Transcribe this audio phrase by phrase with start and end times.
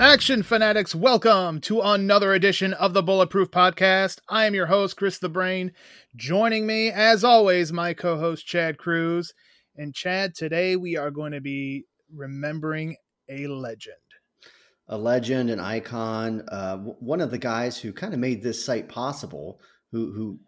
[0.00, 4.20] Action fanatics, welcome to another edition of the Bulletproof Podcast.
[4.28, 5.72] I am your host, Chris the Brain.
[6.14, 9.34] Joining me, as always, my co host, Chad Cruz.
[9.76, 12.96] And Chad, today we are going to be remembering
[13.28, 13.96] a legend.
[14.88, 18.88] A legend, an icon, uh, one of the guys who kind of made this site
[18.88, 19.60] possible,
[19.92, 20.38] who, who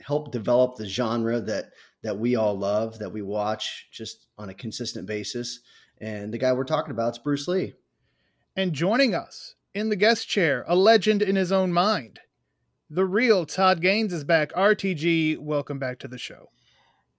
[0.00, 1.70] helped develop the genre that,
[2.02, 5.60] that we all love, that we watch just on a consistent basis.
[6.00, 7.74] And the guy we're talking about is Bruce Lee.
[8.56, 12.20] And joining us in the guest chair, a legend in his own mind,
[12.90, 14.52] the real Todd Gaines is back.
[14.54, 16.50] RTG, welcome back to the show.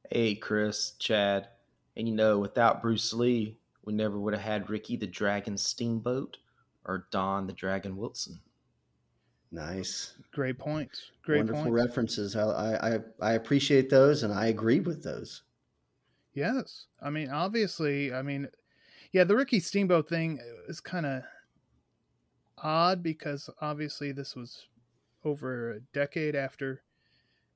[0.09, 1.47] Hey, Chris, Chad.
[1.95, 6.37] And you know, without Bruce Lee, we never would have had Ricky the Dragon Steamboat
[6.89, 8.39] or Don the Dragon Wilson.
[9.51, 10.15] Nice.
[10.31, 11.11] Great points.
[11.23, 11.73] Great Wonderful points.
[11.73, 12.35] references.
[12.35, 15.43] I, I, I appreciate those and I agree with those.
[16.33, 16.87] Yes.
[17.01, 18.47] I mean, obviously, I mean,
[19.11, 21.23] yeah, the Ricky Steamboat thing is kind of
[22.57, 24.67] odd because obviously this was
[25.23, 26.81] over a decade after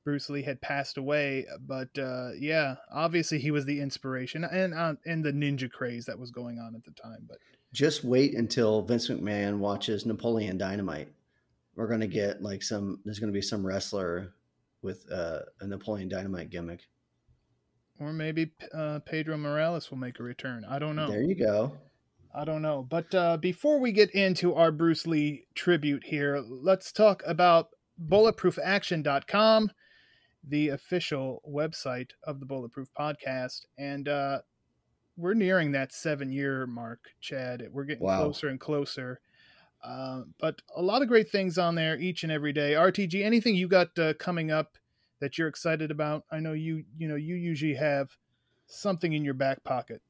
[0.03, 1.45] Bruce Lee had passed away.
[1.59, 6.19] But uh, yeah, obviously he was the inspiration and uh, and the ninja craze that
[6.19, 7.25] was going on at the time.
[7.27, 7.37] But
[7.73, 11.09] just wait until Vince McMahon watches Napoleon Dynamite.
[11.75, 12.99] We're gonna get like some.
[13.03, 14.33] There's gonna be some wrestler
[14.83, 16.87] with uh, a Napoleon Dynamite gimmick.
[17.99, 20.65] Or maybe uh, Pedro Morales will make a return.
[20.69, 21.09] I don't know.
[21.09, 21.73] There you go.
[22.35, 22.85] I don't know.
[22.87, 27.69] But uh, before we get into our Bruce Lee tribute here, let's talk about
[28.03, 29.71] bulletproofaction.com,
[30.47, 33.65] the official website of the Bulletproof Podcast.
[33.77, 34.39] And uh,
[35.15, 37.67] we're nearing that seven year mark, Chad.
[37.71, 38.23] We're getting Wow.
[38.23, 39.21] closer and closer.
[39.83, 42.73] Uh, but a lot of great things on there each and every day.
[42.73, 44.77] RTG, anything you got uh, coming up
[45.19, 46.23] that you're excited about?
[46.31, 48.17] I know you, you know, you usually have
[48.65, 50.01] something in your back pocket.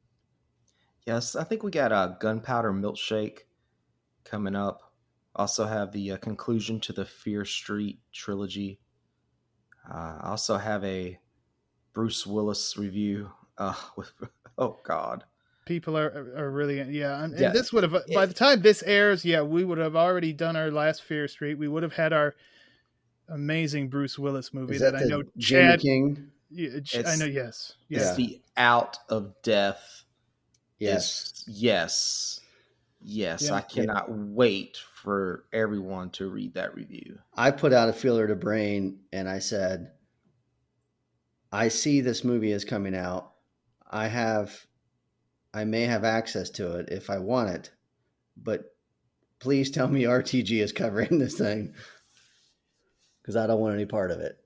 [1.07, 3.39] Yes, I think we got a Gunpowder Milkshake
[4.23, 4.93] coming up.
[5.35, 8.79] Also have the uh, conclusion to the Fear Street trilogy.
[9.89, 11.19] Uh, I also have a
[11.93, 13.31] Bruce Willis review.
[13.57, 14.11] Uh, with
[14.57, 15.23] oh God,
[15.65, 18.83] people are are really yeah and, and this would have uh, by the time this
[18.83, 22.11] airs yeah we would have already done our last fear street we would have had
[22.13, 22.35] our
[23.29, 26.27] amazing bruce willis movie Is that, that, i know Jamie chad King?
[26.49, 30.03] yeah, i know yes it's yes the Out of Death.
[30.79, 31.21] Yes.
[31.21, 32.39] is- yes,
[33.01, 33.43] yes.
[33.47, 33.53] Yeah.
[33.55, 37.19] I cannot wait for everyone to read that review.
[37.35, 39.91] I put out a feeler to Brain and I said,
[41.51, 43.32] I see this movie is coming out.
[43.93, 44.65] I have,
[45.53, 47.71] I may have access to it if I want it,
[48.35, 48.65] but
[49.39, 51.73] please tell me RTG is covering this thing
[53.21, 54.37] because I don't want any part of it.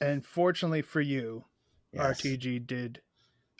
[0.00, 1.44] and fortunately for you
[1.92, 2.20] Yes.
[2.22, 3.00] rtg did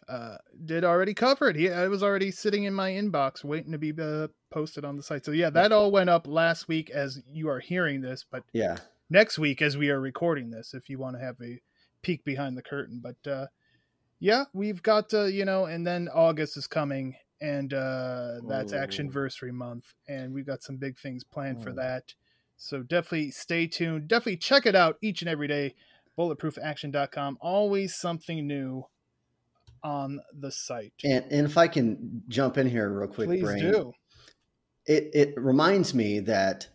[0.09, 3.79] uh did already cover it he it was already sitting in my inbox waiting to
[3.79, 7.21] be uh, posted on the site so yeah that all went up last week as
[7.27, 8.79] you are hearing this but Yeah.
[9.11, 11.61] next week as we are recording this if you want to have a
[12.03, 13.47] peek behind the curtain but uh
[14.21, 18.77] yeah we've got uh you know and then august is coming and uh that's Ooh.
[18.77, 22.15] action versary month and we've got some big things planned for that.
[22.57, 24.09] So definitely stay tuned.
[24.09, 25.75] Definitely check it out each and every day.
[26.19, 28.85] Bulletproofaction.com always something new
[29.83, 30.93] on the site.
[31.03, 33.93] And, and if I can jump in here real quick, please Brain, do.
[34.85, 36.69] It, it reminds me that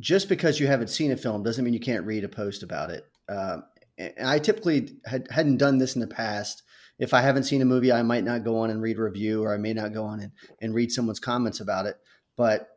[0.00, 2.90] just because you haven't seen a film doesn't mean you can't read a post about
[2.90, 3.06] it.
[3.28, 3.62] Um,
[3.98, 6.62] and I typically had, hadn't done this in the past.
[6.98, 9.42] If I haven't seen a movie, I might not go on and read a review,
[9.42, 11.96] or I may not go on and, and read someone's comments about it.
[12.36, 12.68] But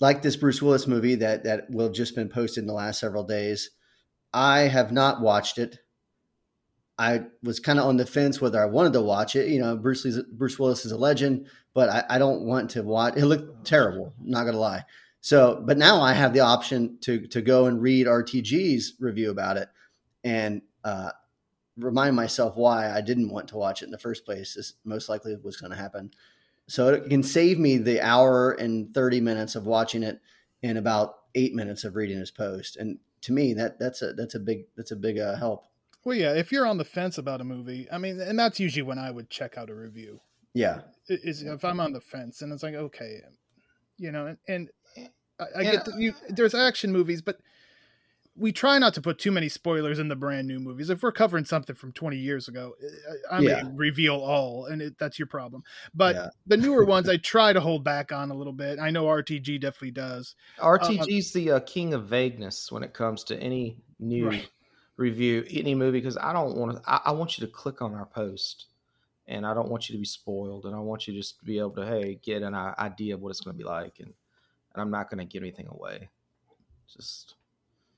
[0.00, 3.24] like this Bruce Willis movie that that will just been posted in the last several
[3.24, 3.70] days,
[4.32, 5.78] I have not watched it.
[6.98, 9.48] I was kind of on the fence whether I wanted to watch it.
[9.48, 12.82] You know, Bruce Lee's, Bruce Willis is a legend, but I, I don't want to
[12.82, 13.16] watch.
[13.16, 14.12] It looked terrible.
[14.20, 14.84] Not gonna lie.
[15.20, 19.56] So, but now I have the option to to go and read RTG's review about
[19.56, 19.68] it
[20.24, 21.10] and uh,
[21.76, 24.56] remind myself why I didn't want to watch it in the first place.
[24.56, 26.10] Is most likely was going to happen.
[26.68, 30.20] So it can save me the hour and 30 minutes of watching it
[30.62, 32.76] and about eight minutes of reading his post.
[32.76, 35.66] And to me, that that's a that's a big that's a big uh, help.
[36.04, 38.82] Well, yeah, if you're on the fence about a movie, I mean, and that's usually
[38.82, 40.20] when I would check out a review.
[40.54, 43.20] Yeah, is if I'm on the fence and it's like okay,
[43.96, 44.70] you know, and, and
[45.38, 47.38] I, I get that you there's action movies, but
[48.36, 50.88] we try not to put too many spoilers in the brand new movies.
[50.88, 52.74] If we're covering something from 20 years ago,
[53.30, 53.62] I may yeah.
[53.74, 55.62] reveal all, and it, that's your problem.
[55.94, 56.28] But yeah.
[56.46, 58.78] the newer ones, I try to hold back on a little bit.
[58.78, 60.34] I know RTG definitely does.
[60.58, 64.48] RTG's uh, the uh, king of vagueness when it comes to any new right.
[64.96, 66.90] review, any movie, because I don't want to.
[66.90, 68.66] I, I, want you to click on our post,
[69.26, 71.58] and I don't want you to be spoiled, and I want you just to be
[71.58, 74.12] able to hey get an idea of what it's going to be like, and
[74.72, 76.08] and I'm not going to give anything away.
[76.90, 77.34] Just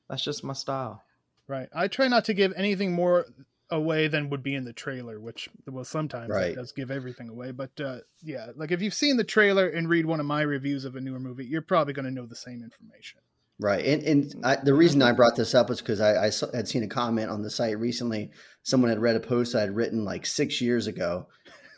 [0.09, 1.03] that's just my style.
[1.47, 1.69] Right.
[1.75, 3.27] I try not to give anything more
[3.71, 6.53] away than would be in the trailer, which well sometimes right.
[6.53, 7.51] it does give everything away.
[7.51, 10.85] But uh, yeah, like if you've seen the trailer and read one of my reviews
[10.85, 13.21] of a newer movie, you're probably going to know the same information.
[13.61, 16.67] Right, and and I, the reason I brought this up was because I, I had
[16.67, 18.33] seen a comment on the site recently.
[18.65, 21.29] Someone had read a post I had written like six years ago,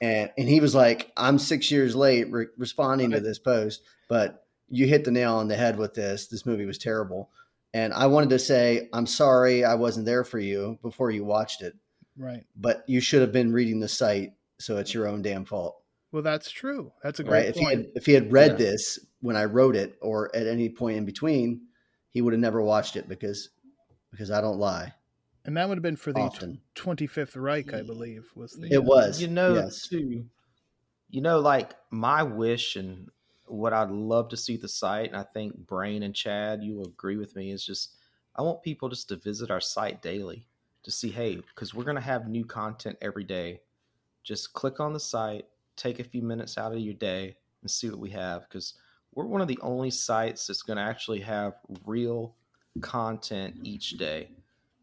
[0.01, 4.45] and and he was like, "I'm six years late re- responding to this post, but
[4.69, 6.29] you hit the nail on the head with this.
[6.29, 7.31] This movie was terrible."
[7.77, 11.61] And I wanted to say, I'm sorry I wasn't there for you before you watched
[11.61, 11.75] it.
[12.17, 12.43] Right.
[12.57, 15.77] But you should have been reading the site, so it's your own damn fault.
[16.11, 16.91] Well, that's true.
[17.03, 17.49] That's a great right?
[17.49, 18.57] If he had if he had read yeah.
[18.57, 21.67] this when I wrote it or at any point in between,
[22.09, 23.51] he would have never watched it because
[24.11, 24.95] because I don't lie.
[25.45, 26.63] And that would have been for the Often.
[26.77, 29.21] 25th Reich, I believe, was the It uh, was.
[29.21, 29.87] You know, yes.
[29.87, 30.25] too.
[31.11, 33.11] You know, like my wish and
[33.47, 36.87] what I'd love to see the site, and I think Brain and Chad, you will
[36.87, 37.97] agree with me, is just
[38.35, 40.47] I want people just to visit our site daily
[40.83, 43.61] to see, hey, because we're going to have new content every day.
[44.23, 45.47] Just click on the site,
[45.77, 48.43] take a few minutes out of your day, and see what we have.
[48.43, 48.75] Because
[49.15, 51.55] we're one of the only sites that's going to actually have
[51.87, 52.35] real
[52.83, 54.29] content each day.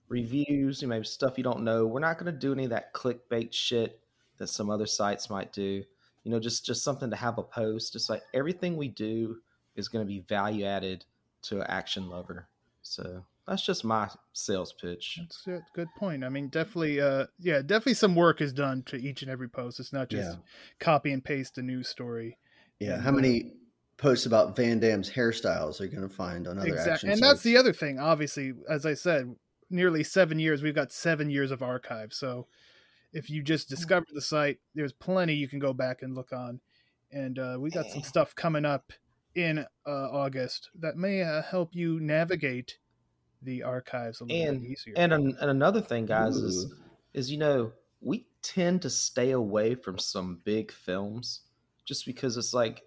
[0.09, 1.85] Reviews, you know, maybe stuff you don't know.
[1.85, 3.99] We're not going to do any of that clickbait shit
[4.37, 5.83] that some other sites might do
[6.23, 7.95] you know, just just something to have a post.
[7.95, 9.37] It's like everything we do
[9.75, 11.05] is going to be value added
[11.43, 12.47] to an action lover.
[12.81, 15.19] So that's just my sales pitch.
[15.19, 16.23] That's a good point.
[16.23, 19.79] I mean, definitely, uh, yeah, definitely some work is done to each and every post.
[19.79, 20.43] It's not just yeah.
[20.79, 22.37] copy and paste a news story.
[22.79, 23.01] Yeah.
[23.01, 23.53] How many
[23.97, 27.09] posts about Van Damme's hairstyles are you going to find on other exactly.
[27.09, 27.31] And sites?
[27.31, 27.99] that's the other thing.
[27.99, 29.35] Obviously, as I said,
[29.69, 30.61] nearly seven years.
[30.61, 32.13] We've got seven years of archive.
[32.13, 32.47] So
[33.13, 33.75] if you just mm-hmm.
[33.75, 36.59] discover the site, there's plenty you can go back and look on.
[37.11, 38.91] And uh, we got some stuff coming up
[39.35, 42.77] in uh, August that may uh, help you navigate
[43.41, 44.93] the archives a little and, bit easier.
[44.97, 46.47] And, an, and another thing, guys, Ooh.
[46.47, 46.73] is
[47.13, 47.71] is you know
[48.01, 51.41] we tend to stay away from some big films
[51.85, 52.83] just because it's like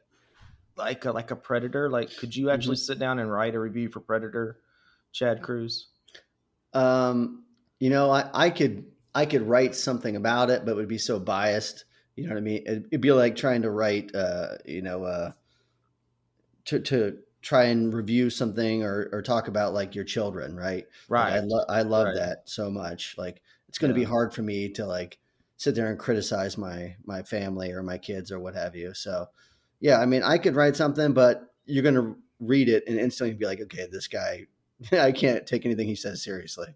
[0.77, 1.89] like a, like a Predator.
[1.89, 2.93] Like, could you actually mm-hmm.
[2.93, 4.59] sit down and write a review for Predator,
[5.13, 5.89] Chad Cruz?
[6.75, 7.45] Um,
[7.79, 8.85] you know, I, I could
[9.17, 11.87] I could write something about it, but it would be so biased.
[12.17, 12.65] You know what I mean?
[12.67, 15.33] It'd, be like trying to write, uh, you know, uh,
[16.67, 20.85] to to try and review something or or talk about like your children, right?
[21.09, 21.31] Right.
[21.31, 22.17] Like I, lo- I love right.
[22.17, 23.15] that so much.
[23.17, 23.41] Like
[23.71, 24.05] it's going to yeah.
[24.05, 25.17] be hard for me to like
[25.57, 28.93] sit there and criticize my my family or my kids or what have you.
[28.93, 29.29] So,
[29.81, 33.35] yeah, I mean, I could write something, but you're going to read it and instantly
[33.35, 34.45] be like, okay, this guy,
[34.93, 36.75] I can't take anything he says seriously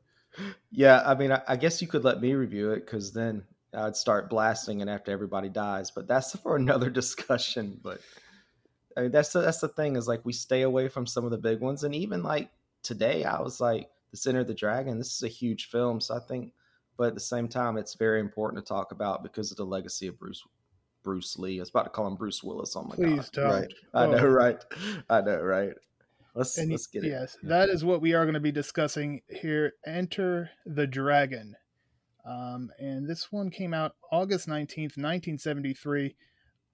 [0.70, 3.42] yeah, I mean, I, I, guess you could let me review it because then
[3.74, 5.90] I'd start blasting it after everybody dies.
[5.90, 7.78] But that's for another discussion.
[7.82, 8.00] But
[8.96, 11.30] I mean, that's the, that's the thing is like we stay away from some of
[11.30, 12.50] the big ones, and even like
[12.82, 16.16] today, I was like, "The Center of the Dragon." This is a huge film, so
[16.16, 16.52] I think.
[16.96, 20.06] But at the same time, it's very important to talk about because of the legacy
[20.06, 20.44] of Bruce
[21.02, 21.58] Bruce Lee.
[21.58, 22.76] I was about to call him Bruce Willis.
[22.76, 23.32] Oh my Please god!
[23.32, 23.46] Don't.
[23.46, 23.50] Oh.
[23.52, 23.74] Right?
[23.94, 24.64] I know, right?
[25.08, 25.74] I know, right?
[26.34, 27.08] Let's and let's get it.
[27.08, 29.72] Yes, that is what we are going to be discussing here.
[29.86, 31.56] Enter the Dragon.
[32.24, 36.14] Um, and this one came out August 19th, 1973.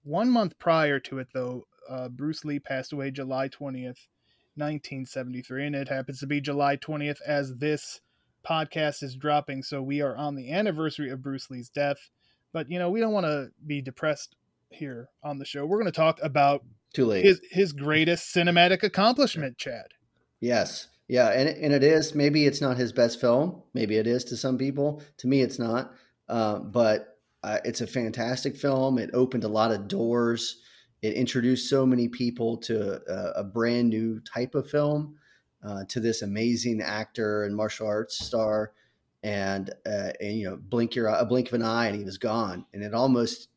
[0.03, 4.07] One month prior to it, though, uh, Bruce Lee passed away July 20th,
[4.55, 5.67] 1973.
[5.67, 8.01] And it happens to be July 20th as this
[8.47, 9.63] podcast is dropping.
[9.63, 12.09] So we are on the anniversary of Bruce Lee's death.
[12.53, 14.35] But, you know, we don't want to be depressed
[14.69, 15.65] here on the show.
[15.65, 16.63] We're going to talk about
[16.97, 17.23] too late.
[17.23, 19.93] His his greatest cinematic accomplishment, Chad.
[20.39, 20.87] Yes.
[21.07, 22.15] Yeah, and and it is.
[22.15, 23.61] Maybe it's not his best film.
[23.73, 25.01] Maybe it is to some people.
[25.19, 25.93] To me, it's not.
[26.27, 28.97] Uh, but uh, it's a fantastic film.
[28.97, 30.59] It opened a lot of doors.
[31.01, 35.15] It introduced so many people to a, a brand new type of film,
[35.63, 38.73] uh, to this amazing actor and martial arts star,
[39.23, 42.17] and uh, and you know, blink your a blink of an eye, and he was
[42.17, 42.65] gone.
[42.73, 43.49] And it almost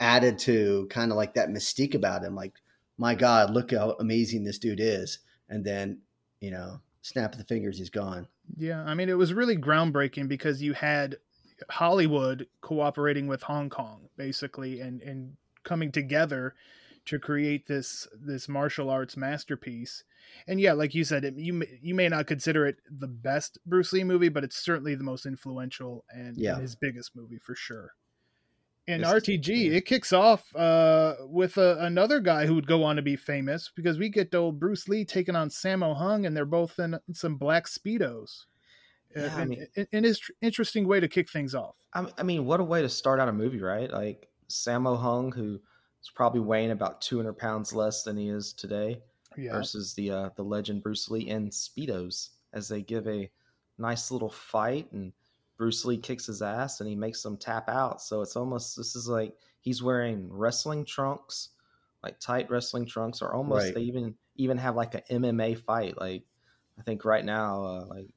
[0.00, 2.34] added to kind of like that mystique about him.
[2.34, 2.54] Like,
[2.98, 5.18] my God, look how amazing this dude is.
[5.48, 6.00] And then,
[6.40, 8.26] you know, snap of the fingers, he's gone.
[8.56, 11.16] Yeah, I mean, it was really groundbreaking because you had
[11.70, 16.54] Hollywood cooperating with Hong Kong, basically, and and coming together
[17.06, 20.04] to create this this martial arts masterpiece.
[20.46, 23.92] And yeah, like you said, it, you you may not consider it the best Bruce
[23.92, 26.54] Lee movie, but it's certainly the most influential and, Yeah.
[26.54, 27.92] and his biggest movie for sure.
[28.86, 33.02] This is- RTG, it kicks off uh, with another guy who would go on to
[33.02, 36.78] be famous because we get old Bruce Lee taking on Sammo Hung, and they're both
[36.78, 38.44] in some black speedos.
[39.16, 39.66] Uh, Yeah, I mean-
[40.04, 41.76] his tr- interesting way to kick things off.
[41.94, 43.90] I, I mean, what a way to start out a movie, right?
[43.90, 45.60] Like Sammo Hung, who
[46.02, 49.00] is probably weighing about 200 pounds less than he is today,
[49.36, 53.28] Yeah, versus the uh, the legend Bruce Lee in speedos, as they give a
[53.78, 55.12] nice little fight, and
[55.56, 58.02] Bruce Lee kicks his ass, and he makes them tap out.
[58.02, 61.50] So it's almost this is like he's wearing wrestling trunks,
[62.02, 63.74] like tight wrestling trunks, or almost Right.
[63.74, 65.98] they even even have like an MMA fight.
[65.98, 66.24] Like
[66.78, 68.10] I think right now, uh, like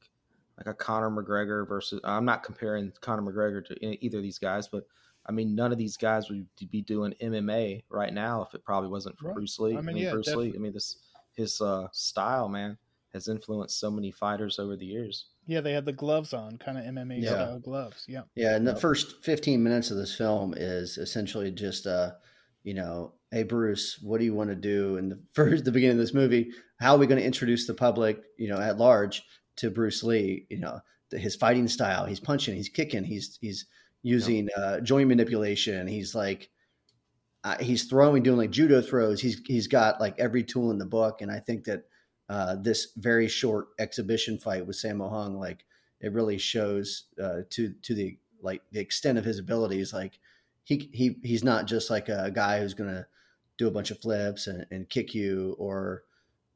[0.57, 2.01] like a Conor McGregor versus.
[2.03, 4.85] I'm not comparing Conor McGregor to either of these guys, but
[5.25, 8.89] I mean, none of these guys would be doing MMA right now if it probably
[8.89, 9.35] wasn't for Right.
[9.35, 9.77] Bruce Lee.
[9.77, 10.53] I mean, yeah, Bruce Lee.
[10.53, 10.97] I mean, this
[11.33, 12.77] his uh, style, man,
[13.13, 15.27] has influenced so many fighters over the years.
[15.49, 17.29] Yeah, they had the gloves on, kind of MMA Yeah.
[17.29, 18.05] style gloves.
[18.07, 22.11] Yeah, Yeah, and the first 15 minutes of this film is essentially just uh,
[22.63, 25.97] you know, hey Bruce, what do you want to do in the first the beginning
[25.97, 26.51] of this movie?
[26.79, 29.23] How are we going to introduce the public, you know, at large
[29.57, 30.79] to Bruce Lee, you know,
[31.09, 33.65] the, his fighting style, he's punching, he's kicking, he's he's
[34.03, 36.49] using uh joint manipulation, he's like
[37.43, 39.19] uh, he's throwing doing like judo throws.
[39.21, 41.83] He's he's got like every tool in the book and I think that
[42.29, 45.65] uh, this very short exhibition fight with Sammo Hung, like
[45.99, 49.93] it really shows uh, to to the like the extent of his abilities.
[49.93, 50.19] Like
[50.63, 53.07] he he he's not just like a guy who's gonna
[53.57, 56.03] do a bunch of flips and, and kick you or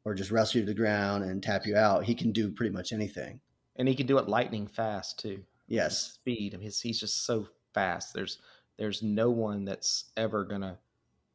[0.05, 2.03] or just wrestle you to the ground and tap you out.
[2.03, 3.39] He can do pretty much anything.
[3.75, 5.43] And he can do it lightning fast too.
[5.67, 6.13] Yes.
[6.13, 6.53] speed.
[6.53, 8.13] I mean, he's, he's just so fast.
[8.13, 8.37] There's
[8.77, 10.77] there's no one that's ever gonna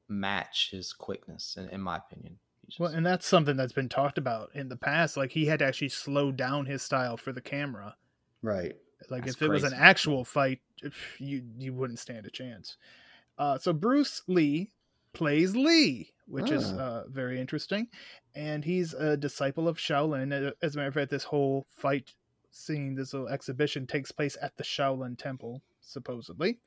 [0.09, 2.39] match his quickness, in, in my opinion.
[2.69, 5.17] Just- well, and that's something that's been talked about in the past.
[5.17, 7.97] Like he had to actually slow down his style for the camera.
[8.43, 8.77] Right.
[9.11, 10.61] Like That's if it was an actual fight,
[11.19, 12.77] you you wouldn't stand a chance.
[13.39, 14.73] Uh, so Bruce Lee
[15.13, 16.77] plays Lee, which is Ah.
[16.79, 17.89] uh, very interesting,
[18.35, 20.33] and he's a disciple of Shaolin.
[20.33, 22.13] Uh, As a matter of fact, this whole fight
[22.51, 26.59] scene, this little exhibition, takes place at the Shaolin Temple, supposedly.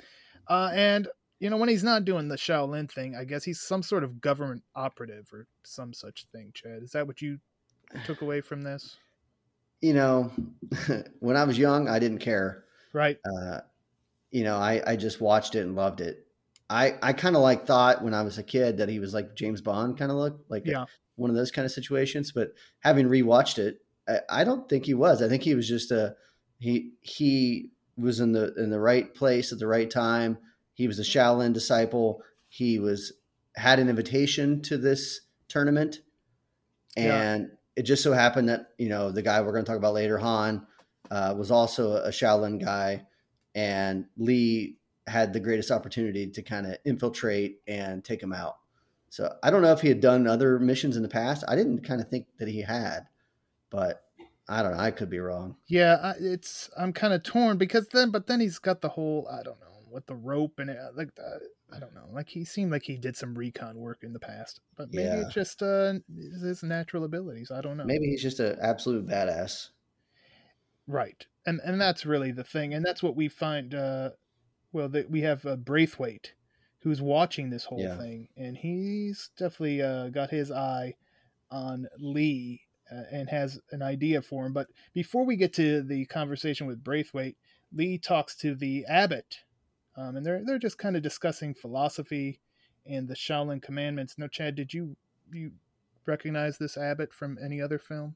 [0.47, 1.09] Uh, and
[1.41, 4.21] you know, when he's not doing the Shaolin thing, I guess he's some sort of
[4.21, 6.51] government operative or some such thing.
[6.53, 7.39] Chad, is that what you
[8.05, 8.97] took away from this?
[9.81, 10.31] You know,
[11.19, 12.65] when I was young, I didn't care.
[12.93, 13.17] Right.
[13.25, 13.61] uh,
[14.29, 16.27] you know, I, I just watched it and loved it.
[16.69, 19.35] I, I kind of like thought when I was a kid that he was like
[19.35, 20.85] James Bond kind of look like Yeah.
[21.15, 22.31] one of those kind of situations.
[22.31, 25.23] But having rewatched it, I, I don't think he was.
[25.23, 26.15] I think he was just a
[26.59, 30.37] he he was in the in the right place at the right time.
[30.81, 32.23] He was a Shaolin disciple.
[32.49, 33.13] He was
[33.55, 35.99] had an invitation to this tournament,
[36.97, 37.21] Yeah.
[37.21, 39.93] and it just so happened that you know the guy we're going to talk about
[39.93, 40.65] later, Han,
[41.11, 43.05] uh, was also a Shaolin guy,
[43.53, 48.57] and Lee had the greatest opportunity to kind of infiltrate and take him out.
[49.09, 51.43] So I don't know if he had done other missions in the past.
[51.47, 53.01] I didn't kind of think that he had,
[53.69, 54.03] but
[54.49, 54.79] I don't know.
[54.79, 55.57] I could be wrong.
[55.67, 59.43] Yeah, it's I'm kind of torn because then, but then he's got the whole I
[59.43, 61.39] don't know with the rope and it, like the,
[61.73, 64.59] I don't know, like he seemed like he did some recon work in the past,
[64.77, 65.21] but maybe Yeah.
[65.21, 65.93] it's just uh
[66.43, 67.51] his natural abilities.
[67.51, 67.85] I don't know.
[67.85, 69.69] Maybe he's just an absolute badass.
[70.87, 73.73] right, and and that's really the thing, and that's what we find.
[73.73, 74.11] uh
[74.73, 76.33] Well, that we have uh, Braithwaite,
[76.83, 77.97] who's watching this whole Yeah.
[77.97, 80.95] thing, and he's definitely uh, got his eye
[81.51, 84.53] on Lee uh, and has an idea for him.
[84.53, 87.37] But before we get to the conversation with Braithwaite,
[87.73, 89.39] Lee talks to the abbot,
[90.01, 92.39] um, and they're they're just kind of discussing philosophy
[92.85, 94.15] and the Shaolin commandments.
[94.17, 94.95] Now, Chad, did you
[95.31, 95.51] you
[96.05, 98.15] recognize this abbot from any other film?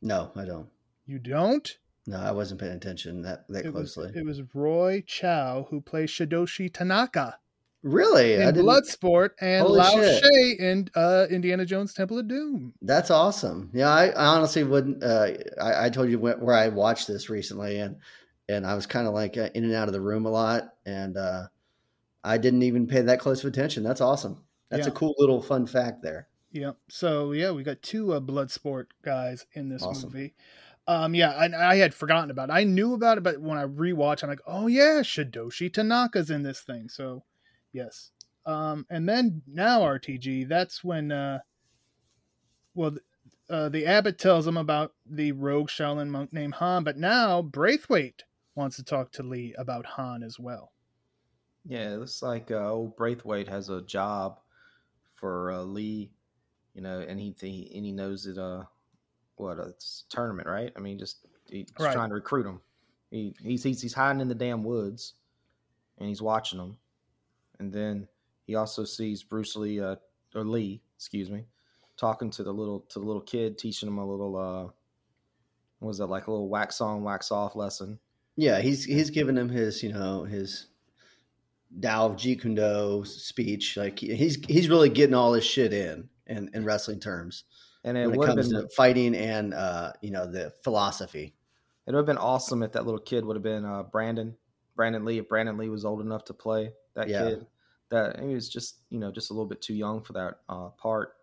[0.00, 0.68] No, I don't.
[1.06, 1.76] You don't.
[2.06, 4.12] No, I wasn't paying attention that that It was, closely.
[4.18, 7.38] it was Roy Chiao who plays Shidoshi Tanaka
[7.86, 8.42] really?
[8.42, 8.54] I in.
[8.54, 10.24] Bloodsport and Holy Lao shit.
[10.24, 12.74] She in uh, Indiana Jones Temple of Doom.
[12.82, 13.70] That's awesome.
[13.72, 15.02] Yeah, I, I honestly wouldn't.
[15.02, 15.28] Uh,
[15.60, 17.96] I, I told you where I watched this recently, and
[18.48, 20.74] and I was kind of like uh, in and out of the room a lot,
[20.84, 21.48] and uh,
[22.24, 23.82] I didn't even pay that close of attention.
[23.82, 24.44] That's awesome.
[24.70, 24.92] That's Yeah.
[24.92, 26.28] a cool little fun fact there.
[26.52, 26.72] Yeah.
[26.88, 30.10] So yeah, we got two uh, Bloodsport guys in this Awesome.
[30.10, 30.34] movie.
[30.88, 32.52] Um, yeah, I, I had forgotten about it.
[32.52, 36.42] I knew about it, but when I rewatch, I'm like, oh yeah, Shidoshi Tanaka's in
[36.42, 36.88] this thing.
[36.88, 37.24] So
[37.72, 38.10] Yes.
[38.46, 41.40] Um, and then now RTG, that's when, uh,
[42.74, 42.96] well,
[43.50, 48.24] uh, the abbot tells him about the rogue Shaolin monk named Han, but now Braithwaite
[48.56, 50.72] wants to talk to Lee about Han as well.
[51.64, 54.40] Yeah, it looks like uh, old Braithwaite has a job
[55.14, 56.10] for uh, Lee,
[56.74, 58.64] you know, and he, he and he knows that uh,
[59.36, 60.72] what it's a tournament, right?
[60.76, 61.92] I mean, just he's Right.
[61.92, 62.60] trying to recruit him.
[63.10, 65.14] He he's, he's he's hiding in the damn woods,
[65.98, 66.78] and he's watching them,
[67.58, 68.08] and then
[68.46, 69.96] he also sees Bruce Lee uh,
[70.34, 71.46] or Lee, excuse me,
[71.96, 74.64] talking to the little to the little kid, teaching him a little uh,
[75.80, 77.98] what was that like a little wax on wax off lesson.
[78.36, 80.68] Yeah, he's he's giving him his you know his
[81.80, 83.76] Tao of Jeet Kune Do speech.
[83.76, 87.44] Like he's he's really getting all his shit in in, in wrestling terms
[87.84, 90.52] And it when it would have comes been to fighting and uh, you know the
[90.64, 91.36] philosophy.
[91.86, 94.36] It would have been awesome if that little kid would have been uh, Brandon,
[94.74, 95.18] Brandon Lee.
[95.18, 97.12] If Brandon Lee was old enough to play that Yeah.
[97.12, 97.46] kid,
[97.90, 100.70] that he was just you know just a little bit too young for that uh,
[100.70, 101.14] part.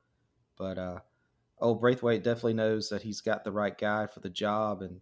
[0.58, 1.00] But uh,
[1.60, 5.02] old Braithwaite definitely knows that he's got the right guy for the job, and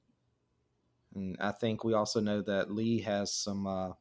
[1.16, 3.92] and I think we also know that Lee has some uh,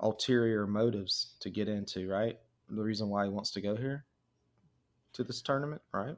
[0.00, 2.08] ulterior motives to get into.
[2.08, 2.38] Right,
[2.68, 4.04] the reason why he wants to go here
[5.14, 6.16] to this tournament, right?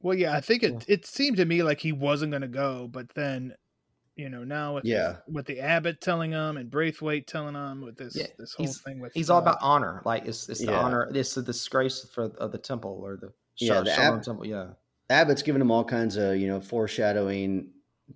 [0.00, 0.78] Well, yeah, I think it Yeah.
[0.94, 3.54] it seemed to me like he wasn't going to go, but then,
[4.16, 5.16] you know, now with Yeah.
[5.28, 8.80] with the abbot telling him and Braithwaite telling him with this Yeah, this whole he's-
[8.80, 10.02] thing with He's all uh, about honor.
[10.04, 11.08] Like it's it's the honor.
[11.14, 14.46] It's the disgrace for of the temple or the Yeah, yeah, the Shaolin ab- temple.
[14.46, 14.70] Yeah,
[15.08, 17.70] abbot's giving him all kinds of you know foreshadowing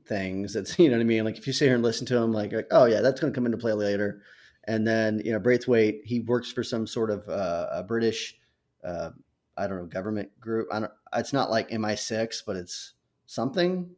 [0.06, 0.52] things.
[0.54, 1.24] That's you know what I mean.
[1.24, 3.32] Like if you sit here and listen to him, like, like oh yeah, that's going
[3.32, 4.22] to come into play later.
[4.64, 8.36] And then you know Braithwaite, he works for some sort of uh, a British,
[8.84, 9.10] uh,
[9.56, 10.68] I don't know, government group.
[10.72, 10.92] I don't.
[11.16, 12.92] It's not like MI6, but it's
[13.24, 13.88] something.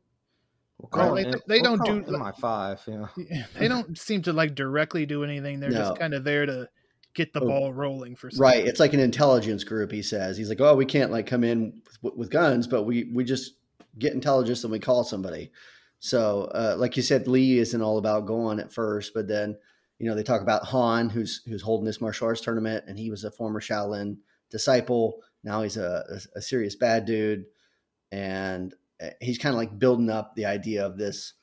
[0.79, 2.81] we'll Well, call they- it, they we'll don't call do, it MI five.
[2.87, 3.07] Yeah,
[3.59, 5.59] they don't seem to like directly do anything.
[5.59, 5.79] They're No.
[5.79, 6.69] just kind of there to
[7.15, 7.47] get the Oh.
[7.49, 8.41] ball rolling for something.
[8.43, 8.65] Right.
[8.65, 9.91] It's like an intelligence group.
[9.91, 13.11] He says he's like, oh, we can't like come in with, with guns, but we
[13.13, 13.55] we just
[13.99, 15.51] get intelligence and we call somebody.
[16.01, 19.57] So, uh, like you said, Lee isn't all about going at first, but then
[19.99, 23.11] you know they talk about Han, who's who's holding this martial arts tournament, and he
[23.11, 24.17] was a former Shaolin
[24.51, 25.21] disciple.
[25.45, 27.45] Now he's a, a, a serious bad dude,
[28.11, 31.35] and uh, he's kind of like building up the idea of this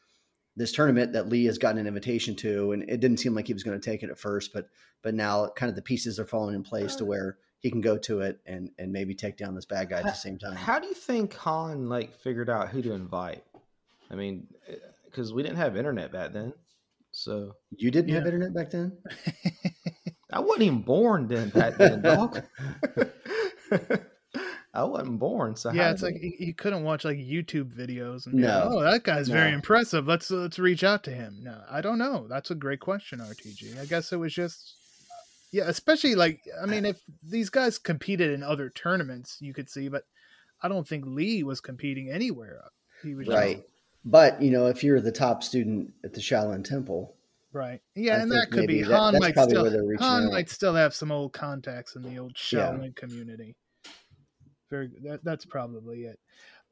[0.56, 3.54] this tournament that Lee has gotten an invitation to, and it didn't seem like he
[3.54, 4.70] was going to take it at first, but
[5.04, 7.96] but now kind of the pieces are falling in place to where he can go
[8.00, 10.56] to it and and maybe take down this bad guy at the same time.
[10.56, 13.44] How do you think Han like figured out who to invite?
[14.12, 14.74] I mean, uh,
[15.06, 16.54] because we didn't have internet back then,
[17.12, 18.98] so You didn't have internet back then?
[20.32, 21.50] I wasn't even born then.
[21.50, 22.42] Back then, dog.
[24.74, 28.28] I wasn't born, so yeah, it's like they- you you couldn't watch like YouTube videos
[28.28, 28.70] and be like, No.
[28.78, 30.06] oh, that guy's very impressive.
[30.08, 31.40] Let's let's reach out to him.
[31.42, 32.28] No, I don't know.
[32.30, 33.80] That's a great question, RTG.
[33.80, 34.76] I guess it was just
[35.52, 39.88] yeah, especially like I mean, if these guys competed in other tournaments, you could see,
[39.90, 40.04] but
[40.62, 42.62] I don't think Lee was competing anywhere.
[43.02, 43.64] He was just- Right.
[44.10, 47.14] But you know, if you're the top student at the Shaolin Temple,
[47.52, 47.82] right.
[47.94, 50.32] Yeah, I and that could be that- Han might still where they're reaching Han out.
[50.32, 52.70] might still have some old contacts in the old Yeah.
[52.72, 53.56] Shaolin community.
[54.70, 56.20] Very that, that's probably it.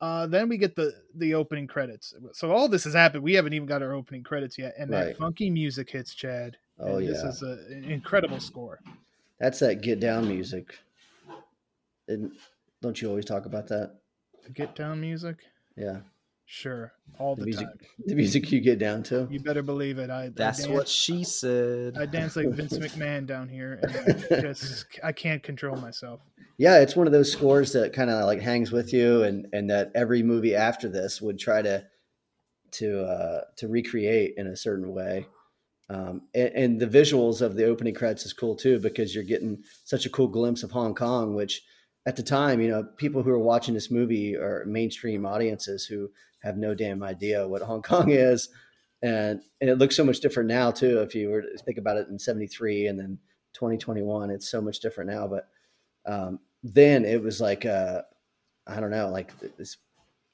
[0.01, 2.13] Uh, then we get the the opening credits.
[2.33, 3.23] So all this has happened.
[3.23, 6.57] We haven't even got our opening credits yet, and that funky music hits Chad.
[6.79, 8.79] oh yeah, this is a, an incredible score.
[9.39, 10.77] that's that get down music.
[12.07, 12.31] And
[12.81, 13.95] don't you always talk about that?
[14.43, 15.37] The get down music,
[15.75, 16.01] Yeah,
[16.45, 17.77] sure, all the, the, music, time.
[18.05, 19.27] the music you get down to.
[19.29, 20.09] You better believe it.
[20.09, 21.97] I That's I what she said.
[21.97, 26.21] I dance like Vince McMahon down here, and I just I can't control myself.
[26.57, 29.69] Yeah, it's one of those scores that kind of like hangs with you, and and
[29.69, 31.85] that every movie after this would try to
[32.71, 35.27] to uh, to recreate in a certain way.
[35.87, 39.63] Um, and, and the visuals of the opening credits is cool too because you're getting
[39.83, 41.61] such a cool glimpse of Hong Kong, which
[42.05, 46.09] at the time, you know, people who are watching this movie are mainstream audiences who
[46.45, 48.49] have no damn idea what Hong Kong is,
[49.01, 50.99] and and it looks so much different now too.
[51.01, 53.17] If you were to think about it in '73 and then
[53.53, 55.27] 2021, it's so much different now.
[55.27, 55.47] But
[56.05, 58.03] um, then it was like uh,
[58.67, 59.77] I don't know, like this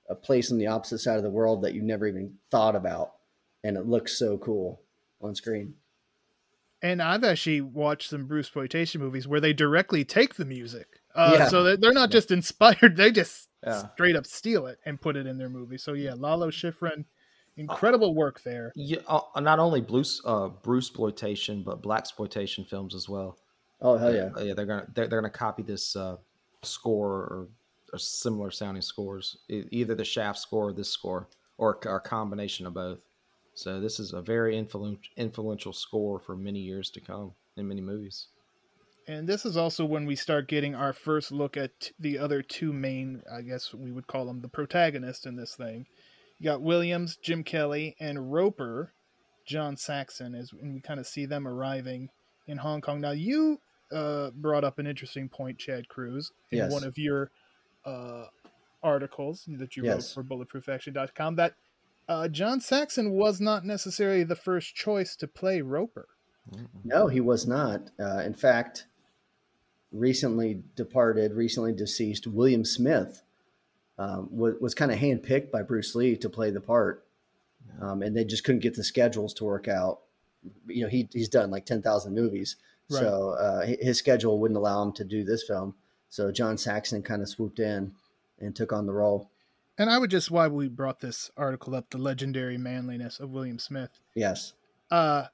[0.10, 3.13] a place on the opposite side of the world that you never even thought about,
[3.63, 4.82] and it looks so cool
[5.21, 5.76] on screen.
[6.84, 11.36] And I've actually watched some Bruce exploitation movies where they directly take the music, uh,
[11.38, 11.47] Yeah.
[11.47, 13.89] so they're not just inspired; they just Yeah.
[13.93, 15.78] straight up steal it and put it in their movie.
[15.78, 17.06] So yeah, Lalo Schifrin,
[17.58, 18.71] incredible work there.
[18.76, 23.38] Yeah, uh, not only Bruce uh, Bruce exploitation, but black exploitation films as well.
[23.82, 24.30] Oh hell yeah!
[24.36, 26.17] Uh, yeah, they're gonna they're, they're gonna copy this uh,
[26.63, 27.47] score or,
[27.93, 32.65] or similar sounding scores, either the Shaft score or this score, or, or a combination
[32.65, 33.00] of both.
[33.54, 37.82] So this is a very influ- influential score for many years to come in many
[37.82, 38.28] movies.
[39.12, 42.71] And this is also when we start getting our first look at the other two
[42.71, 45.86] main, I guess we would call them the protagonists in this thing.
[46.39, 48.93] You got Williams, Jim Kelly, and Roper,
[49.45, 52.10] John Saxon, as and we kind of see them arriving
[52.47, 53.02] in Hong Kong.
[53.02, 53.60] Now, you
[53.91, 56.71] uh, brought up an interesting point, Chad Cruz, in Yes.
[56.71, 57.32] one of your
[57.84, 58.28] uh,
[58.82, 60.15] articles that you Yes.
[60.15, 61.56] wrote for BulletProofAction.com that
[62.08, 66.08] uh, John Saxon was not necessarily the first choice to play Roper.
[66.86, 67.89] No, he was not.
[68.00, 68.88] Uh, in fact,
[69.92, 73.24] recently departed, recently deceased William Smith
[73.98, 77.06] um, was, was kind of handpicked by Bruce Lee to play the part,
[77.82, 80.00] um, and they just couldn't get the schedules to work out.
[80.68, 82.56] You know, he he's done like ten thousand movies,
[82.88, 85.76] so uh, his schedule wouldn't allow him to do this film.
[86.10, 87.94] So John Saxon kind of swooped in
[88.40, 89.30] and took on the role.
[89.78, 93.60] And I would just why we brought this article up, the legendary manliness of William
[93.60, 93.92] Smith.
[94.14, 94.54] Yes,
[94.90, 95.28] Uh,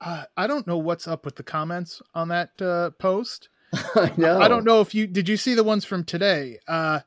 [0.00, 3.48] I, I don't know what's up with the comments on that uh, post.
[3.94, 4.40] I know.
[4.40, 6.58] I don't know if you did you see the ones from today.
[6.68, 7.00] Uh,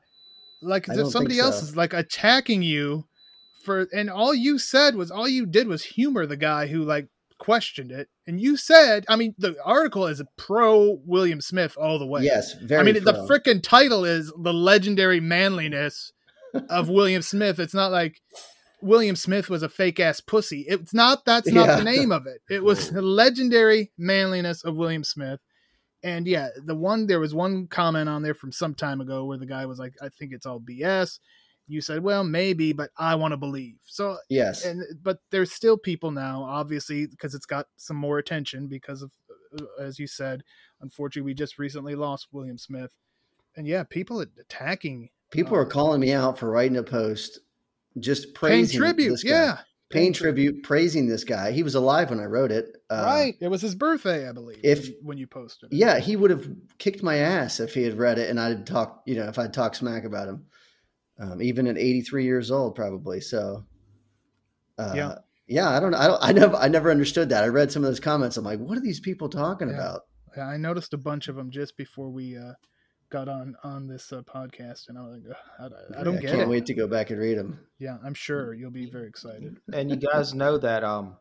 [0.60, 3.04] like I don't if somebody else is like attacking you
[3.64, 7.08] for, and all you said was all you did was humor the guy who like
[7.38, 12.06] questioned it, and you said, I mean, the article is pro William Smith all the
[12.06, 12.22] way.
[12.22, 12.80] Yes, very.
[12.80, 13.26] I mean, the pro.
[13.38, 16.12] frickin' title is the legendary manliness
[16.68, 17.60] of William Smith.
[17.60, 18.20] It's not like
[18.82, 20.64] William Smith was a fake ass pussy.
[20.68, 21.24] It's not.
[21.24, 21.76] That's not Yeah.
[21.76, 22.40] the name of it.
[22.50, 25.38] It was the legendary manliness of William Smith.
[26.02, 29.38] And yeah, the one there was one comment on there from some time ago where
[29.38, 31.18] the guy was like, "I think it's all BS."
[31.66, 35.76] You said, "Well, maybe, but I want to believe." So Yes, and but there's still
[35.76, 39.12] people now obviously because it's got some more attention because of
[39.58, 40.42] uh, as you said
[40.80, 42.92] unfortunately we just recently lost william smith
[43.56, 47.40] and yeah people attacking people uh, are calling me out for writing a post,
[47.98, 49.58] just paying praising tribute yeah
[49.90, 51.50] paying tribute, praising this guy.
[51.52, 52.76] He was alive when I wrote it.
[52.90, 55.76] Uh, right it was his birthday i believe if- when, you posted it.
[55.76, 56.46] Yeah, he would have
[56.78, 59.52] kicked my ass if he had read it and I'd talk, you know, if I'd
[59.54, 60.44] talk smack about him.
[61.20, 63.20] Um, even at 83 years old, probably.
[63.20, 63.64] So,
[64.78, 65.14] uh, Yeah.
[65.48, 65.98] yeah, I don't know.
[65.98, 67.42] I, don't, I never, I never understood that.
[67.42, 68.36] I read some of those comments.
[68.36, 69.74] I'm like, what are these people talking Yeah.
[69.74, 70.02] about?
[70.36, 72.52] Yeah, i noticed a bunch of them just before we uh
[73.10, 75.22] got on on this uh, podcast and i was like
[75.60, 77.58] "Ugh, i, I don't I get can't it wait to go back and read them.
[77.78, 81.16] yeah i'm sure you'll be very excited And you guys know that um,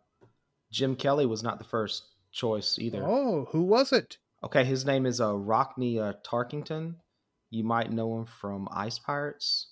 [0.71, 3.03] Jim Kelly was not the first choice either.
[3.05, 6.93] oh who was it Okay, his name is uh, Rockne uh, Tarkington.
[7.49, 9.71] You might know him from Ice Pirates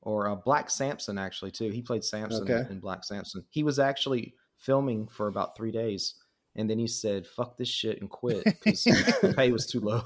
[0.00, 1.68] or uh, Black Samson, actually, too.
[1.68, 2.66] He played Samson Okay.
[2.72, 3.44] in Black Samson.
[3.50, 6.14] He was actually filming for about three days,
[6.54, 10.00] and then he said, fuck this shit and quit because the pay was too low.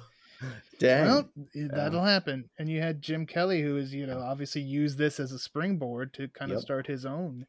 [0.78, 1.06] Dang.
[1.06, 2.48] Well, that'll happen.
[2.58, 6.14] And you had Jim Kelly, who is, you know, obviously used this as a springboard
[6.14, 7.46] to kind of start his own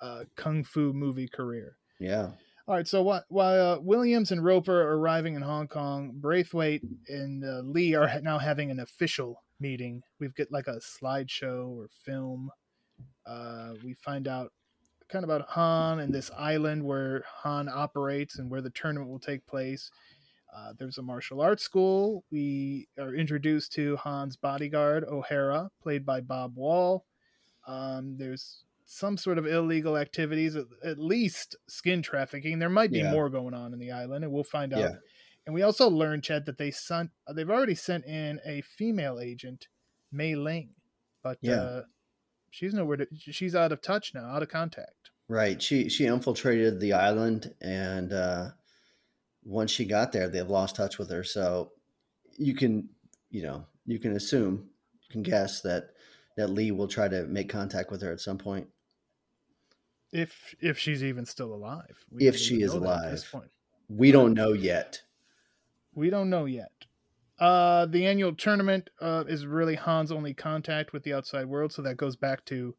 [0.00, 1.76] uh, kung fu movie career.
[1.98, 2.30] yeah.
[2.68, 6.82] All right, so while, while uh, Williams and Roper are arriving in Hong Kong, Braithwaite
[7.08, 10.00] and uh, Lee are now having an official meeting.
[10.20, 12.50] We've got like a slideshow or film.
[13.26, 14.52] Uh, we find out
[15.08, 19.18] kind of about Han and this island where Han operates and where the tournament will
[19.18, 19.90] take place.
[20.54, 22.24] Uh, there's a martial arts school.
[22.30, 27.06] We are introduced to Han's bodyguard, O'Hara, played by Bob Wall.
[27.66, 32.58] Um, there's some sort of illegal activities, at, at least skin trafficking.
[32.58, 33.12] There might be Yeah.
[33.12, 34.80] more going on in the island, and we'll find out.
[34.80, 34.94] Yeah.
[35.46, 39.68] And we also learned, Chad, that they sent they've already sent in a female agent,
[40.12, 40.74] Mei Ling,
[41.22, 41.54] but Yeah.
[41.54, 41.82] uh,
[42.50, 43.06] she's nowhere to.
[43.16, 45.10] She's out of touch now, out of contact.
[45.28, 45.62] Right.
[45.62, 48.50] She she infiltrated the island, and uh,
[49.44, 51.24] once she got there, they've lost touch with her.
[51.24, 51.72] So
[52.38, 52.88] you can,
[53.30, 54.70] you know, you can assume,
[55.02, 55.90] you can guess that
[56.36, 58.68] that Lee will try to make contact with her at some point.
[60.12, 63.32] If if she's even still alive, We If she is know at this alive.
[63.32, 63.50] point.
[63.88, 65.02] We don't know yet.
[65.94, 66.72] We don't know yet.
[67.38, 71.82] Uh, the annual tournament uh, is really Han's only contact with the outside world, so
[71.82, 72.76] that goes back to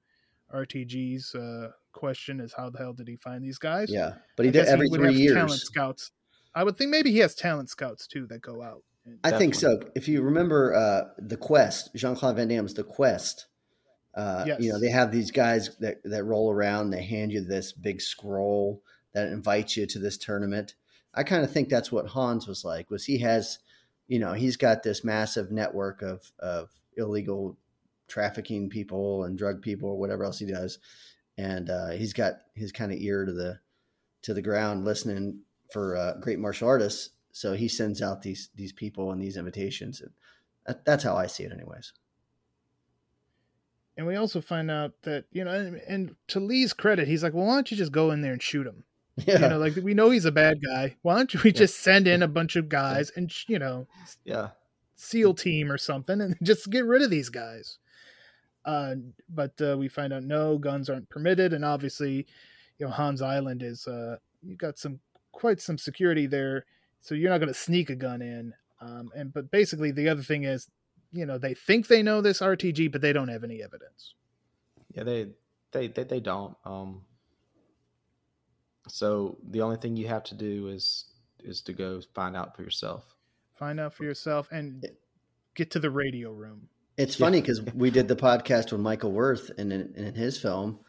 [0.54, 3.91] RTG's uh, question: is how the hell did he find these guys?
[3.91, 5.34] Yeah, but he I did every would three years.
[5.36, 6.12] Talent scouts.
[6.56, 8.84] I would think maybe he has talent scouts too that go out.
[9.24, 9.82] I think so.
[9.96, 13.48] If you remember uh, the Quest, Jean Claude Van Damme's The Quest.
[14.16, 16.92] Uh, You know they have these guys that that roll around.
[16.92, 18.82] They hand you this big scroll
[19.13, 20.76] that invites you to this tournament.
[21.13, 22.89] I kind of think that's what Han's was like.
[22.89, 23.60] Was he has,
[24.08, 27.58] you know, he's got this massive network of of illegal
[28.08, 30.78] trafficking people and drug people or whatever else he does,
[31.38, 33.60] and uh, he's got his kind of ear to the
[34.22, 35.42] to the ground listening
[35.74, 37.10] for uh, great martial artists.
[37.32, 40.12] So he sends out these these people and these invitations, and
[40.68, 41.92] that, that's how I see it, anyways.
[43.98, 47.34] And we also find out that you know, and, and to Lee's credit, he's like,
[47.34, 48.84] "Well, why don't you just go in there and shoot him?"
[49.18, 49.40] Yeah.
[49.42, 50.96] You know, like we know he's a bad guy.
[51.02, 53.88] Why don't we just send in a bunch of guys and you know,
[54.24, 54.50] Yeah.
[54.96, 57.80] SEAL team or something, and just get rid of these guys?
[58.64, 58.96] Uh,
[59.28, 62.28] but uh, we find out no guns aren't permitted, and obviously,
[62.78, 65.00] you know, Han's Island is uh, you got some
[65.34, 66.65] quite some security there,
[67.02, 68.54] so you're not going to sneak a gun in.
[68.80, 70.69] Um, and but basically, the other thing is,
[71.12, 74.15] you know, they think they know this RTG, but they don't have any evidence.
[74.93, 75.28] Yeah, they
[75.72, 76.56] they they, they don't.
[76.65, 77.02] Um
[78.88, 81.06] so the only thing you have to do is
[81.43, 83.15] is to go find out for yourself.
[83.56, 84.86] Find out for yourself and
[85.56, 86.69] get to the radio room.
[86.98, 90.80] It's funny because we did the podcast with Michael Worth, and in, in his film,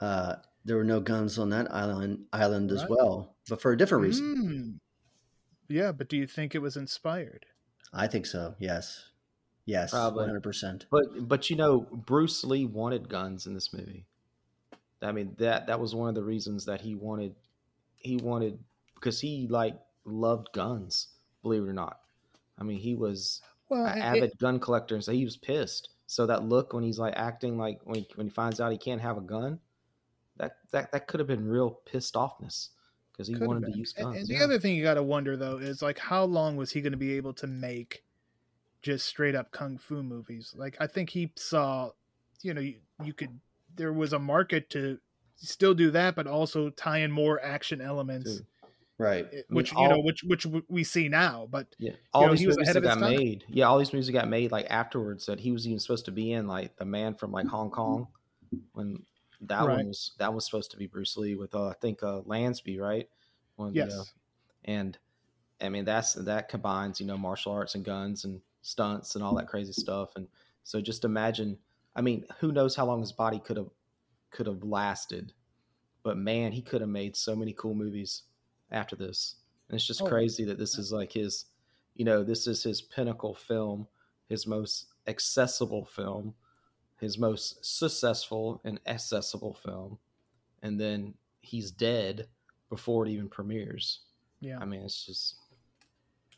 [0.00, 4.02] uh, there were no guns on that island island as well, but for a different
[4.04, 4.36] reason.
[4.36, 4.80] Mm.
[5.68, 7.46] Yeah, but do you think it was inspired?
[7.92, 8.54] I think so.
[8.58, 9.08] Yes,
[9.66, 10.20] yes, Probably.
[10.20, 10.86] one hundred percent.
[10.90, 14.06] But but you know, Bruce Lee wanted guns in this movie.
[15.02, 17.34] I mean that that was one of the reasons that he wanted
[17.96, 18.58] he wanted
[18.94, 21.08] because he like loved guns,
[21.42, 22.00] believe it or not.
[22.58, 25.90] I mean, he was Well, an it- avid gun collector, and so he was pissed.
[26.06, 28.78] So that look when he's like acting like when he, when he finds out he
[28.78, 29.58] can't have a gun,
[30.36, 32.68] that that that could have been real pissed offness
[33.12, 34.16] because he Could wanted to use guns.
[34.16, 34.44] And, the yeah.
[34.44, 36.98] other thing you got to wonder though is like how long was he going to
[36.98, 38.02] be able to make
[38.82, 40.54] just straight up kung fu movies?
[40.56, 41.90] Like I think he saw,
[42.42, 43.40] you know, you, you could
[43.76, 44.98] there was a market to
[45.36, 48.46] still do that, but also tie in more action elements, Dude.
[48.98, 49.24] Right.
[49.24, 51.48] Eh, it- mean, which you know, which which we see now.
[51.50, 53.10] But Yeah, all know, these movies that got time.
[53.10, 53.44] made.
[53.48, 56.12] Yeah, all these movies that got made like afterwards that he was even supposed to
[56.12, 58.08] be in, like the man from like Hong Kong,
[58.72, 59.02] when
[59.48, 59.70] that Right.
[59.70, 62.80] one was that was supposed to be Bruce Lee with uh, I think uh, Lazenby,
[62.80, 63.08] right?
[63.58, 64.04] Of the, yes, uh,
[64.64, 64.98] and
[65.60, 69.34] I mean that's that combines you know martial arts and guns and stunts and all
[69.36, 70.28] that crazy stuff, and
[70.64, 71.58] so just imagine.
[71.96, 73.70] I mean, who knows how long his body could have
[74.30, 75.34] could have lasted,
[76.02, 78.24] but man, he could have made so many cool movies
[78.70, 79.36] after this.
[79.68, 80.08] And it's just Oh.
[80.08, 81.46] crazy that this is like his,
[81.94, 83.88] you know, this is his pinnacle film,
[84.28, 86.34] his most accessible film,
[87.00, 89.98] his most successful and accessible film,
[90.62, 92.28] and then he's dead
[92.70, 94.00] before it even premieres.
[94.40, 95.36] yeah, I mean, it's just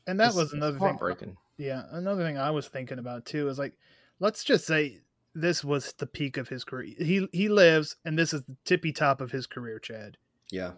[0.07, 0.88] and that was another thing.
[0.88, 1.37] heartbreaking.
[1.59, 3.79] Yeah, another thing I was thinking about too is like,
[4.21, 5.01] let's just say
[5.35, 6.95] this was the peak of his career.
[6.99, 10.16] He he lives, and this is the tippy top of his career, Chad.
[10.51, 10.73] Yeah.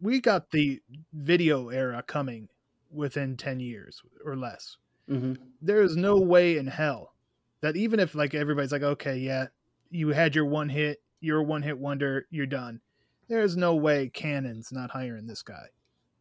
[0.00, 0.80] We got the
[1.12, 2.48] video era coming
[2.90, 4.76] within ten years or less.
[5.08, 7.14] hmm There is no way in hell
[7.62, 9.48] that even if like everybody's like, okay, yeah,
[9.90, 12.80] you had your one hit, you're a one hit wonder, you're done.
[13.28, 15.68] There is no way Cannon's not hiring this guy.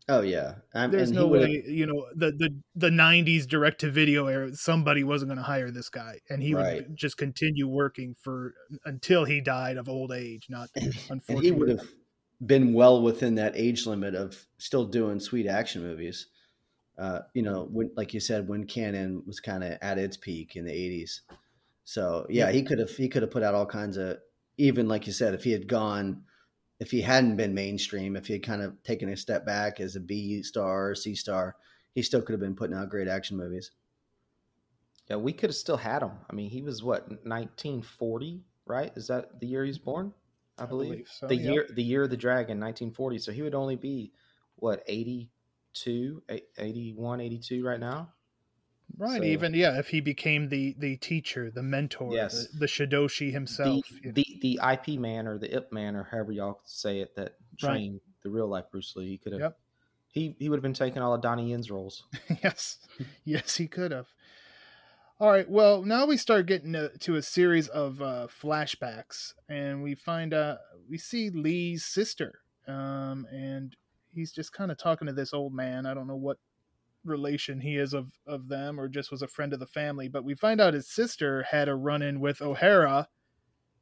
[0.08, 0.56] Oh yeah.
[0.74, 4.56] Um, There's no way, you know, the the the '90s direct to video era.
[4.56, 6.78] Somebody wasn't going to hire this guy, and he Right.
[6.78, 10.48] would just continue working for until he died of old age.
[10.50, 11.88] Not and he would have
[12.44, 16.28] been well within that age limit of still doing sweet action movies.
[17.00, 20.56] Uh, you know, when like you said, when Cannon was kind of at its peak
[20.56, 21.22] in the '80s.
[21.86, 24.18] So yeah, he could have he could have put out all kinds of
[24.58, 26.24] even like you said, if he had gone,
[26.80, 29.96] if he hadn't been mainstream, if he had kind of taken a step back as
[29.96, 31.56] a B star or C star,
[31.96, 33.72] he still could have been putting out great action movies.
[35.10, 36.12] Yeah, we could have still had him.
[36.30, 38.92] I mean, he was what 1940, right?
[38.96, 40.14] Is that the year he's born?
[40.60, 41.54] I believe, so, the yep.
[41.54, 44.12] year the year of the dragon 1940 so he would only be
[44.58, 44.84] what
[45.88, 46.22] 82
[46.58, 48.10] 81 82 right now
[48.98, 49.20] right.
[49.20, 52.48] so- even yeah, if he became the the teacher, the mentor, Yes.
[52.48, 53.86] the, the Shidoshi the, himself.
[54.04, 54.12] know.
[54.12, 57.72] the the ip man or the ip man or however y'all say it that Right.
[57.74, 59.58] trained the real life bruce lee he could have Yep.
[60.12, 62.04] he he would have been taking all of donnie yen's roles
[62.44, 62.78] yes,
[63.26, 64.08] yes, he could have.
[65.22, 65.50] All right.
[65.50, 70.34] Well, now we start getting to, to a series of uh, flashbacks, and we find
[70.34, 70.56] uh,
[70.90, 72.40] we see Lee's sister,
[72.70, 73.76] um, and
[74.14, 75.86] he's just kind of talking to this old man.
[75.86, 76.38] I don't know what
[77.06, 80.08] relation he is of of them, or just was a friend of the family.
[80.08, 83.08] But we find out his sister had a run in with O'Hara,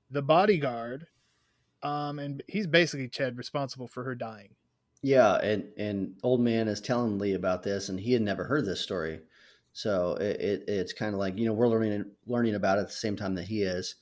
[0.09, 1.07] the bodyguard,
[1.83, 4.55] um, and he's basically Chad responsible for her dying.
[5.01, 8.65] Yeah, and and old man is telling Lee about this, and he had never heard
[8.65, 9.21] this story,
[9.73, 12.87] so it, it it's kind of like you know we're learning learning about it at
[12.87, 13.95] the same time that he is,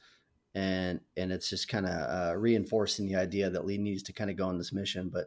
[0.54, 4.30] and and it's just kind of uh, reinforcing the idea that Lee needs to kind
[4.30, 5.10] of go on this mission.
[5.10, 5.26] But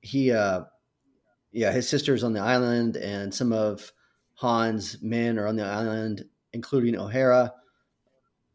[0.00, 0.62] he, uh,
[1.52, 3.92] yeah, his sister's on the island, and some of
[4.40, 7.52] Han's men are on the island, including O'Hara.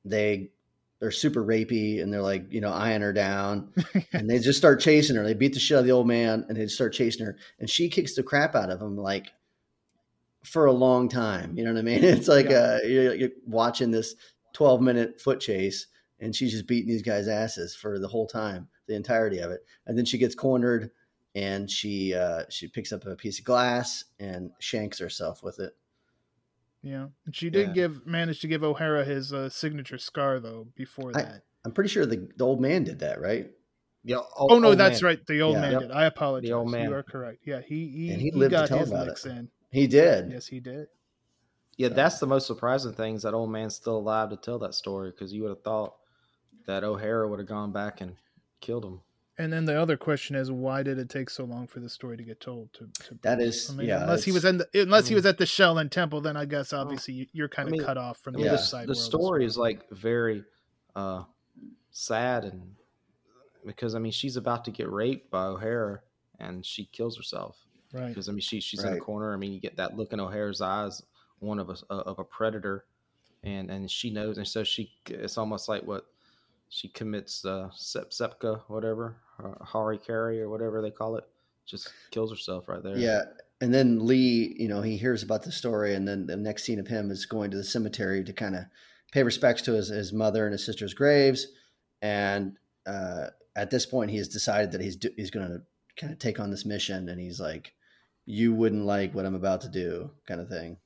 [0.04, 0.52] They
[1.00, 3.74] they're super rapey, and they're like you know eyeing her down
[4.14, 5.24] and they just start chasing her.
[5.24, 7.70] They beat the shit out of the old man, and they start chasing her, and
[7.70, 9.32] she kicks the crap out of him like
[10.44, 11.58] for a long time.
[11.58, 12.04] You know what I mean?
[12.04, 12.80] It's like Yeah.
[12.84, 14.16] uh, you're, you're watching this
[14.54, 15.88] 12 minute foot chase,
[16.20, 19.62] and she's just beating these guys' asses for the whole time, the entirety of it,
[19.88, 20.92] and then she gets cornered,
[21.36, 25.76] and she uh, she picks up a piece of glass and shanks herself with it.
[26.82, 27.74] Yeah, and she did Yeah.
[27.74, 30.68] give manage to give O'Hara his uh, signature scar though.
[30.76, 33.52] Before that, I'm pretty sure the, the old man did that, right?
[34.04, 34.18] Yeah.
[34.38, 35.20] oh, no, that's right.
[35.26, 35.62] The old Yeah.
[35.62, 35.82] man Yep.
[35.82, 35.92] did.
[35.92, 36.48] I apologize.
[36.48, 36.90] The old man.
[36.90, 37.40] You are correct.
[37.44, 39.32] Yeah, he he, And he he lived to got tell his about licks it.
[39.32, 39.50] in.
[39.72, 40.32] He did.
[40.32, 40.88] Yes, he did.
[41.78, 44.76] Yeah, that's the most surprising thing is that old man's still alive to tell that
[44.76, 45.96] story because you would have thought
[46.68, 48.16] that O'Hara would have gone back and
[48.62, 49.02] killed him.
[49.38, 52.16] And then the other question is, why did it take so long for the story
[52.16, 52.72] to get told?
[52.74, 53.66] To, to That Bruce?
[53.66, 55.18] is- I mean, yeah, unless he was in, the, unless he Mm.
[55.18, 57.98] was at the Shaolin Temple, then I guess obviously you- you're kind of mean- cut
[57.98, 58.54] off from I the Yeah.
[58.54, 58.86] other side.
[58.88, 59.48] the world story well.
[59.48, 60.44] is like very
[60.96, 61.26] uh,
[61.92, 62.76] sad and
[63.66, 66.00] because I mean she's about to get raped by O'Hara
[66.40, 67.58] and she kills herself
[67.92, 68.08] right.
[68.08, 69.34] because I mean she she's in a corner.
[69.34, 71.04] I mean you get that look in O'Hara's eyes,
[71.40, 72.86] one of a of a predator,
[73.44, 76.06] and and she knows, and so she it's almost like what
[76.70, 81.24] she commits uh, sep, sepka whatever uh, hari kari or whatever they call it,
[81.66, 82.98] just kills herself right there.
[82.98, 83.22] Yeah.
[83.62, 86.80] And then Lee, you know, he hears about the story, and then the next scene
[86.80, 88.66] of him is going to the cemetery to kind of
[89.12, 91.48] pay respects to his, his mother and his sister's graves.
[92.02, 95.62] And uh, at this point, he has decided that he's he's going to
[95.98, 97.74] kind of take on this mission, and he's like,
[98.26, 100.78] "You wouldn't like what I'm about to do," kind of thing.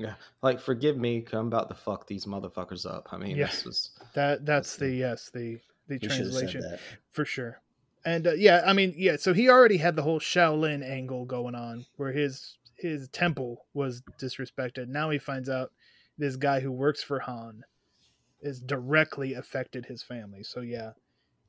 [0.00, 0.14] Yeah.
[0.42, 3.08] Like forgive me, I'm about to fuck these motherfuckers up.
[3.12, 3.50] I mean, Yeah.
[3.64, 5.58] was That that's the yes the
[5.88, 6.78] the He should said translation
[7.12, 7.60] for sure.
[8.04, 11.54] And uh, yeah, I mean yeah, so he already had the whole Shaolin angle going
[11.54, 14.88] on, where his his temple was disrespected.
[14.88, 15.70] Now he finds out
[16.16, 17.62] this guy who works for Han
[18.40, 20.42] is directly affected his family.
[20.42, 20.92] So yeah,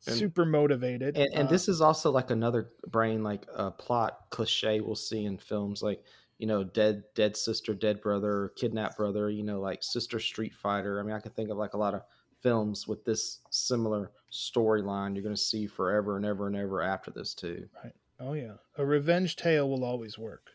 [0.08, 1.18] And- super motivated.
[1.18, 5.38] and, and this is also like another brain like uh, plot cliche we'll see in
[5.38, 6.04] films like
[6.42, 11.00] you know dead dead sister dead brother kidnapped brother you know like sister street fighter
[11.00, 12.02] i mean i can think of like a lot of
[12.42, 17.12] films with this similar storyline you're going to see forever and ever and ever after
[17.12, 17.94] this too Right.
[18.24, 20.52] Oh yeah, a revenge tale will always work.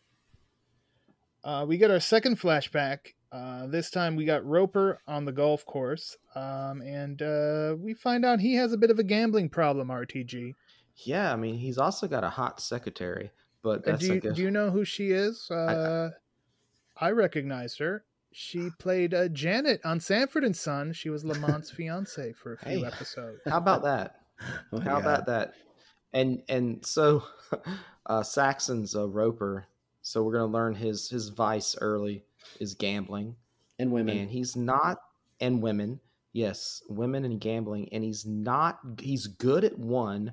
[1.43, 3.15] Uh, we get our second flashback.
[3.33, 8.25] Uh, this time we got Roper on the golf course, um, and uh, we find
[8.25, 9.89] out he has a bit of a gambling problem.
[9.89, 10.55] RTG.
[11.05, 13.33] yeah i mean he's also got a hot secretary
[13.67, 15.51] but Uh, that's do you like a, do you know who she is?
[15.51, 16.11] Uh,
[17.01, 18.05] I, recognize her.
[18.33, 20.93] She played uh, Janet on Sanford and Son.
[20.93, 22.85] She was Lamont's fiance for a few Hey.
[22.85, 23.41] episodes.
[23.45, 24.21] how about that
[24.73, 25.01] Oh How God.
[25.01, 25.55] about that?
[26.13, 27.25] And and so
[28.07, 29.67] uh Saxon's a roper,
[30.01, 32.25] so we're gonna learn his his vice early
[32.61, 33.35] is gambling.
[33.81, 34.17] And women.
[34.19, 34.99] And he's not
[35.41, 35.99] and women,
[36.33, 40.33] yes, women and gambling, and he's not he's good at one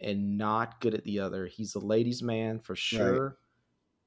[0.00, 1.46] and not good at the other.
[1.46, 3.38] He's a ladies' man for sure,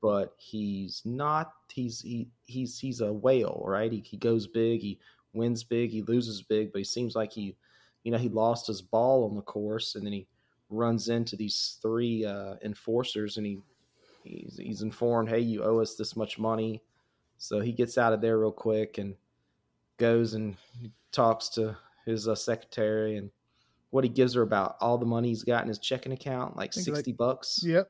[0.01, 3.91] but he's not he's he he's he's a whale, right?
[3.91, 4.99] He he goes big, he
[5.33, 7.55] wins big, he loses big, but he seems like he
[8.03, 10.27] you know, he lost his ball on the course and then he
[10.69, 13.59] runs into these three uh, enforcers and he
[14.23, 16.81] he's, he's informed, hey, you owe us this much money.
[17.37, 19.15] So he gets out of there real quick and
[19.97, 20.55] goes and
[21.11, 23.31] talks to his uh, secretary and
[23.91, 26.73] what he gives her about all the money he's got in his checking account, like
[26.73, 27.61] think like- 60 bucks.
[27.63, 27.89] Yep.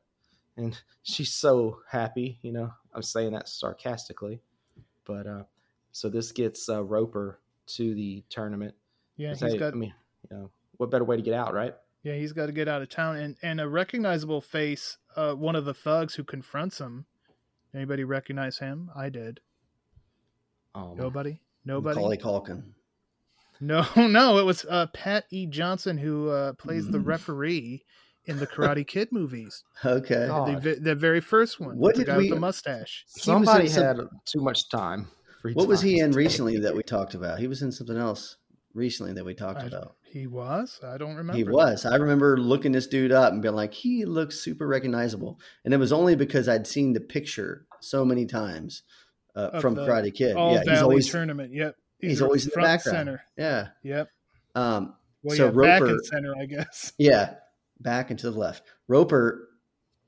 [0.57, 4.41] And she's so happy, you know, I'm saying that sarcastically.
[5.05, 5.43] But uh,
[5.91, 8.75] so this gets uh, Roper to the tournament.
[9.17, 9.93] Yeah, Because, he's hey, got I mean,
[10.29, 11.75] you know, what better way to get out, right?
[12.03, 15.57] Yeah, he's got to get out of town, and and a recognizable face, uh, one
[15.57, 17.05] of the thugs who confronts him.
[17.75, 18.89] Anybody recognize him?
[18.95, 19.41] I did.
[20.73, 21.41] Um, Nobody.
[21.65, 21.95] Nobody.
[21.95, 22.63] Macaulay Culkin.
[23.62, 24.38] No, no.
[24.38, 25.45] It was uh, Pat E.
[25.48, 27.06] Johnson who uh, plays the Mm.
[27.06, 27.84] referee
[28.26, 29.63] in the Karate Kid movies.
[29.84, 30.28] Okay.
[30.62, 31.78] The, the very first one.
[31.78, 33.06] What the did guy we- with the mustache?
[33.08, 35.08] Somebody in some- had too much time.
[35.41, 37.39] Free What was he in recently that we talked about?
[37.39, 38.36] He was in something else
[38.74, 39.95] recently that we talked I- about.
[40.12, 40.80] He was.
[40.84, 41.38] I don't remember.
[41.38, 41.86] He was.
[41.86, 45.39] I remember looking this dude up and being like, he looks super recognizable.
[45.63, 48.82] And it was only because I'd seen the picture so many times
[49.36, 50.36] uh, from the Karate Kid.
[50.36, 51.54] All yeah, Valley he's always tournament.
[51.54, 51.76] Yep.
[51.99, 52.97] He's a always in the front background.
[52.97, 53.23] Center.
[53.38, 53.67] Yeah.
[53.83, 54.09] Yep.
[54.55, 56.93] Um, Well, So yeah, back Roper- and center, I guess.
[56.97, 57.35] yeah,
[57.79, 58.63] back and to the left.
[58.88, 59.49] Roper,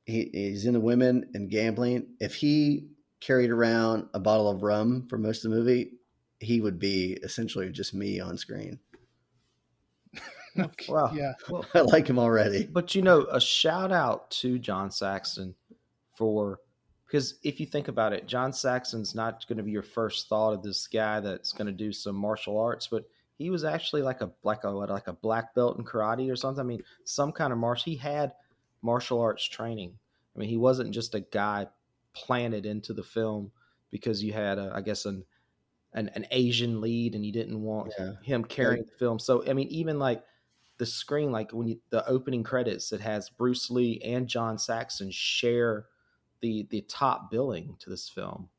[0.05, 2.07] he, he's into women and gambling.
[2.19, 2.87] If he
[3.19, 5.91] carried around a bottle of rum for most of the movie,
[6.39, 8.79] he would be essentially just me on screen.
[10.59, 11.11] Okay, Wow.
[11.13, 11.33] Yeah.
[11.49, 12.65] Well, I like him already.
[12.65, 15.55] But you know, a shout out to John Saxon
[16.17, 16.59] for
[17.11, 20.53] because if you think about it, John Saxon's not going to be your first thought
[20.53, 23.03] of this guy that's going to do some martial arts, but
[23.37, 26.37] he was actually like a like a what, like a black belt in karate or
[26.37, 26.61] something.
[26.61, 27.91] I mean, some kind of martial.
[27.91, 28.31] He had
[28.81, 29.97] martial arts training.
[30.33, 31.67] I mean, he wasn't just a guy
[32.13, 33.51] planted into the film
[33.89, 35.25] because you had, a, I guess, an,
[35.93, 38.13] an an Asian lead and you didn't want Yeah.
[38.23, 39.19] him carrying the film.
[39.19, 40.23] So I mean, even like
[40.77, 45.11] the screen, like when you, the opening credits, it has Bruce Lee and John Saxon
[45.11, 45.87] share
[46.41, 48.49] the the top billing to this film,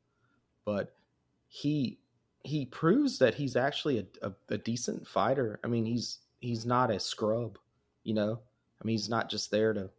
[0.65, 0.95] but
[1.47, 1.99] he
[2.43, 5.59] he proves that he's actually a, a, a decent fighter.
[5.63, 7.57] I mean, he's he's not a scrub,
[8.03, 8.39] you know.
[8.81, 9.89] I mean, he's not just there to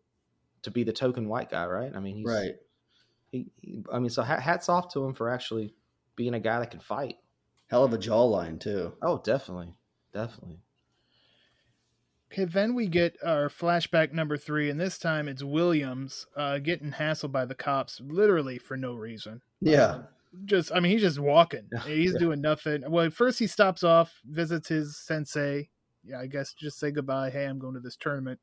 [0.63, 1.93] to be the token white guy, right?
[1.95, 2.55] I mean, he's right.
[3.31, 5.75] He, he I mean, so hats off to him for actually
[6.17, 7.17] being a guy that can fight.
[7.69, 8.93] Hell of a jawline too.
[9.03, 9.75] Oh, definitely,
[10.13, 10.59] definitely.
[12.35, 16.91] Okay, then we get our flashback number three, and this time it's Williams uh, getting
[16.91, 19.41] hassled by the cops, literally for no reason.
[19.61, 20.01] Yeah.
[20.45, 21.69] Just, I mean, he's just walking.
[21.87, 22.19] He's yeah.
[22.19, 22.83] doing nothing.
[22.91, 25.71] Well, first he stops off, visits his sensei.
[26.03, 27.31] Yeah, I guess just say goodbye.
[27.31, 28.41] Hey, I'm going to this tournament.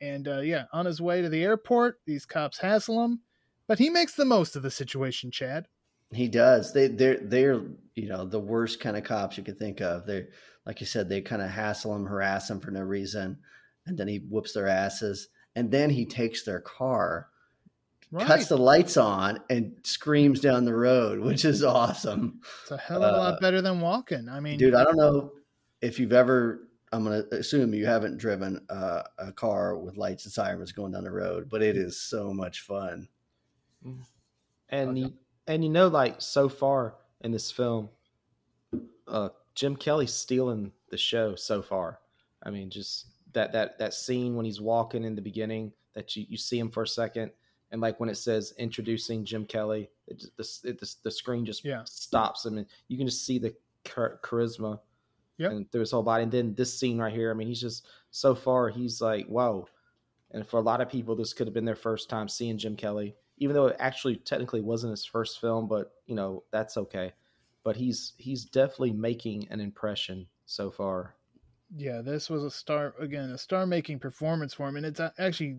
[0.00, 3.20] And uh, yeah, on his way to the airport, these cops hassle him,
[3.66, 5.30] but he makes the most of the situation.
[5.30, 5.68] Chad.
[6.12, 6.72] He does.
[6.72, 7.62] They they're they're
[7.94, 10.06] you know the worst kind of cops you could think of.
[10.06, 10.28] They're
[10.68, 13.38] like you said, they kind of hassle him, harass him for no reason,
[13.86, 17.28] and then he whoops their asses, and then he takes their car,
[18.10, 18.26] right.
[18.26, 22.40] cuts the lights on, and screams down the road, which is awesome.
[22.62, 24.28] It's a hell of a uh, lot better than walking.
[24.28, 25.32] I mean, dude, I don't know
[25.80, 26.68] if you've ever.
[26.90, 30.92] I'm going to assume you haven't driven a, a car with lights and sirens going
[30.92, 33.08] down the road, but it is so much fun.
[34.70, 35.00] And okay.
[35.00, 35.12] you,
[35.48, 37.88] and you know, like so far in this film,
[39.08, 41.98] uh, Jim Kelly's stealing the show so far.
[42.42, 46.26] I mean, just that that that scene when he's walking in the beginning that you,
[46.28, 47.32] you see him for a second,
[47.72, 51.64] and like when it says introducing Jim Kelly, it, the, it, the, the screen just
[51.64, 51.82] yeah.
[51.84, 52.46] stops.
[52.46, 54.78] I mean, you can just see the char- charisma
[55.38, 55.52] yep.
[55.52, 56.22] and through his whole body.
[56.24, 59.66] And then this scene right here, I mean, he's just so far he's like whoa.
[60.30, 62.76] And for a lot of people, this could have been their first time seeing Jim
[62.76, 65.68] Kelly, even though it actually technically wasn't his first film.
[65.68, 67.12] But you know that's okay
[67.68, 71.14] but he's he's definitely making an impression so far.
[71.76, 75.58] Yeah, this was a star again, a star-making performance for him, and it's actually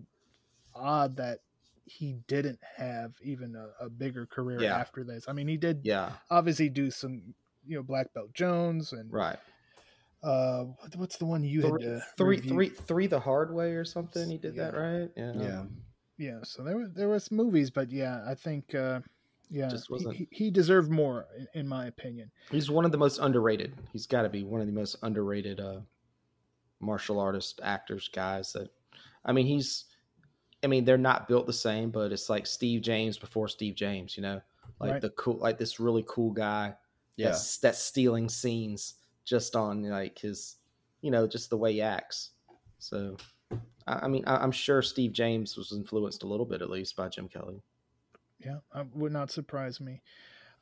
[0.74, 1.38] odd that
[1.84, 4.76] he didn't have even a, a bigger career yeah.
[4.76, 5.26] after this.
[5.28, 7.22] I mean, he did, yeah, obviously do some,
[7.64, 9.38] you know, Black Belt Jones and right.
[10.20, 10.64] Uh,
[10.96, 11.96] what's the one you three, had?
[11.98, 14.28] Uh, three, three, three, the hard way or something.
[14.28, 14.64] He did yeah.
[14.64, 15.10] that right.
[15.16, 15.62] Yeah, yeah,
[16.20, 16.38] yeah.
[16.42, 18.74] So there was there was movies, but yeah, I think.
[18.74, 19.00] uh
[19.52, 20.14] yeah, just wasn't.
[20.14, 22.30] He, he deserved more, in, in, my opinion.
[22.52, 23.74] He's one of the most underrated.
[23.92, 25.80] He's got to be one of the most underrated uh,
[26.78, 28.52] martial artist actors, guys.
[28.52, 28.70] That,
[29.24, 29.86] I mean, he's.
[30.62, 34.16] I mean, they're not built the same, but it's like Steve James before Steve James.
[34.16, 34.40] You know,
[34.78, 35.02] like right.
[35.02, 36.74] the cool, like this really cool guy.
[37.16, 38.94] Yeah, that's, that's stealing scenes
[39.24, 40.58] just on like his,
[41.00, 42.30] you know, just the way he acts.
[42.78, 43.16] So,
[43.90, 46.96] I, I mean, I, I'm sure Steve James was influenced a little bit, at least,
[46.96, 47.62] by Jim Kelly.
[48.38, 50.02] Yeah, uh, would not surprise me.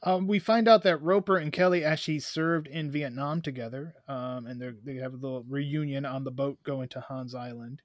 [0.03, 4.63] Um, we find out that Roper and Kelly actually served in Vietnam together, um, and
[4.85, 7.83] they have a little reunion on the boat going to Han's Island.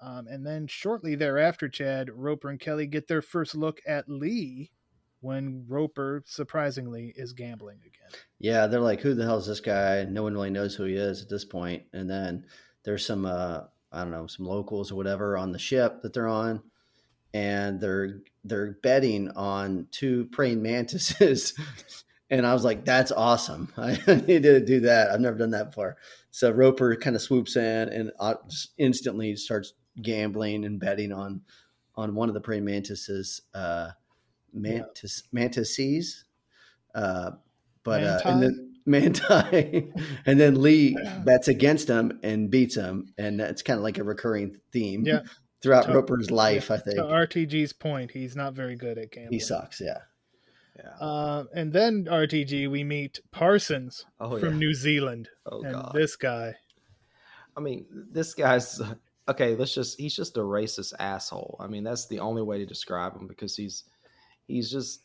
[0.00, 4.70] Um, and then shortly thereafter, Chad, Roper and Kelly get their first look at Lee
[5.20, 8.20] when Roper, surprisingly, is gambling again.
[8.38, 10.04] Yeah, they're like, who the hell is this guy?
[10.04, 11.82] No one really knows who he is at this point.
[11.92, 12.46] And then
[12.84, 13.62] there's some, uh,
[13.92, 16.62] I don't know, some locals or whatever on the ship that they're on
[17.34, 21.54] and they're they're betting on two praying mantises.
[22.30, 23.72] and I was like, that's awesome.
[23.76, 25.10] I need to do that.
[25.10, 25.96] I've never done that before.
[26.30, 28.34] So Roper kind of swoops in and uh,
[28.78, 31.42] instantly starts gambling and betting on
[31.96, 33.90] on one of the praying mantises, uh,
[34.52, 35.40] mantis yeah.
[35.40, 36.24] mantises.
[36.94, 37.32] Uh,
[37.82, 39.92] but uh, and then Manti,
[40.26, 44.04] and then Lee bets against him and beats him, and that's kind of like a
[44.04, 45.04] recurring theme.
[45.04, 45.20] Yeah,
[45.62, 46.68] throughout to, Roper's life.
[46.70, 46.96] Yeah, I think.
[46.96, 49.32] To RTG's point, he's not very good at gambling.
[49.32, 49.80] He sucks.
[49.80, 49.98] Yeah.
[50.76, 51.06] Yeah.
[51.06, 54.58] Uh, and then RTG, we meet Parsons oh, from yeah.
[54.58, 55.28] New Zealand.
[55.46, 55.92] Oh and God.
[55.94, 56.54] This guy.
[57.56, 58.80] I mean, this guy's
[59.28, 59.56] okay.
[59.56, 61.56] Let's just—he's just a racist asshole.
[61.58, 63.82] I mean, that's the only way to describe him because he's
[64.46, 65.02] he's just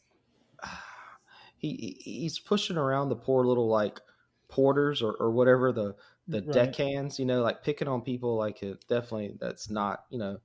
[1.64, 4.02] he he's pushing around the poor little like
[4.50, 5.96] porters or, or whatever the
[6.28, 6.54] the right.
[6.54, 10.38] deckhands, you know, like picking on people like it definitely that's not, you know,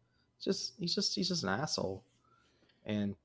[0.43, 2.05] just he's just he's just an asshole.
[2.87, 3.17] And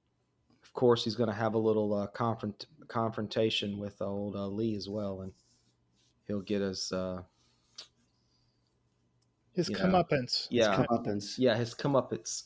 [0.64, 4.76] of course he's going to have a little uh, confront confrontation with old uh, Lee
[4.76, 5.32] as well and
[6.26, 7.22] he'll get his uh
[9.54, 10.52] his comeuppance.
[10.52, 10.78] Know, yeah.
[10.78, 11.34] His comeuppance.
[11.38, 12.44] Yeah, his comeuppance.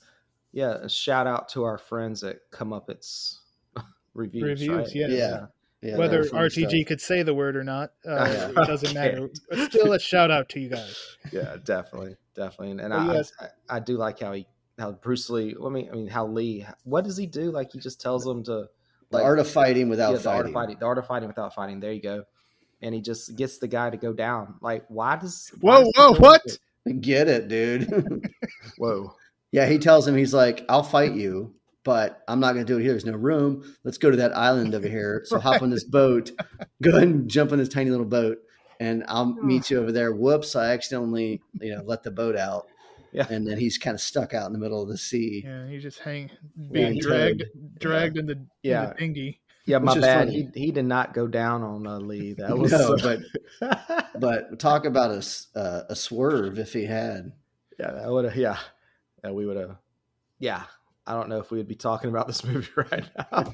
[0.51, 3.39] Yeah, a shout out to our friends at Comeuppance
[4.17, 4.43] Reviews.
[4.43, 4.95] Reviews, right?
[4.95, 5.11] yes.
[5.11, 5.45] yeah.
[5.79, 6.87] Yeah, Whether RTG stuff.
[6.87, 9.29] could say the word or not, uh, it doesn't matter.
[9.49, 11.17] But still, a shout out to you guys.
[11.31, 13.31] Yeah, definitely, definitely, and, and I, yes.
[13.39, 14.47] I, I, do like how he,
[14.79, 15.55] how Bruce Lee.
[15.63, 16.65] I mean, I mean, how Lee.
[16.83, 17.51] What does he do?
[17.51, 18.67] Like he just tells them to
[19.11, 20.37] like, the art of fighting without yeah, the fighting.
[20.37, 20.77] Art of fighting.
[20.79, 21.79] The art of fighting without fighting.
[21.79, 22.23] There you go.
[22.81, 24.55] And he just gets the guy to go down.
[24.61, 25.51] Like, why does?
[25.61, 26.41] Whoa, why whoa, what?
[27.01, 28.31] Get it, dude.
[28.77, 29.13] Whoa.
[29.51, 31.53] yeah, he tells him he's like, "I'll fight you,
[31.87, 32.91] but I'm not going to do it here.
[32.91, 33.63] There's no room.
[33.83, 35.23] Let's go to that island over here.
[35.25, 36.29] So hop on this boat.
[36.83, 38.37] Go ahead and jump on this tiny little boat,
[38.79, 40.55] and I'll meet you over there." Whoops!
[40.55, 42.67] I accidentally, you know, let the boat out.
[43.13, 43.25] Yeah.
[43.29, 45.41] And then he's kind of stuck out in the middle of the sea.
[45.45, 47.79] Yeah, he just hang Yeah, being he dragged tugged.
[47.79, 48.83] dragged in the Yeah.
[48.83, 49.39] in the dinghy.
[49.65, 50.27] Yeah, my bad.
[50.27, 50.49] funny.
[50.53, 52.33] He he did not go down on uh, Lee.
[52.37, 53.19] That was No, but
[54.19, 57.31] but talk about a s- uh, a swerve if he had.
[57.79, 58.57] yeah, that would have yeah,
[59.23, 59.77] yeah, we would have
[60.39, 60.63] yeah.
[61.07, 63.53] I don't know if we would be talking about this movie right now.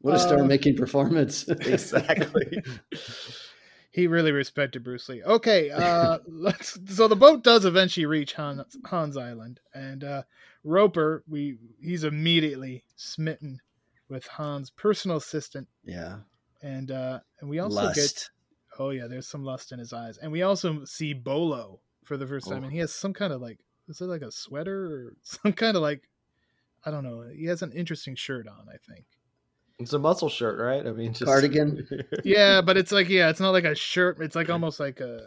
[0.00, 1.48] What a star Uh, making performance!
[1.48, 2.62] exactly.
[3.90, 5.22] He really respected Bruce Lee.
[5.24, 6.78] Okay, uh, let's.
[6.94, 10.22] So the boat does eventually reach Han's, Han's Island, and uh,
[10.64, 13.60] Roper, we he's immediately smitten
[14.08, 16.18] with Han's personal assistant, yeah,
[16.62, 17.96] and uh, and we also lust.
[17.96, 18.28] get
[18.78, 22.26] oh yeah, there's some lust in his eyes, and we also see Bolo for the
[22.26, 22.64] first time, Oh.
[22.64, 25.76] and he has some kind of like is it like a sweater or some kind
[25.76, 26.02] of like
[26.84, 27.24] I don't know.
[27.34, 29.04] He has an interesting shirt on, I think.
[29.78, 30.86] It's a muscle shirt, right?
[30.86, 31.86] I mean, just Cardigan?
[32.24, 34.18] Yeah, but it's like yeah, it's not like a shirt.
[34.20, 35.20] It's like almost like a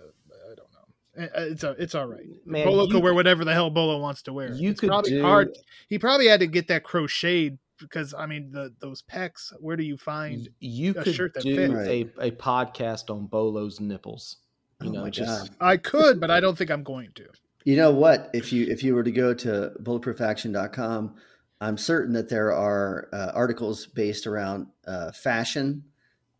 [0.52, 1.24] I don't know.
[1.26, 2.26] Uh, It's a, it's all right.
[2.46, 4.54] Man, Bolo you- could wear whatever the hell Bolo wants to wear.
[4.54, 5.50] You It's could probably do hard.
[5.90, 9.54] He probably had to get that crocheted because I mean the those pecs.
[9.60, 10.50] Where do you find?
[10.60, 11.74] you a could shirt that do fits.
[11.74, 12.10] Right.
[12.20, 14.38] a, a podcast on Bolo's nipples.
[14.82, 15.56] You Oh know, my just God.
[15.60, 17.26] I could, but I don't think I'm going to.
[17.70, 18.32] You know what?
[18.34, 21.16] If you if you were to go to bulletproofaction.com,
[21.62, 25.84] I'm certain that there are uh, articles based around uh, fashion,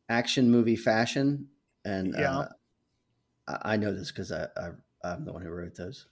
[0.10, 1.48] action movie fashion,
[1.86, 2.40] and Yeah.
[2.40, 2.48] uh,
[3.48, 4.72] I, I know this because I, I
[5.04, 6.08] I'm the one who wrote those.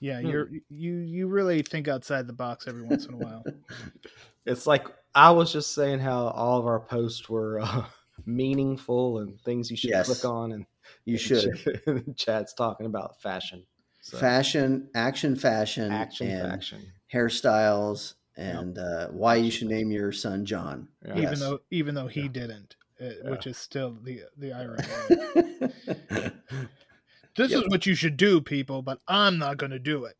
[0.00, 0.30] Yeah, Hmm.
[0.30, 3.44] you're you you really think outside the box every once in a while.
[4.46, 7.84] it's like I was just saying how all of our posts were uh,
[8.24, 10.06] meaningful and things you should Yes.
[10.06, 10.64] click on, and
[11.04, 13.64] You should Ch- Chad's talking about fashion,
[14.00, 16.92] so, fashion, action, fashion, action, and fashion.
[17.12, 20.88] hairstyles, and uh, why you should name your son John.
[21.04, 21.10] Yeah.
[21.12, 21.40] even Yes.
[21.40, 22.28] though even though he Yeah.
[22.28, 23.30] didn't, uh, Yeah.
[23.30, 24.84] which is still the the irony.
[27.36, 30.16] this is what you should do, people, but I'm not going to do it.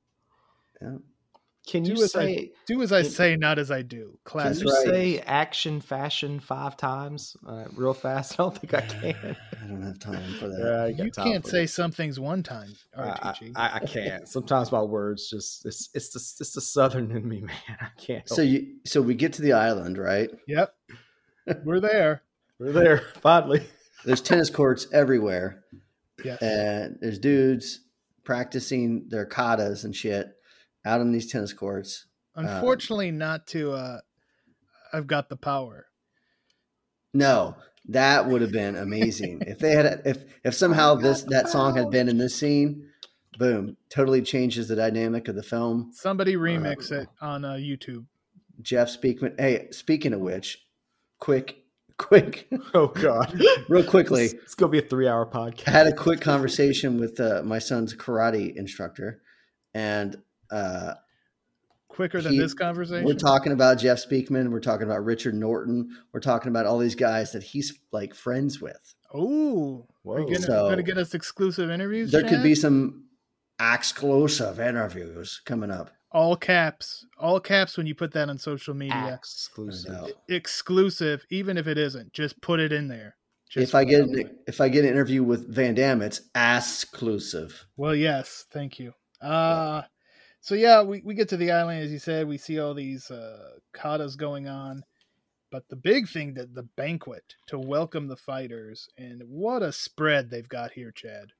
[1.68, 2.52] Can Do you as I- say?
[2.66, 4.18] Do as I Can- say, not as I do.
[4.24, 4.84] Can you right.
[4.86, 8.32] say action, fashion five times uh, real fast?
[8.40, 9.36] I don't think I can.
[9.62, 10.58] I don't have time for that.
[10.96, 11.68] Yeah, I You can't say that.
[11.68, 14.26] some things one time, I, I, I I can't.
[14.26, 17.56] Sometimes my words just it's it's the it's the southern in me, man.
[17.80, 18.26] I can't.
[18.26, 20.30] So you so we get to the island, right?
[20.46, 20.74] yep,
[21.64, 22.22] we're there.
[22.58, 23.62] we're there finally.
[24.06, 25.64] There's tennis courts everywhere.
[26.24, 26.40] Yes.
[26.42, 27.80] and there's dudes
[28.24, 30.26] practicing their katas and shit
[30.88, 32.06] out on these tennis courts.
[32.34, 33.72] Unfortunately, not to.
[33.72, 33.98] uh
[34.92, 35.86] I've got the power.
[37.12, 37.56] No,
[37.88, 41.90] that would have been amazing if they had if if somehow this that song had
[41.90, 42.88] been in this scene.
[43.38, 45.90] Boom, totally changes the dynamic of the film.
[45.94, 48.06] Somebody remix it on uh, YouTube.
[48.62, 49.38] Jeff Speakman.
[49.38, 50.58] Hey, speaking of which,
[51.20, 51.58] quick,
[51.98, 55.68] quick, Oh God, real quickly, it's, it's gonna be a three-hour podcast.
[55.68, 59.22] I had a quick conversation with uh, my son's karate instructor,
[59.72, 60.16] and
[60.50, 60.94] uh,
[61.88, 63.04] Quicker than He- this conversation.
[63.04, 64.50] We're talking about Jeff Speakman.
[64.50, 65.88] We're talking about Richard Norton.
[66.12, 68.94] We're talking about all these guys that he's like friends with.
[69.12, 72.12] Oh, are you gonna, So- gonna get us exclusive interviews?
[72.12, 73.04] There could be some
[73.60, 75.90] exclusive interviews coming up.
[76.12, 79.12] all caps, all caps when you put that on social media.
[79.14, 80.12] Exclusive.
[80.28, 83.14] Exclusive, even if it isn't, just put it in there.
[83.50, 87.66] Just If I get an, if I get an interview with Van Damme, it's exclusive.
[87.76, 88.92] well, yes, thank you.
[89.20, 89.82] Uh
[90.40, 92.28] so yeah, we, we get to the island as you said.
[92.28, 94.82] We see all these uh, katas going on,
[95.50, 100.30] but the big thing that the banquet to welcome the fighters, and what a spread
[100.30, 101.32] they've got here, Chad.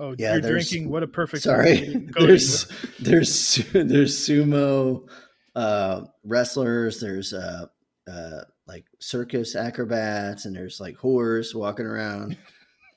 [0.00, 0.88] Oh, Yeah, you're drinking.
[0.88, 1.42] What a perfect.
[1.42, 2.66] Sorry, there's
[3.00, 5.08] there's there's sumo
[5.54, 7.00] uh, wrestlers.
[7.00, 7.66] There's uh,
[8.10, 12.36] uh, like circus acrobats, and there's like whores walking around.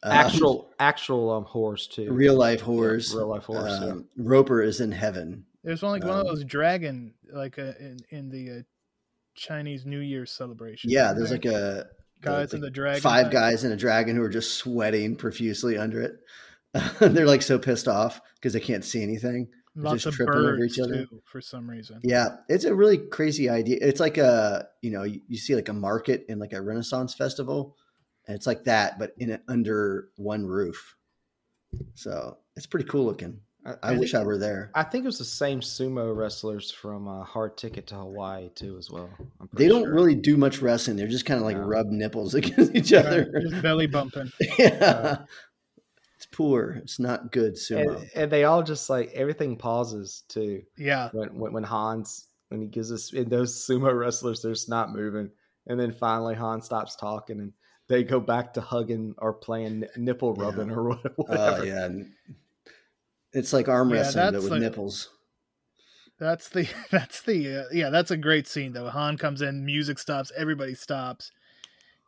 [0.06, 2.12] Um, Actual actual um horse too.
[2.12, 3.78] real life Yeah, real life horse.
[3.82, 3.88] yeah.
[3.90, 5.46] Um, Roper is in heaven.
[5.64, 8.62] There's one like one of Um, those dragon, like uh, in in the uh,
[9.36, 10.90] Chinese New Year celebration.
[10.92, 11.38] Yeah, there's there?
[11.40, 11.88] like a
[12.22, 13.02] guys the- in the dragon.
[13.02, 13.34] five thing.
[13.34, 16.20] guys in a dragon who are just sweating profusely under it.
[17.00, 19.48] They're like so pissed off because they can't see anything.
[19.78, 21.06] Lots just of tripping over each other.
[21.06, 22.00] too, for some reason.
[22.04, 23.78] Yeah, it's a really crazy idea.
[23.82, 27.14] It's like a you know you, you see like a market in like a Renaissance
[27.14, 27.76] festival,
[28.28, 30.96] and it's like that, but in it under one roof.
[31.94, 33.40] So it's pretty cool looking.
[33.82, 34.70] I, think- wish I were there.
[34.76, 38.78] I think it was the same sumo wrestlers from uh, Hard Ticket to Hawaii too,
[38.78, 39.10] as well.
[39.42, 39.94] I'm They don't sure.
[39.94, 40.98] really do much wrestling.
[40.98, 41.64] They're just kind of like No.
[41.64, 43.42] rub nipples against each Right, other.
[43.42, 44.32] just belly bumping.
[44.60, 45.18] yeah.
[46.16, 46.80] It's poor.
[46.84, 47.98] It's not good sumo.
[48.02, 50.62] And, and they all just like everything pauses too.
[50.78, 51.10] Yeah.
[51.12, 54.94] When, when when Hans when he gives us and those sumo wrestlers, they're just not
[54.94, 55.32] moving,
[55.66, 57.52] and then finally Hans stops talking and
[57.88, 60.76] they go back to hugging or playing nipple rubbing Yeah.
[60.76, 61.66] or what- Oh whatever.
[61.66, 61.90] yeah,
[63.34, 65.10] it's like arm Yeah, wrestling but with like- nipples.
[66.18, 68.90] That's the that's the uh, yeah that's a great scene though.
[68.90, 71.32] Han comes in, music stops, everybody stops.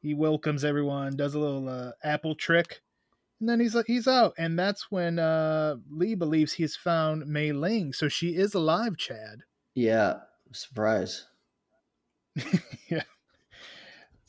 [0.01, 2.81] He welcomes everyone, does a little uh, apple trick,
[3.41, 4.33] and then he's he's out.
[4.37, 8.95] And that's when uh, Lee believes he's found Mei Ling, so she is alive.
[8.95, 9.39] Chad.
[9.75, 10.19] Yeah,
[10.53, 11.25] surprise.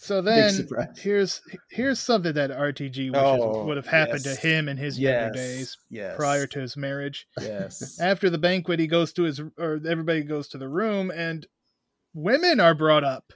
[0.00, 4.40] So then here's here's something that RTG wishes Oh, would have happened yes.
[4.40, 7.26] to him in his younger days yes, prior to his marriage.
[7.40, 7.98] yes.
[8.00, 11.44] After the banquet, he goes to his or everybody goes to the room, and
[12.14, 13.32] women are brought up.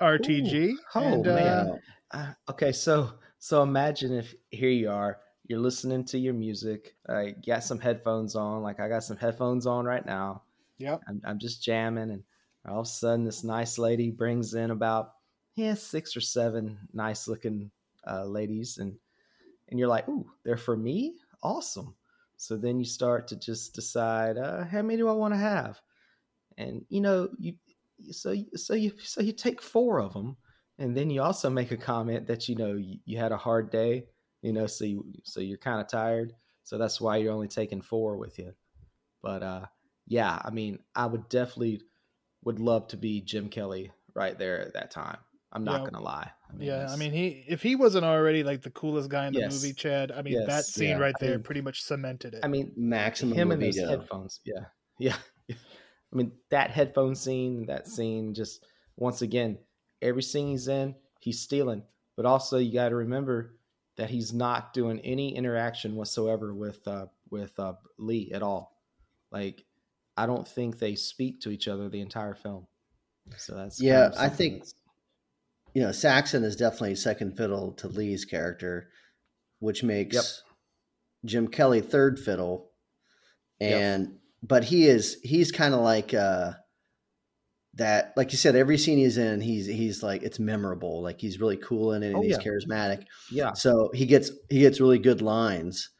[0.00, 0.70] RTG.
[0.70, 0.78] Ooh.
[0.96, 1.80] Oh, and, uh, man.
[2.10, 7.26] Uh, okay, so so imagine if here you are, you're listening to your music, uh,
[7.46, 10.42] got some headphones on, like I got some headphones on right now.
[10.78, 11.02] Yep.
[11.08, 12.24] I'm, I'm just jamming, and
[12.68, 15.12] all of a sudden, this nice lady brings in about
[15.54, 17.70] yeah six or seven nice looking
[18.06, 18.96] uh, ladies, and
[19.68, 21.94] and you're like, ooh, they're for me, awesome.
[22.36, 25.80] So then you start to just decide, uh, how many do I want to have?
[26.58, 27.54] And you know, you
[28.10, 30.36] so so you so you take four of them,
[30.78, 33.70] and then you also make a comment that you know you, you had a hard
[33.70, 34.06] day,
[34.42, 37.80] you know, so you so you're kind of tired, so that's why you're only taking
[37.80, 38.52] four with you.
[39.22, 39.66] But uh,
[40.06, 41.82] yeah, I mean, I would definitely
[42.44, 45.16] would love to be Jim Kelly right there at that time.
[45.54, 45.90] I'm not Yeah.
[45.90, 46.30] gonna lie.
[46.50, 49.32] I mean, yeah, I mean, he if he wasn't already like the coolest guy in
[49.32, 49.54] the Yes.
[49.62, 50.10] movie, Chad.
[50.12, 50.98] I mean, that scene yeah.
[50.98, 52.40] right I there mean- pretty much cemented it.
[52.44, 54.40] I mean, Maximum him and those headphones.
[54.44, 54.64] Yeah,
[54.98, 55.16] yeah.
[55.50, 58.64] I mean, that headphone scene, that scene, just
[58.96, 59.58] once again,
[60.02, 61.82] every scene he's in, he's stealing.
[62.16, 63.56] But also, you got to remember
[63.96, 68.76] that he's not doing any interaction whatsoever with uh, with uh, Lee at all.
[69.32, 69.64] Like,
[70.16, 72.66] I don't think they speak to each other the entire film.
[73.36, 74.74] So that's kind Yeah, of I think- that's-
[75.74, 78.88] you know, Saxon is definitely second fiddle to Lee's character,
[79.58, 80.24] which makes Yep.
[81.26, 82.70] Jim Kelly third fiddle.
[83.60, 83.80] Yep.
[83.80, 86.52] And but he is he's kind of like uh
[87.74, 91.02] that like you said, every scene he's in, he's he's like it's memorable.
[91.02, 92.42] Like he's really cool in it and Oh, he's yeah.
[92.44, 93.04] charismatic.
[93.30, 95.90] yeah, So he gets he gets really good lines.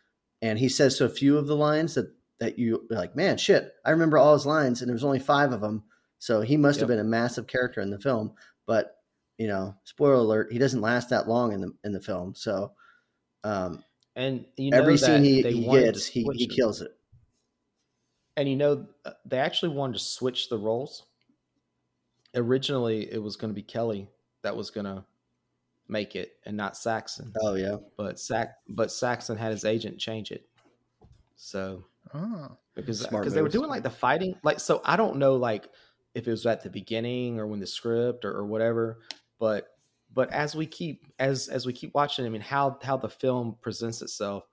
[0.42, 2.06] And he says so few of the lines that
[2.38, 5.52] that you like, man, shit, I remember all his lines and there was only five
[5.52, 5.84] of them.
[6.18, 8.32] So he must have been a massive character in the film.
[8.66, 8.93] But
[9.38, 12.34] you know, spoiler alert, he doesn't last that long in the in the film.
[12.34, 12.72] So
[13.44, 13.84] um,
[14.16, 16.92] and you know every that scene he, they he gets, he, he kills it.
[18.36, 21.04] And you know, uh, they actually wanted to switch the roles.
[22.34, 24.08] Originally, it was going to be Kelly
[24.42, 25.04] that was going to
[25.88, 27.32] make it, and not Saxon.
[27.42, 30.48] Oh yeah, But Sac, but Saxon had his agent change it.
[31.36, 35.36] So oh, because because they were doing like the fighting, like so I don't know
[35.36, 35.68] like
[36.14, 39.00] if it was at the beginning or when the script or, or whatever,
[39.38, 39.68] but
[40.12, 43.56] but as we keep as as we keep watching, I mean how how the film
[43.60, 44.44] presents itself,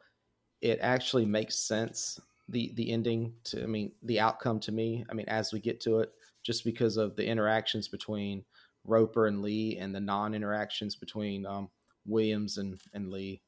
[0.62, 2.20] it actually makes sense.
[2.50, 5.06] The the ending to I mean the outcome to me.
[5.10, 6.12] I mean as we get to it,
[6.44, 8.44] just because of the interactions between
[8.86, 11.70] Roper and Lee and the non interactions between um,
[12.06, 13.42] Williams and and Lee.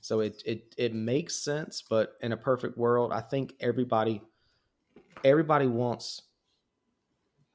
[0.00, 4.22] So it it it makes sense, but in a perfect world, I think everybody
[5.24, 6.22] everybody wants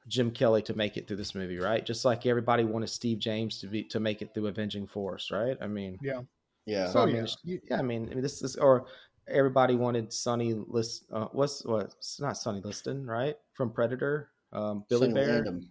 [0.08, 1.84] Jim Kelly to make it through this movie, right?
[1.84, 5.56] Just like everybody wanted Steve James to be to make it through Avenging Force, right?
[5.60, 6.22] I mean, yeah.
[6.64, 6.88] yeah.
[6.88, 7.58] so I Oh, mean, yeah.
[7.70, 8.86] yeah, I mean, I mean, this is or
[9.28, 11.04] everybody wanted Sonny List.
[11.12, 11.94] Uh, what's what?
[11.98, 13.36] It's not Sonny Liston, right?
[13.54, 15.42] From Predator, um, Billy Sonny Bear.
[15.44, 15.62] Landham.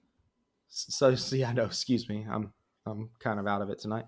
[0.68, 1.66] So see, I know.
[1.66, 2.52] Excuse me, I'm
[2.86, 4.06] I'm kind of out of it tonight.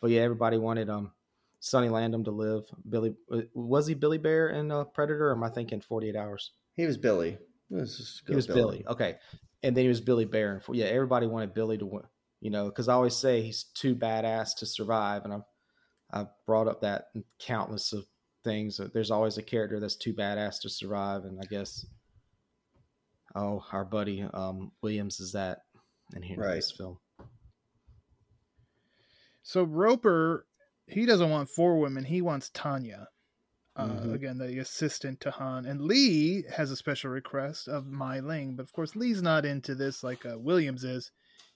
[0.00, 1.12] But yeah, everybody wanted um
[1.60, 2.64] Sonny Landham to live.
[2.88, 5.28] Billy uh, was he Billy Bear in uh, Predator?
[5.28, 6.50] Or am I thinking Forty Eight Hours?
[6.74, 7.38] He was Billy.
[7.70, 8.84] Let's He go was Billy.
[8.88, 9.16] Okay,
[9.62, 10.62] and then he was Billy Bear.
[10.66, 12.02] And yeah, everybody wanted Billy to win.
[12.40, 15.42] You know, because I always say he's too badass to survive, and I've
[16.10, 18.04] I've brought up that in countless of
[18.42, 18.80] things.
[18.94, 21.84] There's always a character that's too badass to survive, and I guess
[23.34, 25.58] oh, our buddy um, Williams is that
[26.16, 26.54] in here in Right.
[26.56, 26.98] this film.
[29.42, 30.46] So Roper,
[30.86, 32.04] he doesn't want four women.
[32.04, 33.08] He wants Tanya.
[33.80, 34.14] Uh, Mhm.
[34.14, 35.64] Again, the assistant to Han.
[35.66, 39.74] And Lee has a special request of Mei Ling, but of course Lee's not into
[39.74, 41.10] this like uh, Williams is.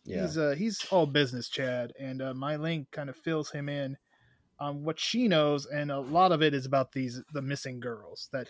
[0.04, 0.22] Yeah.
[0.22, 3.96] He's uh, he's all business, Chad, and uh, Mei Ling kind of fills him in
[4.58, 8.28] on what she knows, and a lot of it is about these the missing girls
[8.32, 8.46] that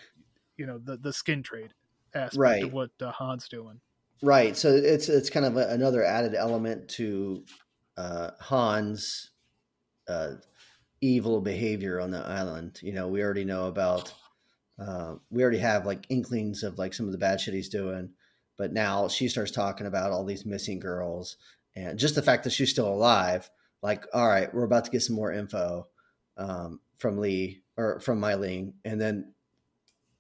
[0.56, 1.72] you know the the skin trade
[2.14, 2.64] aspect Right.
[2.64, 3.80] of what uh, Han's doing.
[4.22, 4.56] Right.
[4.56, 7.44] So it's it's kind of a, another added element to
[7.96, 9.30] uh, Han's
[10.08, 10.34] uh,
[11.00, 12.80] evil behavior on the island.
[12.82, 14.12] You know, we already know about.
[14.76, 18.10] Uh, we already have like inklings of like some of the bad shit he's doing,
[18.56, 21.36] but now she starts talking about all these missing girls
[21.76, 23.48] and just the fact that she's still alive.
[23.82, 25.86] Like, all right, we're about to get some more info
[26.36, 29.32] um, from Lee or from Mei Ling, and then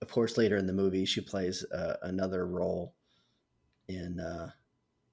[0.02, 2.94] of course later in the movie she plays uh, another role
[3.88, 4.50] in uh,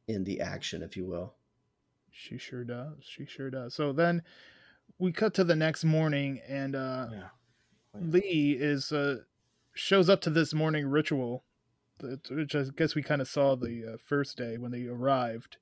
[0.07, 1.33] in the action, if you will.
[2.11, 2.97] She sure does.
[3.01, 3.73] She sure does.
[3.73, 4.23] So then
[4.99, 7.27] we cut to the next morning, and uh, Yeah.
[7.99, 9.17] Lee is uh,
[9.73, 11.43] shows up to this morning ritual,
[12.29, 15.57] which I guess we kind of saw the uh, first day when they arrived.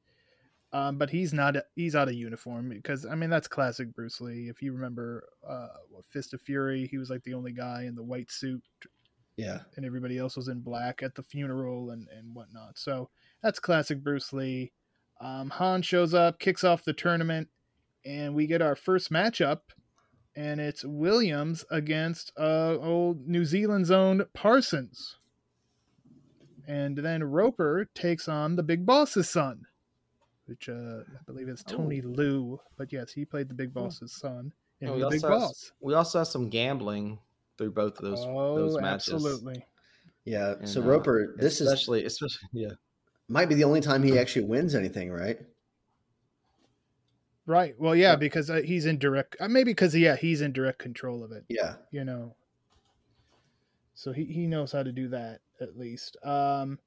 [0.71, 1.55] Um, but he's not.
[1.75, 4.49] He's out of uniform because I mean that's classic Bruce Lee.
[4.49, 5.67] If you remember, uh,
[6.11, 8.61] Fist of Fury, he was like the only guy in the white suit
[9.35, 12.77] Yeah, and everybody else was in black at the funeral and, and whatnot.
[12.77, 13.09] So
[13.41, 14.71] that's classic Bruce Lee.
[15.19, 17.47] Um, Han shows up, kicks off the tournament,
[18.05, 19.59] and we get our first matchup,
[20.35, 25.17] and it's Williams against uh, old New Zealand's own Parsons.
[26.67, 29.65] And then Roper takes on the Big Boss's son,
[30.45, 32.59] which uh, I believe is Tony Liu.
[32.77, 35.31] But yes, he played the Big Boss's son in And we the also Big have,
[35.31, 35.71] Boss.
[35.81, 37.17] we also have some gambling
[37.57, 39.15] through both of those oh, those matches.
[39.15, 39.65] absolutely.
[40.25, 40.53] yeah.
[40.59, 42.73] And, so uh, Roper, this is especially especially yeah.
[43.27, 45.39] might be the only time he actually wins anything, right?
[47.49, 47.73] Right.
[47.79, 49.35] Well, yeah, because uh, he's in direct.
[49.39, 51.45] Uh, maybe because yeah, he's in direct control of it.
[51.49, 52.35] Yeah, You know.
[53.95, 56.15] So he he knows how to do that at least.
[56.23, 56.77] Um.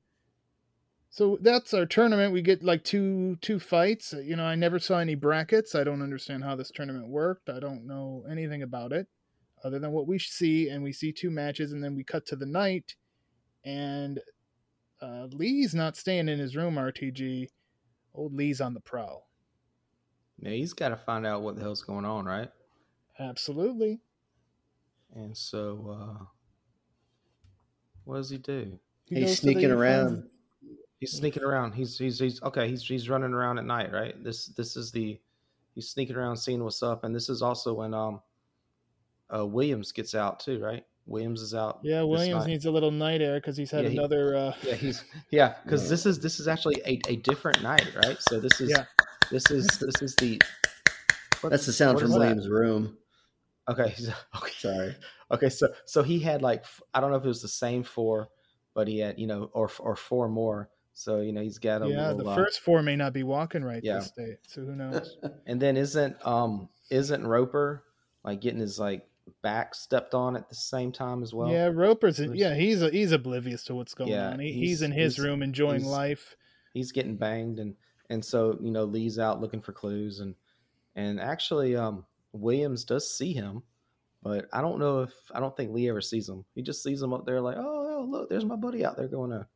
[1.11, 2.33] So that's our tournament.
[2.33, 4.13] We get like two two fights.
[4.13, 5.75] You know, I never saw any brackets.
[5.75, 7.49] I don't understand how this tournament worked.
[7.49, 9.09] I don't know anything about it,
[9.65, 10.69] other than what we see.
[10.69, 12.95] And we see two matches, and then we cut to the night,
[13.65, 14.21] and
[15.01, 16.77] uh, Lee's not staying in his room.
[16.77, 17.49] RTG,
[18.15, 19.27] old Lee's on the prowl.
[20.43, 22.51] Yeah, he's got to find out what the hell's going on, right?
[23.19, 24.01] Absolutely.
[25.15, 26.25] And so, uh,
[28.05, 28.79] what does he do?
[29.09, 30.25] He he's goes to the sneaking around.
[30.99, 31.73] He's sneaking around.
[31.73, 32.69] He's he's he's okay.
[32.69, 34.23] He's he's running around at night, right?
[34.23, 35.19] This this is the
[35.75, 38.21] he's sneaking around, seeing what's up, and this is also when um
[39.35, 40.85] uh Williams gets out too, right?
[41.07, 41.81] Williams is out.
[41.83, 44.37] Yeah, Williams needs a little night air because he's had Yeah, he- another.
[44.37, 48.17] Uh, Yeah, he's yeah, because this is this is actually a, a different night, right?
[48.21, 48.85] So this is Yeah.
[49.33, 50.41] This is this is the
[51.41, 52.19] what- That's the sound from is that?
[52.21, 52.97] Williams' room.
[53.69, 53.95] Okay,
[54.37, 54.97] okay, Sorry.
[55.31, 55.49] okay.
[55.49, 56.65] So so he had like
[56.95, 58.29] I don't know if it was the same four,
[58.75, 60.69] but he had you know or or four more.
[60.95, 63.23] So you know he's got a yeah, little, the uh, first four may not be
[63.23, 63.95] walking right Yeah.
[64.01, 65.17] this day, so who knows?
[65.47, 67.85] And then isn't um isn't Roper
[68.25, 69.07] like getting his like
[69.41, 71.49] back stepped on at the same time as well?
[71.51, 72.19] yeah, Roper's.
[72.19, 74.39] Bruce- Yeah, he's he's oblivious to what's going Yeah, on.
[74.41, 76.37] He, he's, he's- in his he's- room enjoying he's- life.
[76.75, 77.75] he's getting banged and
[78.13, 80.35] and so you know Lee's out looking for clues and
[80.95, 83.63] and actually um Williams does see him,
[84.23, 86.45] but I don't know if I don't think Lee ever sees him.
[86.55, 89.09] He just sees him up there like oh, oh look there's my buddy out there
[89.09, 89.47] going to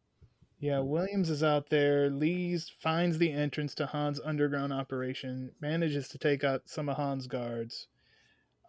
[0.58, 2.10] Yeah, Williams is out there.
[2.10, 7.26] Lee's finds the entrance to Han's underground operation, manages to take out some of Han's
[7.26, 7.88] guards.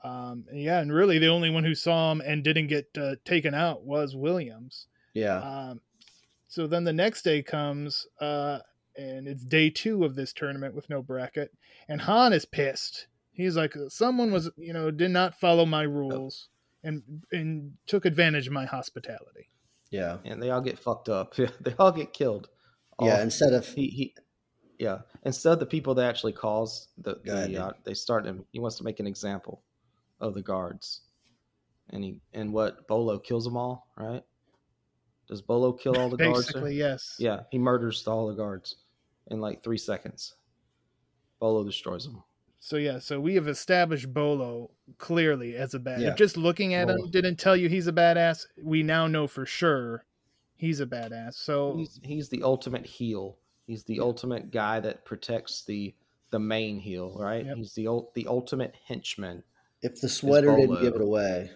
[0.03, 3.53] Um, yeah, and really the only one who saw him and didn't get uh, taken
[3.53, 4.87] out was Williams.
[5.13, 5.37] Yeah.
[5.39, 5.81] Um,
[6.47, 8.59] so then the next day comes, uh,
[8.97, 11.51] and it's day two of this tournament with no bracket,
[11.87, 13.07] and Han is pissed.
[13.31, 16.49] He's like, someone was, you know, did not follow my rules
[16.83, 19.49] and and took advantage of my hospitality.
[19.91, 20.17] Yeah.
[20.25, 21.33] and they all get fucked up.
[21.37, 22.49] Yeah, they all get killed.
[22.99, 23.21] All- Yeah.
[23.21, 24.15] Instead of he, he
[24.79, 28.25] yeah instead of the people that actually cause the, Go ahead, the uh, they start
[28.25, 29.63] him he wants to make an example
[30.19, 31.01] of the guards
[31.89, 34.21] and he and what bolo kills them all right
[35.27, 36.45] does bolo kill all the guards?
[36.45, 37.15] Basically, yes.
[37.17, 38.75] yeah he murders all the guards
[39.27, 40.35] in like three seconds
[41.39, 42.23] bolo destroys them
[42.59, 46.01] So yeah, so we have established Bolo clearly as a bad.
[46.01, 46.09] Yeah.
[46.09, 47.03] If just looking at Bolo.
[47.05, 50.05] him didn't tell you he's a badass, we now know for sure
[50.55, 51.35] he's a badass.
[51.35, 55.93] So he's he's the ultimate heel he's the ultimate guy that protects the
[56.31, 57.57] the main heel right Yep.
[57.57, 59.43] he's the ul- the ultimate henchman
[59.83, 61.51] if the sweater didn't give it away.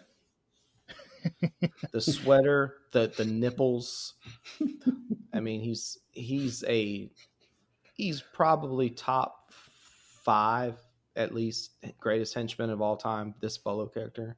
[1.91, 4.13] the sweater, the the nipples.
[5.33, 7.09] I mean, he's he's a
[8.01, 9.51] he's probably top
[10.23, 10.75] five
[11.15, 13.35] at least greatest henchman of all time.
[13.41, 14.37] This Bolo character,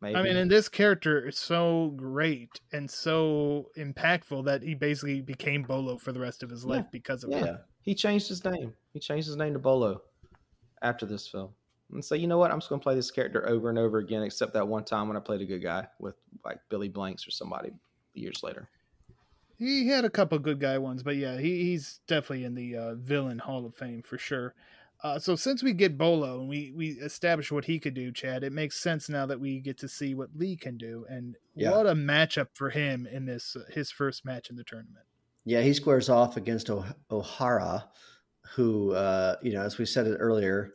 [0.00, 0.16] maybe.
[0.16, 5.62] I mean, and this character is so great and so impactful that he basically became
[5.62, 7.38] Bolo for the rest of his life because of Yeah.
[7.38, 7.44] it.
[7.46, 7.56] Yeah.
[7.82, 8.74] he changed his name.
[8.92, 10.02] He changed his name to Bolo
[10.82, 11.50] after this film.
[11.92, 12.52] And so you know what?
[12.52, 15.16] I'm just gonna play this character over and over again, except that one time when
[15.16, 17.70] I played a good guy with like Billy Blanks or somebody
[18.14, 18.68] years later.
[19.60, 22.94] He had a couple good guy ones, but yeah, he, he's definitely in the uh,
[22.94, 24.54] villain Hall of Fame for sure.
[25.02, 28.42] Uh, so since we get Bolo and we we establish what he could do, Chad,
[28.42, 31.70] it makes sense now that we get to see what Lee can do, and Yeah.
[31.72, 35.04] what a matchup for him in this uh, his first match in the tournament.
[35.44, 37.88] Yeah, he squares off against oh- O'Hara,
[38.54, 40.74] who, uh, you know, as we said it earlier,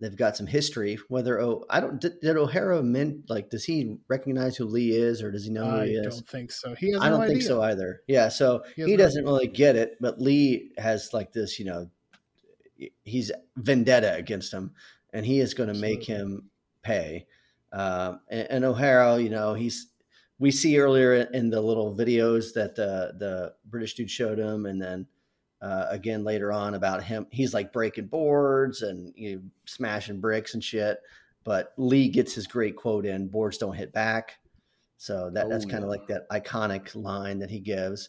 [0.00, 0.98] they've got some history.
[1.08, 5.22] Whether oh, I don't did, did O'Hara meant like does he recognize who Lee is
[5.22, 6.16] or does he know who I he is?
[6.16, 6.74] don't think so.
[6.74, 7.48] He has I don't think idea.
[7.48, 8.02] so either.
[8.06, 11.64] Yeah, so He he, no doesn't really get it, but Lee has like this, you
[11.64, 11.90] know,
[13.04, 14.72] he's vendetta against him,
[15.12, 16.50] and he is going to make him
[16.82, 17.26] pay.
[17.72, 19.88] Um, and, and O'Hara, you know, he's
[20.38, 24.80] we see earlier in the little videos that the the British dude showed him, and
[24.80, 25.06] then
[25.66, 30.54] uh, again later on about him, he's like breaking boards and you know, smashing bricks
[30.54, 30.98] and shit.
[31.44, 34.38] But Lee gets his great quote in: "Boards don't hit back."
[34.98, 35.96] So that, Oh, that's kind of yeah.
[35.96, 38.08] like that iconic line that he gives.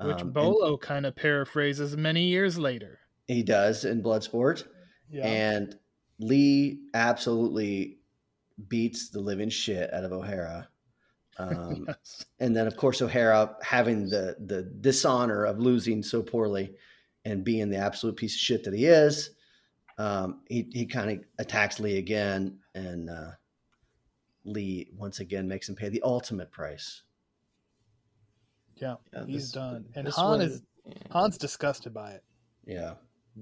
[0.00, 3.00] which Um, Bolo kind of paraphrases many years later.
[3.26, 4.64] he does in Bloodsport.
[5.10, 5.76] Yeah, And
[6.20, 7.98] Lee absolutely
[8.68, 10.68] beats the living shit out of O'Hara.
[11.38, 12.24] Um, Yes.
[12.40, 16.74] and then, of course, O'Hara having the the dishonor of losing so poorly
[17.28, 19.30] and being the absolute piece of shit that he is,
[19.98, 23.30] um, he he kind of attacks Lee again, and uh,
[24.44, 27.02] Lee once again makes him pay the ultimate price.
[28.76, 30.94] yeah, Yeah, he's this- done, and this Han one- is yeah.
[31.12, 32.24] Han's disgusted by it.
[32.66, 32.94] Yeah,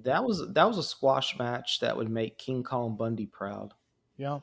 [0.02, 3.72] That was that was a squash match that would make King Kong Bundy proud.
[4.16, 4.40] Yeah,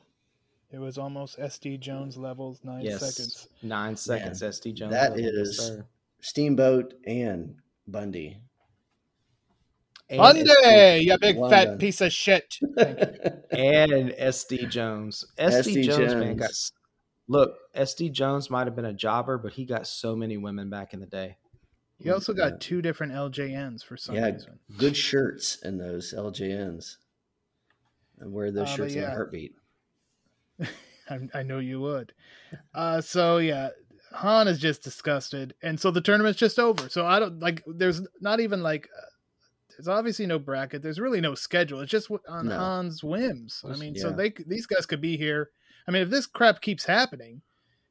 [0.70, 3.48] it was almost SD Jones levels, nine yes, seconds.
[3.62, 4.40] nine seconds.
[4.42, 4.92] SD Jones.
[4.92, 5.86] that level, yes, is- sir.
[6.20, 8.38] Steamboat and Bundy.
[10.10, 11.78] And Monday, SD you big Well fat done.
[11.78, 12.58] piece of shit.
[12.76, 15.24] And SD Jones.
[15.38, 16.50] SD, SD Jones, man, got
[17.28, 17.54] look.
[17.74, 21.00] SD Jones might have been a jobber, but he got so many women back in
[21.00, 21.36] the day.
[21.98, 24.58] He also got two different LJNs for some Yeah, reason.
[24.76, 26.96] good shirts in those LJNs.
[28.22, 29.54] I wear those Uh, but shirts in a heartbeat.
[31.10, 32.12] I, I know you would.
[32.74, 33.70] Uh, so yeah,
[34.12, 36.88] Han is just disgusted, and so the tournament's just over.
[36.88, 37.62] So I don't like.
[37.66, 38.88] There's not even like.
[39.76, 40.82] There's obviously no bracket.
[40.82, 41.80] There's really no schedule.
[41.80, 42.58] It's just on No.
[42.58, 43.62] Han's whims.
[43.64, 45.50] I Just- mean, so they these guys could be here.
[45.86, 47.42] I mean, if this crap keeps happening,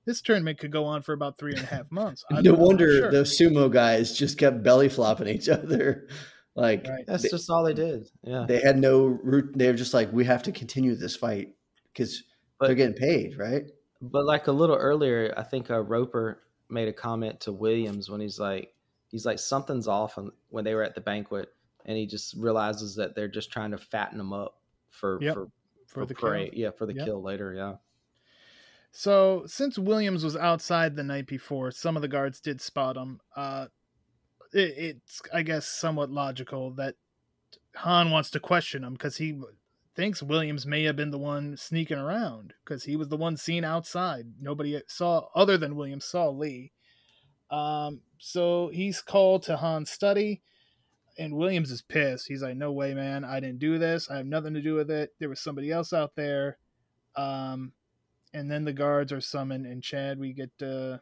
[0.06, 2.24] this tournament could go on for about three and a half months.
[2.32, 3.12] I No don't know, wonder sure.
[3.12, 6.08] those sumo guys just kept belly flopping each other.
[6.56, 7.04] Like Right.
[7.08, 8.12] That's they, just all they did.
[8.24, 9.54] Yeah, they had no root.
[9.58, 11.56] They were just like, we have to continue this fight
[11.92, 12.22] because
[12.62, 13.64] they're getting paid, right?
[14.04, 18.22] But like a little earlier, I think uh, Roper made a comment to Williams when
[18.22, 18.72] he's like,
[19.10, 21.50] he's like something's off on, when they were at the banquet,
[21.86, 24.60] and he just realizes that they're just trying to fatten him up
[24.90, 25.52] for Yep, for, for
[26.02, 26.60] for the prey, kill.
[26.60, 27.06] yeah, for the Yep.
[27.06, 27.76] kill later, yeah.
[28.92, 33.20] So since Williams was outside the night before, some of the guards did spot him.
[33.36, 33.68] Uh,
[34.54, 36.96] it, it's I guess somewhat logical that
[37.76, 39.40] Han wants to question him because he
[39.96, 43.64] thinks Williams may have been the one sneaking around because he was the one seen
[43.64, 44.26] outside.
[44.40, 46.72] Nobody saw other than Williams saw Lee.
[47.50, 50.42] Um, so he's called to Han's study,
[51.18, 52.28] and Williams is pissed.
[52.28, 53.24] He's like, "No way, man!
[53.24, 54.10] I didn't do this.
[54.10, 55.14] I have nothing to do with it.
[55.20, 56.58] There was somebody else out there."
[57.16, 57.74] Um,
[58.34, 60.52] and then the guards are summoned, and Chad, we get.
[60.62, 60.98] Uh,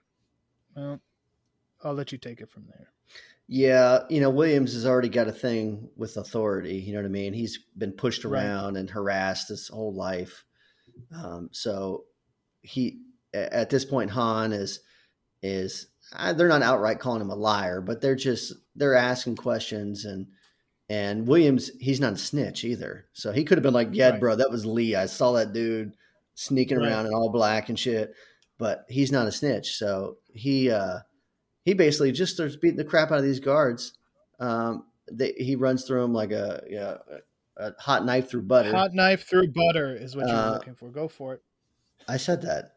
[0.76, 1.00] well,
[1.84, 2.92] I'll let you take it from there.
[3.48, 6.76] Yeah, you know, Williams has already got a thing with authority.
[6.76, 7.34] You know what I mean?
[7.34, 8.46] He's been pushed Right.
[8.46, 10.46] around and harassed his whole life.
[11.14, 12.06] Um, so
[12.62, 13.02] he,
[13.34, 14.82] at this point, Han is
[15.42, 15.88] is
[16.36, 20.28] they're not outright calling him a liar, but they're just they're asking questions and
[20.90, 23.06] and Williams he's not a snitch either.
[23.14, 24.20] So he could have been like, yeah, Right.
[24.20, 24.96] bro, that was Lee.
[24.96, 25.94] I saw that dude
[26.36, 26.90] sneaking Right.
[26.90, 28.14] around in all black and shit.
[28.58, 29.76] But he's not a snitch.
[29.78, 31.00] So he uh
[31.66, 33.94] he basically just starts beating the crap out of these guards.
[34.40, 36.98] Um, they, he runs through them like a, yeah,
[37.58, 38.72] a, a hot knife through butter.
[38.72, 40.90] Hot knife through butter is what you're Uh, looking for.
[40.90, 41.42] Go for it.
[42.08, 42.74] I said that.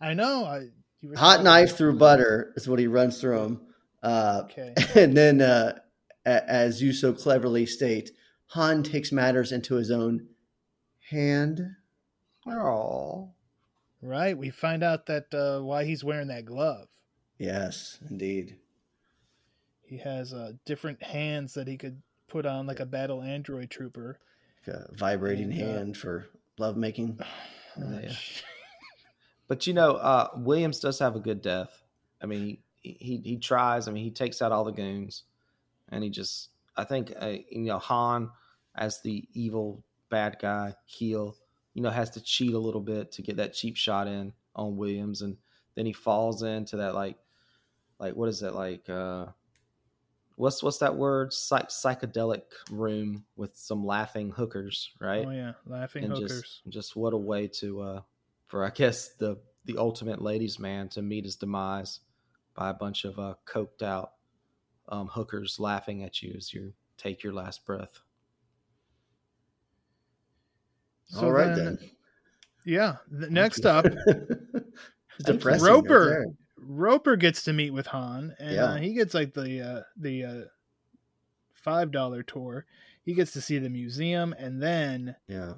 [0.00, 0.44] I know.
[0.44, 0.68] I
[1.16, 3.60] Hot knife through butter is what he runs through them.
[4.04, 4.74] Uh, Okay.
[4.94, 5.78] and then, uh,
[6.26, 8.10] a- as you so cleverly state,
[8.48, 10.28] Han takes matters into his own
[11.10, 11.60] hand.
[12.46, 13.30] Oh,
[14.02, 14.36] Right.
[14.36, 16.88] We find out that uh, why he's wearing that glove.
[17.38, 18.56] Yes, indeed.
[19.80, 24.18] He has uh, different hands that he could put on, like a battle android trooper.
[24.66, 26.26] A vibrating And, uh, hand for
[26.58, 27.18] lovemaking.
[27.78, 28.12] Yeah.
[29.48, 31.82] but you know, uh, Williams does have a good death.
[32.22, 33.88] I mean, he, he tries.
[33.88, 35.24] I mean, he takes out all the goons,
[35.88, 36.50] and he just.
[36.76, 38.30] I think uh, you know Han
[38.74, 41.36] as the evil bad guy heel.
[41.72, 44.76] You know, has to cheat a little bit to get that cheap shot in on
[44.76, 45.36] Williams, and
[45.74, 47.16] then he falls into that like,
[47.98, 48.88] like what is that like?
[48.88, 49.26] uh
[50.36, 51.32] what's what's that word?
[51.32, 55.26] Psych- psychedelic room with some laughing hookers, right?
[55.26, 56.40] Oh yeah, laughing and hookers.
[56.40, 58.00] just just what a way to uh
[58.46, 62.00] for I guess the the ultimate ladies man to meet his demise
[62.54, 64.12] by a bunch of uh coked out
[64.88, 68.00] um hookers laughing at you as you take your last breath.
[71.06, 71.90] So All right then- then.
[72.64, 72.96] Yeah.
[73.18, 73.84] th- next up,
[75.60, 76.24] Roper.
[76.26, 76.34] right.
[76.56, 78.64] Roper gets to meet with Han, and Yeah.
[78.64, 80.40] uh, he gets like the uh, the uh,
[81.52, 82.64] five dollar tour.
[83.02, 85.54] He gets to see the museum, and then Yeah.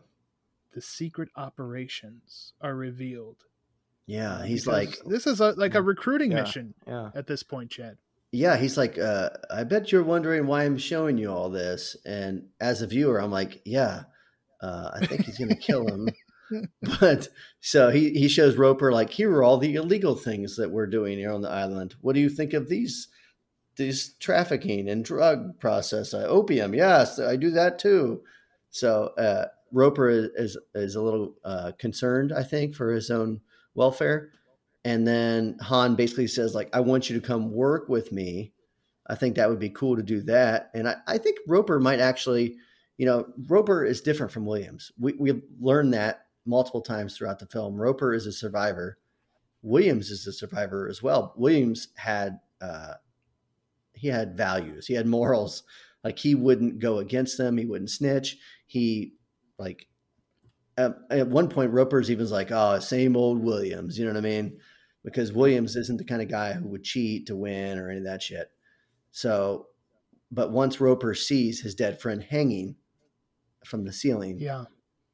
[0.72, 3.44] the secret operations are revealed.
[4.07, 4.44] Yeah.
[4.44, 6.42] He's because like, this is a, like a recruiting Yeah.
[6.42, 7.11] mission Yeah.
[7.14, 7.96] at this point, Chad.
[8.32, 11.96] yeah, he's like, uh, I bet you're wondering why I'm showing you all this.
[12.04, 14.02] And as a viewer, I'm like, yeah,
[14.62, 16.09] uh, I think he's going to kill him.
[17.00, 17.28] but
[17.61, 21.18] so he, he shows Roper, like, here are all the illegal things that we're doing
[21.18, 21.94] here on the island.
[22.00, 23.09] What do you think of these?
[23.76, 26.72] These trafficking and drug process, uh, opium.
[26.74, 28.22] Yes, I do that too.
[28.70, 33.40] So uh, Roper is, is is a little uh, concerned, I think, for his own
[33.77, 34.31] welfare.
[34.85, 38.53] And then Han basically says, like, I want you to come work with me.
[39.09, 40.70] I think that would be cool to do that.
[40.74, 42.57] And I, I think Roper might actually,
[42.97, 44.93] you know, Roper is different from Williams.
[44.99, 47.77] We, we learned that multiple times throughout the film.
[47.77, 48.99] Roper is a survivor.
[49.62, 51.35] Williams is a survivor as well.
[51.37, 52.95] Williams had, uh,
[53.95, 54.87] he had values.
[54.87, 55.64] He had morals.
[56.05, 57.57] Like he wouldn't go against them.
[57.57, 58.39] He wouldn't snitch.
[58.66, 59.14] He
[59.59, 59.89] like
[60.77, 63.99] at, at one point Roper's even like, oh, same old Williams.
[63.99, 64.59] You know what I mean?
[65.05, 68.05] Because Williams isn't the kind of guy who would cheat to win or any of
[68.05, 68.51] that shit.
[69.12, 69.68] So,
[70.31, 72.77] but once Roper sees his dead friend hanging
[73.64, 74.64] from the ceiling, Yeah,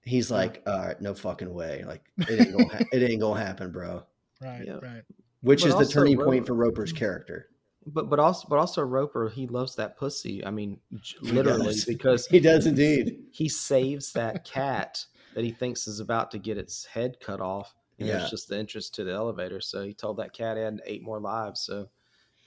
[0.03, 1.85] he's like, all right, no fucking way.
[1.87, 4.03] Like it ain't gonna, ha- it ain't gonna happen, bro.
[4.41, 4.79] right, Yeah.
[4.83, 5.03] right.
[5.43, 7.49] Which But is the turning Roper- point for Roper's character.
[7.85, 10.45] But but also but also Roper he loves that pussy.
[10.47, 10.79] I mean
[11.21, 11.85] literally does.
[11.85, 13.25] because He does indeed.
[13.33, 15.05] he saves that cat
[15.35, 17.75] that he thinks is about to get its head cut off.
[17.99, 18.19] And Yeah.
[18.19, 19.61] there's just the entrance to the elevator.
[19.61, 21.61] So he told that cat it had eight more lives.
[21.61, 21.89] So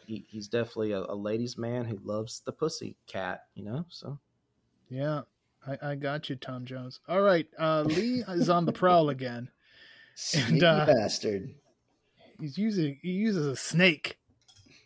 [0.05, 3.85] he, he's definitely a, a ladies' man who loves the pussy cat, you know?
[3.89, 4.19] So
[4.89, 5.21] Yeah,
[5.65, 6.99] I, I got you, Tom Jones.
[7.07, 9.49] All right, uh, Lee is on the prowl again.
[10.15, 11.55] Sneaky uh, bastard.
[12.39, 14.19] He's using he uses a snake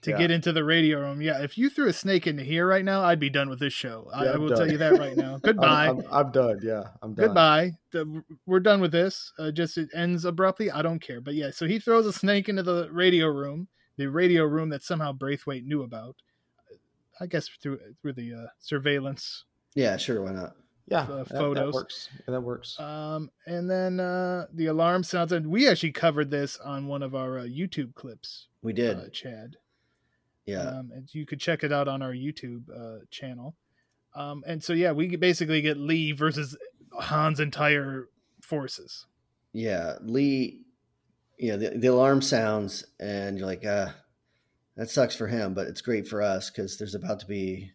[0.02, 0.18] to Yeah.
[0.18, 1.22] get into the radio room.
[1.22, 3.74] Yeah, if you threw a snake into here right now, I'd be done with this
[3.74, 4.10] show.
[4.14, 4.58] I, Yeah, I I'm will done.
[4.60, 5.38] tell you that right now.
[5.44, 5.88] Goodbye.
[5.90, 6.60] I'm, I'm, I'm done.
[6.64, 7.26] Yeah, I'm done.
[7.28, 7.72] Goodbye.
[7.92, 9.34] The- We're done with this.
[9.38, 10.72] Uh, just it ends abruptly.
[10.72, 11.20] I don't care.
[11.22, 14.84] But yeah, so he throws a snake into the radio room, the radio room that
[14.84, 16.16] somehow Braithwaite knew about.
[17.20, 19.44] I guess through through the uh, surveillance.
[19.76, 20.56] Yeah, sure, why not?
[20.88, 21.74] Yeah, uh, that- That, photos.
[21.74, 22.10] works.
[22.26, 22.80] Yeah, that works.
[22.80, 27.14] Um, and then uh, the alarm sounds, and we actually covered this on one of
[27.14, 28.48] our uh, YouTube clips.
[28.64, 28.98] We did.
[28.98, 29.58] uh, Chad.
[30.50, 30.70] Yeah.
[30.70, 33.56] Um, and you could check it out on our YouTube uh, channel.
[34.16, 36.58] Um, and so yeah, we basically get Lee versus
[37.02, 38.10] Han's entire
[38.42, 39.06] forces.
[39.54, 39.96] yeah.
[40.02, 40.62] Lee,
[41.38, 43.90] you know, the, the alarm sounds and you're like, uh,
[44.76, 47.72] that sucks for him, but it's great for us because there's about to be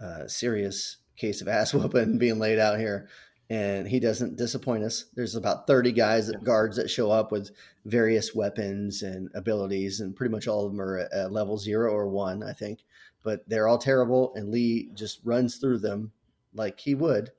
[0.00, 3.08] a serious case of ass whooping being laid out here.
[3.48, 5.04] And he doesn't disappoint us.
[5.14, 7.52] There's about 30 guys, guards that show up with
[7.84, 12.08] various weapons and abilities, and pretty much all of them are at, level zero or
[12.08, 12.80] one, I think.
[13.22, 16.10] But they're all terrible, and Lee just runs through them
[16.54, 17.30] like he would.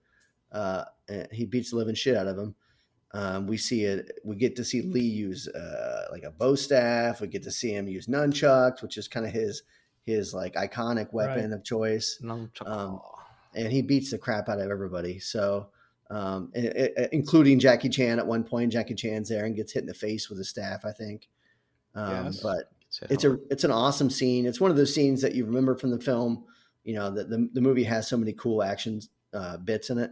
[0.52, 2.56] Uh, and he beats the living shit out of them.
[3.12, 4.20] Um, we see it.
[4.24, 7.22] We get to see Lee use uh, like a bow staff.
[7.22, 9.64] We get to see him use nunchucks, which is kind of his
[10.06, 12.18] his like iconic weapon of choice.
[12.22, 13.02] No, um,
[13.54, 15.20] And he beats the crap out of everybody.
[15.20, 15.68] So,
[16.10, 16.52] um,
[17.12, 18.72] including Jackie Chan at one point.
[18.72, 21.28] Jackie Chan's there and gets hit in the face with a staff, I think.
[21.96, 22.40] Um, Yes.
[22.42, 22.72] But
[23.10, 24.46] it's a it's an awesome scene.
[24.46, 26.46] It's one of those scenes that you remember from the film.
[26.84, 29.02] You know that the the movie has so many cool action
[29.34, 30.12] uh, bits in it,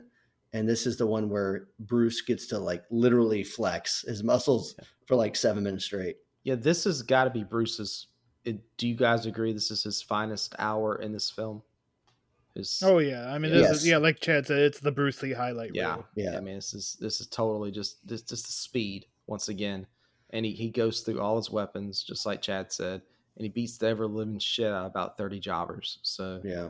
[0.51, 4.75] and this is the one where Bruce gets to like literally flex his muscles
[5.05, 6.17] for like seven minutes straight.
[6.43, 6.55] yeah.
[6.55, 8.07] This has got to be Bruce's.
[8.43, 11.63] It, do you guys agree this is his finest hour in this film?
[12.55, 13.81] His, Oh yeah, I mean, this Yes.
[13.81, 16.05] is, yeah, like Chad said, it's the Bruce Lee highlight yeah, reel.
[16.15, 16.37] Yeah.
[16.37, 19.85] I mean, this is this is totally just this just the speed once again,
[20.31, 23.01] and he, he goes through all his weapons just like Chad said,
[23.35, 25.99] and he beats the ever living shit out of about thirty jobbers.
[26.01, 26.69] So Yeah,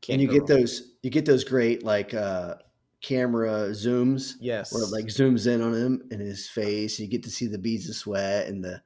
[0.00, 0.60] can't and you get wrong.
[0.60, 2.56] those you get those great like uh,
[3.00, 6.98] camera zooms yes, where it like zooms in on him and his face.
[6.98, 8.82] You get to see the beads of sweat and the.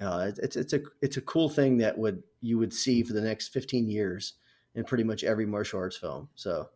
[0.00, 3.20] Uh, it's it's a it's a cool thing that would you would see for the
[3.20, 4.34] next fifteen years
[4.74, 6.28] in pretty much every martial arts film.
[6.34, 6.68] So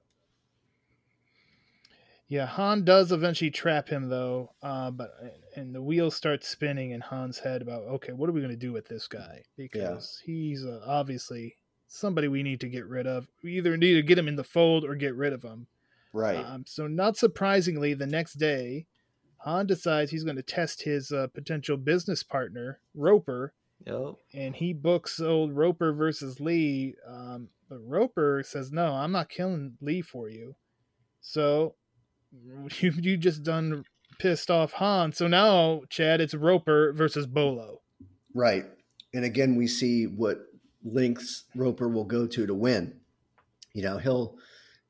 [2.29, 5.15] Yeah, Han does eventually trap him though, uh, but
[5.55, 8.57] and the wheels start spinning in Han's head about okay, what are we going to
[8.57, 11.57] do with this guy because he's uh, obviously
[11.89, 13.29] somebody we need to get rid of.
[13.45, 15.67] We either need to get him in the fold or get rid of him.
[16.15, 16.37] Right.
[16.45, 18.87] Um, so, not surprisingly, the next day,
[19.39, 23.53] Han decides he's going to test his uh, potential business partner, Roper,
[23.87, 24.15] Yep.
[24.33, 26.95] and he books old Roper versus Lee.
[27.07, 30.57] Um, but Roper says, "No, I'm not killing Lee for you."
[31.23, 31.77] So
[32.81, 33.85] you you just done
[34.19, 35.13] pissed off Han.
[35.13, 37.81] So now, Chad, it's Roper versus Bolo.
[38.35, 38.65] Right.
[39.15, 40.39] And again, we see what
[40.85, 43.01] lengths Roper will go to to win.
[43.73, 44.37] You know, he'll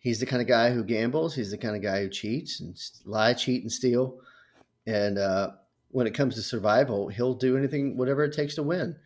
[0.01, 1.37] he's the kind of guy who gambles.
[1.37, 4.19] He's the kind of guy who cheats and lie, cheat, and steal.
[4.89, 5.53] And uh,
[5.91, 8.97] when it comes to survival, he'll do anything, whatever it takes to win.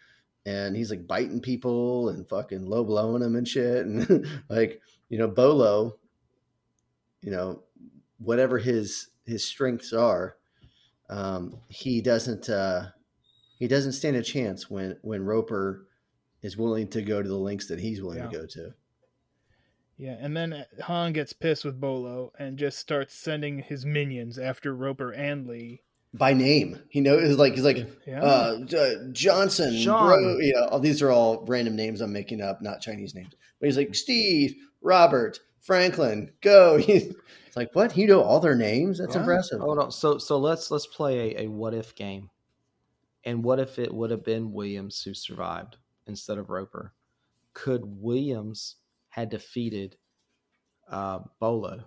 [0.47, 3.85] And he's like biting people and fucking low blowing them and shit.
[3.85, 5.99] And like, you know, Bolo,
[7.21, 7.63] you know,
[8.19, 10.37] whatever his his strengths are,
[11.11, 12.87] um, he doesn't uh,
[13.59, 15.87] he doesn't stand a chance when when Roper
[16.43, 18.29] is willing to go to the lengths that he's willing Yeah.
[18.29, 18.75] to go to.
[19.99, 24.75] Yeah, and then Han gets pissed with Bolo and just starts sending his minions after
[24.77, 25.83] Roper and Lee.
[26.17, 30.07] By name, he knows like he's like Yeah, uh, J- Johnson, Sean.
[30.07, 30.39] bro.
[30.39, 33.35] You know, all these are all random names I'm making up, not Chinese names.
[33.61, 36.77] But he's like Steve, Robert, Franklin, go.
[36.89, 37.97] it's like what?
[37.97, 38.99] You know all their names?
[38.99, 39.21] That's Right.
[39.23, 39.61] impressive.
[39.61, 39.91] Hold on.
[39.93, 42.31] So so let's let's play a, a what if game.
[43.25, 46.93] And what if it would have been Williams who survived instead of Roper?
[47.55, 48.77] Could Williams
[49.09, 49.97] had defeated
[50.89, 51.85] uh, Bolo?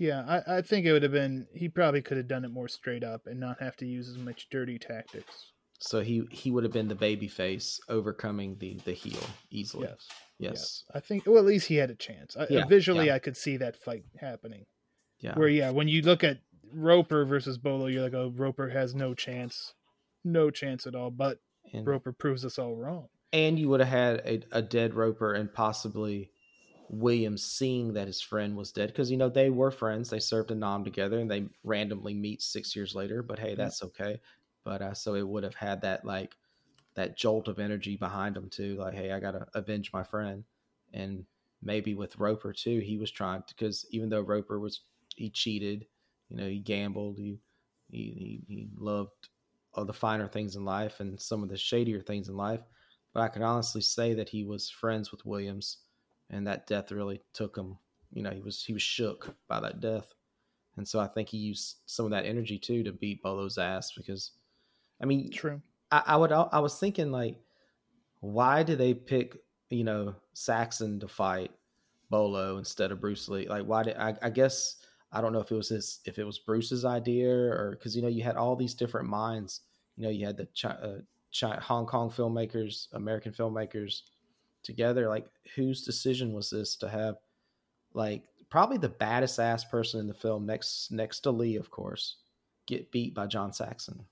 [0.00, 0.42] Yeah.
[0.46, 1.46] I, I think it would have been.
[1.54, 4.18] He probably could have done it more straight up and not have to use as
[4.18, 5.52] much dirty tactics.
[5.78, 9.88] So he he would have been the baby face overcoming the the heel easily.
[9.88, 10.08] Yes.
[10.38, 10.84] Yes.
[10.94, 11.24] I think.
[11.26, 12.36] Well, at least he had a chance.
[12.36, 13.14] I, Yeah, visually, yeah.
[13.14, 14.64] I could see that fight happening.
[15.20, 15.34] Yeah.
[15.38, 16.38] Where yeah, when you look at
[16.72, 19.74] Roper versus Bolo, you're like, oh, Roper has no chance,
[20.24, 21.10] no chance at all.
[21.10, 21.38] But
[21.74, 23.08] And, Roper proves us all wrong.
[23.32, 26.30] and you would have had a, a dead Roper and possibly
[26.90, 30.10] Williams seeing that his friend was dead because you know they were friends.
[30.10, 33.22] They served a 'Nam together, and they randomly meet six years later.
[33.22, 34.20] But hey, that's okay.
[34.64, 36.36] But uh, so it would have had that like
[36.94, 38.76] that jolt of energy behind him too.
[38.76, 40.44] Like, hey, I gotta avenge my friend,
[40.92, 41.26] and
[41.62, 44.80] maybe with Roper too, he was trying to because even though Roper was
[45.16, 45.86] he cheated,
[46.28, 47.38] you know, he gambled, he
[47.88, 49.28] he he, he loved
[49.74, 52.62] all the finer things in life and some of the shadier things in life.
[53.12, 55.78] But I can honestly say that he was friends with Williams,
[56.30, 57.78] and that death really took him.
[58.12, 60.14] You know, he was he was shook by that death,
[60.76, 63.92] and so I think he used some of that energy too to beat Bolo's ass
[63.96, 64.32] because,
[65.00, 65.60] I mean, True.
[65.90, 67.36] I, I would I was thinking like,
[68.20, 69.36] why did they pick
[69.68, 71.52] you know Saxon to fight
[72.08, 73.48] Bolo instead of Bruce Lee?
[73.48, 74.16] Like, why did I?
[74.22, 74.76] I guess
[75.12, 78.02] I don't know if it was his if it was Bruce's idea or because you
[78.02, 79.62] know you had all these different minds.
[79.96, 80.98] You know, you had the Chi, uh,
[81.38, 84.02] Chi, Hong Kong filmmakers, American filmmakers
[84.62, 85.08] together.
[85.08, 87.16] Like, whose decision was this to have
[87.94, 92.16] like probably the baddest ass person in the film next next to Lee, of course,
[92.66, 94.04] get beat by John Saxon?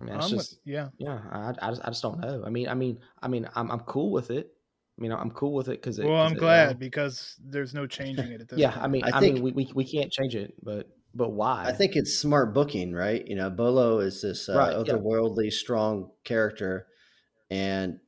[0.00, 0.88] I mean, it's I'm with- just yeah.
[0.98, 1.20] yeah.
[1.30, 2.42] I, I just I just don't know.
[2.44, 4.52] I mean, I mean, I mean, I'm I'm cool with it.
[4.98, 8.40] I mean, I'm cool with it because Well, I'm glad because there's no changing it
[8.42, 8.84] at this yeah, point.
[8.84, 11.64] I mean, I I, think- mean, we, we we can't change it, but but why?
[11.66, 13.26] I think it's smart booking, right?
[13.26, 14.94] You know, Bolo is this uh, Right, yeah.
[14.94, 16.86] otherworldly, strong character,
[17.50, 17.98] and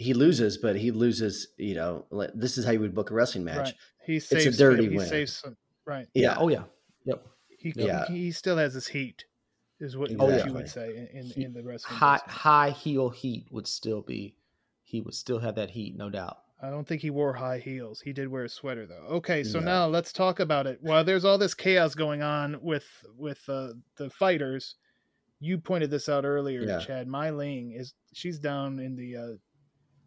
[0.00, 1.48] he loses, but he loses.
[1.58, 3.56] You know, like, this is how you would book a wrestling match.
[3.66, 3.74] Right.
[4.06, 5.06] He a saves dirty he win.
[5.06, 6.06] saves some, right.
[6.14, 6.36] yeah.
[6.38, 6.64] Oh yeah.
[7.04, 7.26] Yep.
[7.58, 8.06] He, Yeah.
[8.08, 9.24] he he still has his heat,
[9.78, 11.96] is what Oh, you would say in, in, He- in the wrestling.
[11.98, 12.34] High business.
[12.36, 14.34] high heel heat would still be.
[14.82, 16.38] He would still have that heat, no doubt.
[16.62, 18.00] I don't think he wore high heels.
[18.00, 19.06] He did wear a sweater though.
[19.16, 19.64] Okay, so No.
[19.66, 20.78] now let's talk about it.
[20.82, 24.76] While there's all this chaos going on with with uh, the fighters,
[25.40, 26.80] you pointed this out earlier, Yeah.
[26.80, 27.06] Chad.
[27.08, 29.28] Mei Ling is she's down in the uh,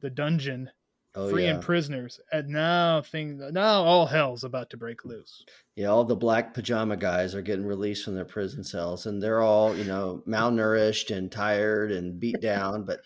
[0.04, 0.70] the dungeon,
[1.16, 5.44] Oh freeing yeah, prisoners, and now thing now all hell's about to break loose.
[5.76, 5.88] yeah.
[5.88, 9.76] All the black pajama guys are getting released from their prison cells, and they're all
[9.76, 12.84] you know malnourished and tired and beat down.
[12.86, 13.02] But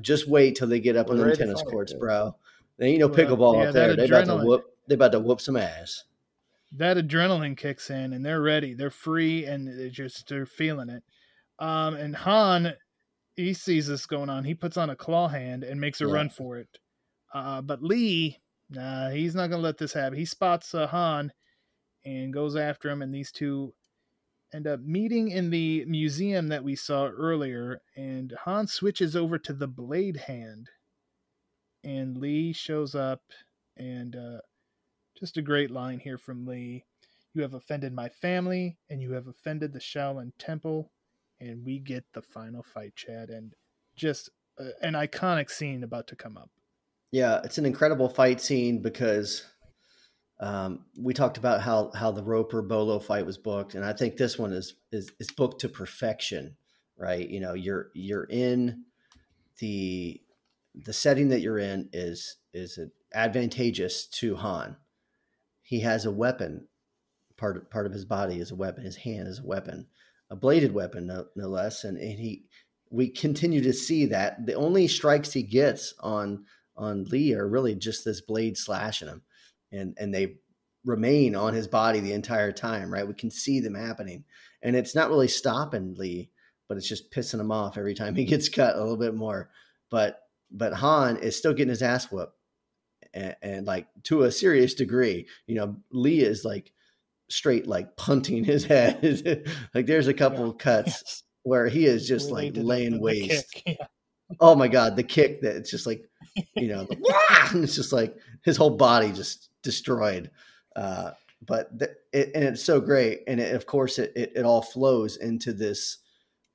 [0.00, 1.98] just wait till they get up on We're the tennis courts, yeah.
[1.98, 2.36] bro.
[2.76, 3.88] They ain't no Well, pickleball yeah, up there.
[3.88, 4.64] that They about to whoop.
[4.86, 6.04] They about to whoop some ass.
[6.76, 8.74] that adrenaline kicks in and they're ready.
[8.74, 11.02] They're free and they just they're feeling it.
[11.58, 12.74] Um, and Han,
[13.44, 14.44] he sees this going on.
[14.44, 16.12] He puts on a claw hand and makes a Yeah.
[16.12, 16.78] run for it.
[17.32, 18.38] Uh, but Lee,
[18.70, 20.18] nah, he's not gonna let this happen.
[20.18, 21.32] He spots uh, Han
[22.04, 23.74] and goes after him, and these two
[24.52, 27.82] end up meeting in the museum that we saw earlier.
[27.96, 30.70] And Han switches over to the blade hand,
[31.84, 33.22] and Lee shows up
[33.76, 34.14] and.
[34.16, 34.40] Uh,
[35.18, 36.84] just a great line here from Lee.
[37.34, 40.92] You have offended my family, and you have offended the Shaolin Temple,
[41.40, 43.54] and we get the final fight, Chad, and
[43.96, 46.50] just uh, an iconic scene about to come up.
[47.10, 49.44] Yeah, it's an incredible fight scene because
[50.40, 54.16] um, we talked about how how the Roper Bolo fight was booked, and I think
[54.16, 56.56] this one is is is booked to perfection.
[56.96, 58.84] Right, you know, you're you're in
[59.58, 60.20] the
[60.74, 62.78] the setting that you're in is is
[63.14, 64.76] advantageous to Han.
[65.62, 66.68] He has a weapon.
[67.36, 68.84] Part of, part of his body is a weapon.
[68.84, 69.86] His hand is a weapon,
[70.30, 71.84] a bladed weapon, no, no less.
[71.84, 72.44] And, and he,
[72.90, 76.44] we continue to see that the only strikes he gets on
[76.76, 79.22] on Lee are really just this blade slashing him,
[79.72, 80.36] and and they
[80.84, 82.92] remain on his body the entire time.
[82.92, 84.24] Right, we can see them happening,
[84.62, 86.30] and it's not really stopping Lee,
[86.68, 89.50] but it's just pissing him off every time he gets cut a little bit more.
[89.90, 92.34] But but Han is still getting his ass whooped,
[93.12, 95.26] and, and like to a serious degree.
[95.46, 96.72] You know, Lee is like
[97.28, 99.46] straight like punting his head.
[99.74, 100.58] like there's a couple yeah.
[100.58, 101.22] cuts yes.
[101.42, 103.62] where he is just like laying the, waste.
[103.64, 103.86] The yeah.
[104.40, 106.04] Oh my god, the kick that it's just like
[106.54, 106.86] you know,
[107.50, 110.30] and it's just like his whole body just destroyed.
[110.76, 111.12] Uh,
[111.46, 114.62] but the, it, and it's so great, and it, of course it, it, it all
[114.62, 115.98] flows into this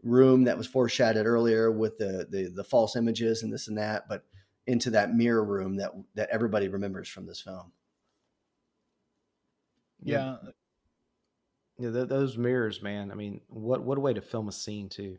[0.04, 4.08] room that was foreshadowed earlier with the, the the false images and this and that,
[4.08, 4.24] but
[4.68, 7.72] into that mirror room that that everybody remembers from this film.
[10.04, 10.38] Yeah.
[11.84, 13.12] Yeah, those mirrors, man.
[13.12, 15.18] I mean, what what a way to film a scene too.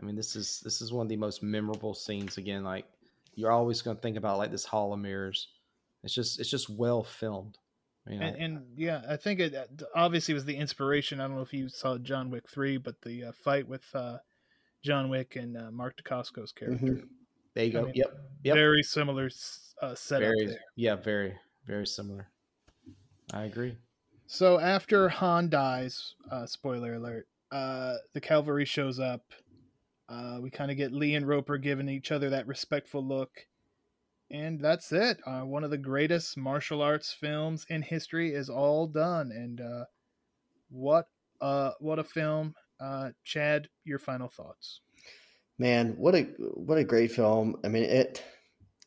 [0.00, 2.38] I mean, this is this is one of the most memorable scenes.
[2.38, 2.86] Again, like
[3.34, 5.48] you're always going to think about like this hall of mirrors.
[6.02, 7.58] It's just it's just well filmed.
[8.08, 8.26] You know?
[8.26, 11.20] and, and, yeah, I think it uh, obviously was the inspiration.
[11.20, 14.18] I don't know if you saw John Wick three, but the uh, fight with uh,
[14.82, 16.86] John Wick and uh, Mark Dacascos character.
[16.86, 17.04] Mm-hmm.
[17.54, 17.80] There you go.
[17.80, 18.18] I mean, yep.
[18.44, 18.54] Yep.
[18.54, 19.28] Very similar
[19.82, 20.28] uh, setup.
[20.28, 20.60] Very, there.
[20.76, 21.34] Yeah, very
[21.66, 22.28] very similar.
[23.32, 23.76] I agree.
[24.32, 29.22] So after Han dies, uh, spoiler alert, uh, the cavalry shows up.
[30.08, 33.46] Uh, we kind of get Lee and Roper giving each other that respectful look
[34.30, 35.20] and that's it.
[35.26, 39.84] Uh, one of the greatest martial arts films in history is all done, and uh,
[40.70, 41.08] what
[41.40, 42.54] uh, what a film!
[42.78, 44.80] Uh, Chad, your final thoughts.
[45.58, 46.22] Man, what a
[46.54, 47.56] what a great film!
[47.64, 48.22] I mean it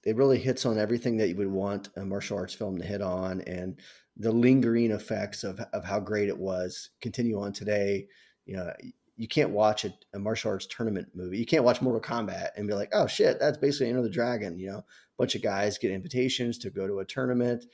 [0.06, 3.02] it really hits on everything that you would want a martial arts film to hit
[3.02, 3.80] on, and
[4.18, 8.08] the lingering effects of of how great it was continue on today.
[8.46, 8.72] You know,
[9.16, 11.38] you can't watch a, a, martial arts tournament movie.
[11.38, 14.60] You can't watch Mortal Kombat and be like, oh shit, that's basically Enter the Dragon.
[14.60, 14.86] You know, a
[15.18, 17.66] bunch of guys get invitations to go to a tournament.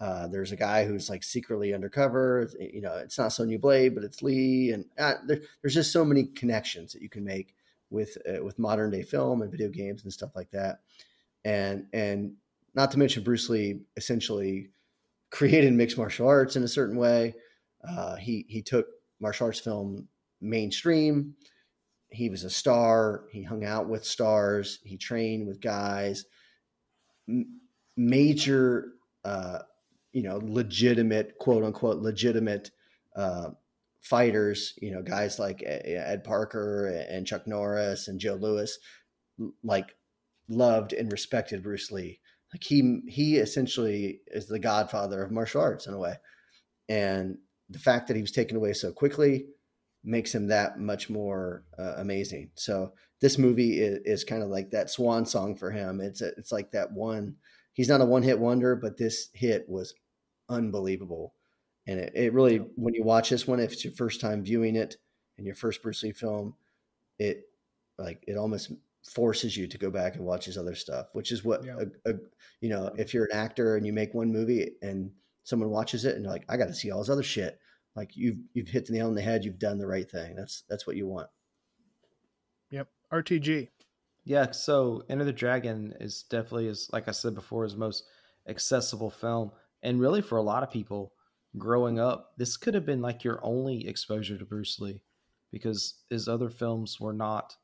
[0.00, 2.48] Uh, there's a guy who's like secretly undercover.
[2.58, 6.04] You know, it's not Sonya Blade, but it's Lee, and uh, there, there's just so
[6.04, 7.54] many connections that you can make
[7.90, 10.80] with uh, with modern day film and video games and stuff like that.
[11.44, 12.34] And and
[12.74, 14.68] not to mention Bruce Lee essentially
[15.30, 17.34] created mixed martial arts in a certain way.
[17.86, 18.86] Uh, he he took
[19.20, 20.08] martial arts film
[20.40, 21.34] mainstream.
[22.10, 23.24] He was a star.
[23.32, 24.78] He hung out with stars.
[24.84, 26.24] He trained with guys,
[27.28, 27.60] M-
[27.96, 28.92] major,
[29.24, 29.60] uh,
[30.12, 32.70] you know, legitimate, quote unquote, legitimate
[33.16, 33.50] uh,
[34.00, 34.74] fighters.
[34.80, 38.78] You know, guys like Ed Parker and Chuck Norris and Joe Lewis,
[39.62, 39.94] like
[40.48, 42.20] loved and respected Bruce Lee.
[42.52, 46.14] Like he he essentially is the godfather of martial arts in a way,
[46.88, 49.46] and the fact that he was taken away so quickly
[50.04, 52.50] makes him that much more uh, amazing.
[52.54, 56.00] So this movie is, is, kind of like that swan song for him.
[56.00, 57.36] It's a, it's like that one.
[57.72, 59.94] He's not a one hit wonder, but this hit was
[60.48, 61.34] unbelievable.
[61.88, 64.76] And it, it really, when you watch this one, if it's your first time viewing
[64.76, 64.96] it
[65.38, 66.54] and your first Bruce Lee film,
[67.18, 67.42] it
[67.98, 68.72] like it almost
[69.06, 71.76] forces you to go back and watch his other stuff, which is what yeah.
[72.06, 72.14] a, a,
[72.60, 72.92] you know.
[72.96, 75.10] If you're an actor and you make one movie and
[75.44, 77.58] someone watches it and you're like, I got to see all his other shit
[77.96, 79.44] like you've you've hit the nail on the head.
[79.44, 80.36] You've done the right thing.
[80.36, 81.28] That's that's what you want.
[82.70, 82.88] Yep.
[83.12, 83.68] RTG.
[84.24, 84.50] Yeah.
[84.50, 88.04] So Enter the Dragon is definitely is like I said before, his most
[88.46, 89.50] accessible film,
[89.82, 91.12] and really for a lot of people
[91.56, 95.00] growing up, this could have been like your only exposure to Bruce Lee,
[95.50, 97.56] because his other films were not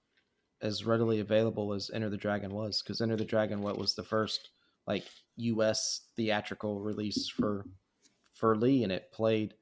[0.62, 2.82] as readily available as Enter the Dragon was.
[2.82, 4.50] Because Enter the Dragon, what was the first
[4.86, 5.04] like
[5.36, 6.02] U.S.
[6.16, 7.66] theatrical release for
[8.34, 9.54] for Lee, and it played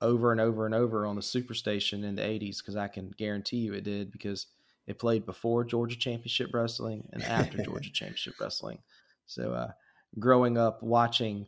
[0.00, 3.58] over and over and over on the Superstation in the 80s because I can guarantee
[3.58, 4.46] you it did because
[4.86, 8.78] it played before Georgia Championship Wrestling and after Georgia Championship Wrestling.
[9.26, 9.72] So, uh,
[10.18, 11.46] growing up watching,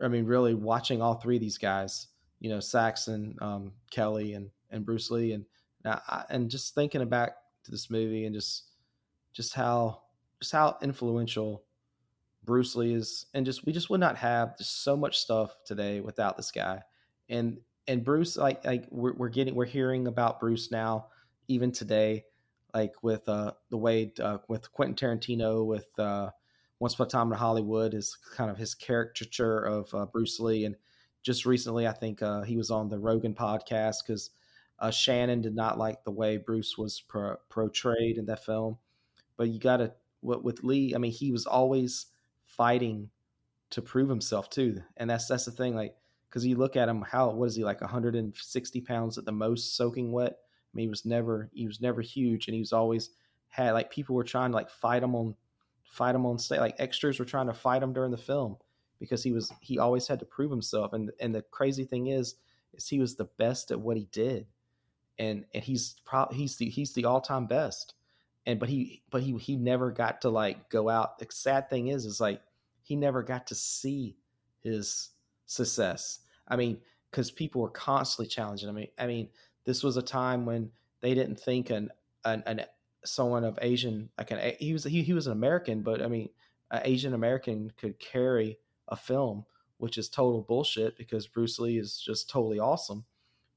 [0.00, 2.08] I mean, really watching all three of these guys,
[2.38, 5.44] you know, Saxon, um, Kelly, and and Bruce Lee, and
[5.84, 7.36] uh, and just thinking back
[7.66, 8.70] to this movie and just
[9.32, 10.02] just how
[10.40, 11.62] just how influential
[12.44, 16.00] Bruce Lee is, and just we just would not have just so much stuff today
[16.00, 16.80] without this guy.
[17.28, 21.08] And and Bruce, like like we're, we're getting we're hearing about Bruce now,
[21.48, 22.24] even today,
[22.72, 26.30] like with uh the way uh, with Quentin Tarantino, with uh
[26.78, 30.64] Once Upon a Time in Hollywood is kind of his caricature of uh, Bruce Lee.
[30.64, 30.76] And
[31.22, 34.30] just recently, I think uh, he was on the Rogan podcast because
[34.78, 38.78] uh, Shannon did not like the way Bruce was pro- portrayed in that film.
[39.36, 39.92] But you got to,
[40.22, 42.06] with Lee, I mean, he was always
[42.44, 43.10] fighting
[43.70, 44.82] to prove himself too.
[44.96, 45.94] And that's that's the thing, like,
[46.28, 49.76] because you look at him, how what is he like, 160 pounds at the most,
[49.76, 50.32] soaking wet.
[50.32, 53.10] I mean, he was never he was never huge, and he was always
[53.48, 55.34] had like people were trying to like fight him on
[55.84, 56.60] fight him on stage.
[56.60, 58.56] Like extras were trying to fight him during the film
[58.98, 60.92] because he was he always had to prove himself.
[60.92, 62.34] And and the crazy thing is,
[62.74, 64.46] is he was the best at what he did,
[65.18, 67.94] and and he's pro he's the he's the all time best.
[68.46, 71.18] And but he but he he never got to like go out.
[71.18, 72.40] The sad thing is, is like
[72.82, 74.16] he never got to see
[74.62, 75.10] his
[75.46, 76.20] success.
[76.46, 76.78] I mean,
[77.10, 78.68] because people were constantly challenging.
[78.68, 79.28] I mean, I mean,
[79.64, 80.70] this was a time when
[81.00, 81.90] they didn't think an
[82.24, 82.62] an, an
[83.04, 86.28] someone of Asian like an he was he, he was an American, but I mean,
[86.70, 89.44] an Asian American could carry a film,
[89.78, 93.04] which is total bullshit because Bruce Lee is just totally awesome.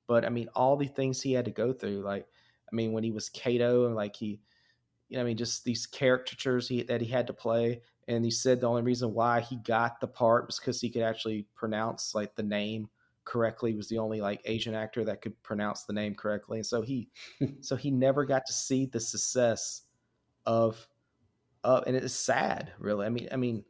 [0.10, 2.26] But I mean, all the things he had to go through, like
[2.72, 4.41] I mean, when he was Kato and like he,
[5.07, 8.31] you know, I mean, just these caricatures he that he had to play, and he
[8.31, 12.15] said the only reason why he got the part was because he could actually pronounce
[12.15, 12.90] like the name
[13.23, 13.69] correctly.
[13.69, 16.81] He was the only like Asian actor that could pronounce the name correctly, and so
[16.81, 17.07] he,
[17.61, 19.84] so he never got to see the success
[20.48, 20.88] of,
[21.64, 23.06] uh, and it is sad, really.
[23.06, 23.64] I mean, I mean,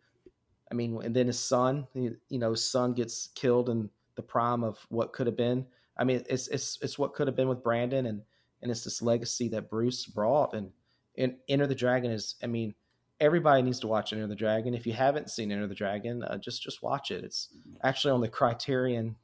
[0.71, 4.63] I mean, and then his son, you know, his son gets killed in the prime
[4.63, 5.65] of what could have been.
[5.99, 8.21] I mean, it's it's it's what could have been with Brandon, and
[8.61, 10.71] and it's this legacy that Bruce brought, and
[11.17, 12.73] and Enter the Dragon is, I mean
[13.19, 14.73] everybody needs to watch Enter the Dragon.
[14.73, 17.23] If you haven't seen Enter the Dragon, uh, just just watch it.
[17.23, 17.49] It's
[17.83, 19.15] actually on the Criterion.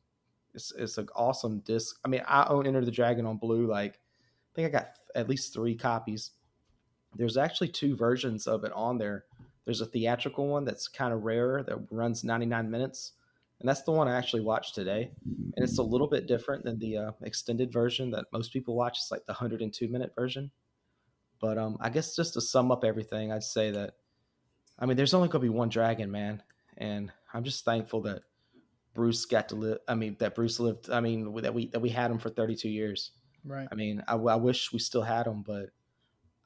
[0.53, 1.97] It's it's an awesome disc.
[2.03, 3.67] I mean, I own Enter the Dragon on Blue.
[3.67, 6.31] Like, I think I got at least three copies.
[7.15, 9.25] There's actually two versions of it on there.
[9.63, 13.13] There's a theatrical one that's kind of rare that runs 99 minutes,
[13.59, 15.11] and that's the one I actually watched today.
[15.25, 18.97] And it's a little bit different than the uh, extended version that most people watch.
[18.97, 20.51] It's like the 102 minute version.
[21.39, 23.93] But um, I guess just to sum up everything, I'd say that
[24.77, 26.43] I mean, there's only going to be one dragon, man,
[26.77, 28.23] and I'm just thankful that
[28.93, 29.77] Bruce got to live.
[29.87, 30.89] I mean, that Bruce lived.
[30.89, 33.11] I mean, that we that we had him for 32 years.
[33.45, 33.67] Right.
[33.71, 35.69] I mean, I, I wish we still had him, but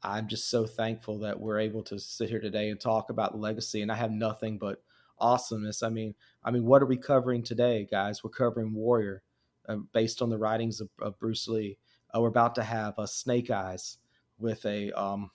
[0.03, 3.37] I'm just so thankful that we're able to sit here today and talk about the
[3.37, 3.81] legacy.
[3.81, 4.83] And I have nothing but
[5.17, 5.81] awesomeness.
[5.81, 6.13] I mean,
[6.43, 8.23] I mean, what are we covering today, guys?
[8.23, 9.23] We're covering Warrior,
[9.67, 11.77] uh, based on the writings of, of Bruce Lee.
[12.15, 13.97] Uh, we're about to have a uh, Snake Eyes,
[14.39, 15.29] with a um,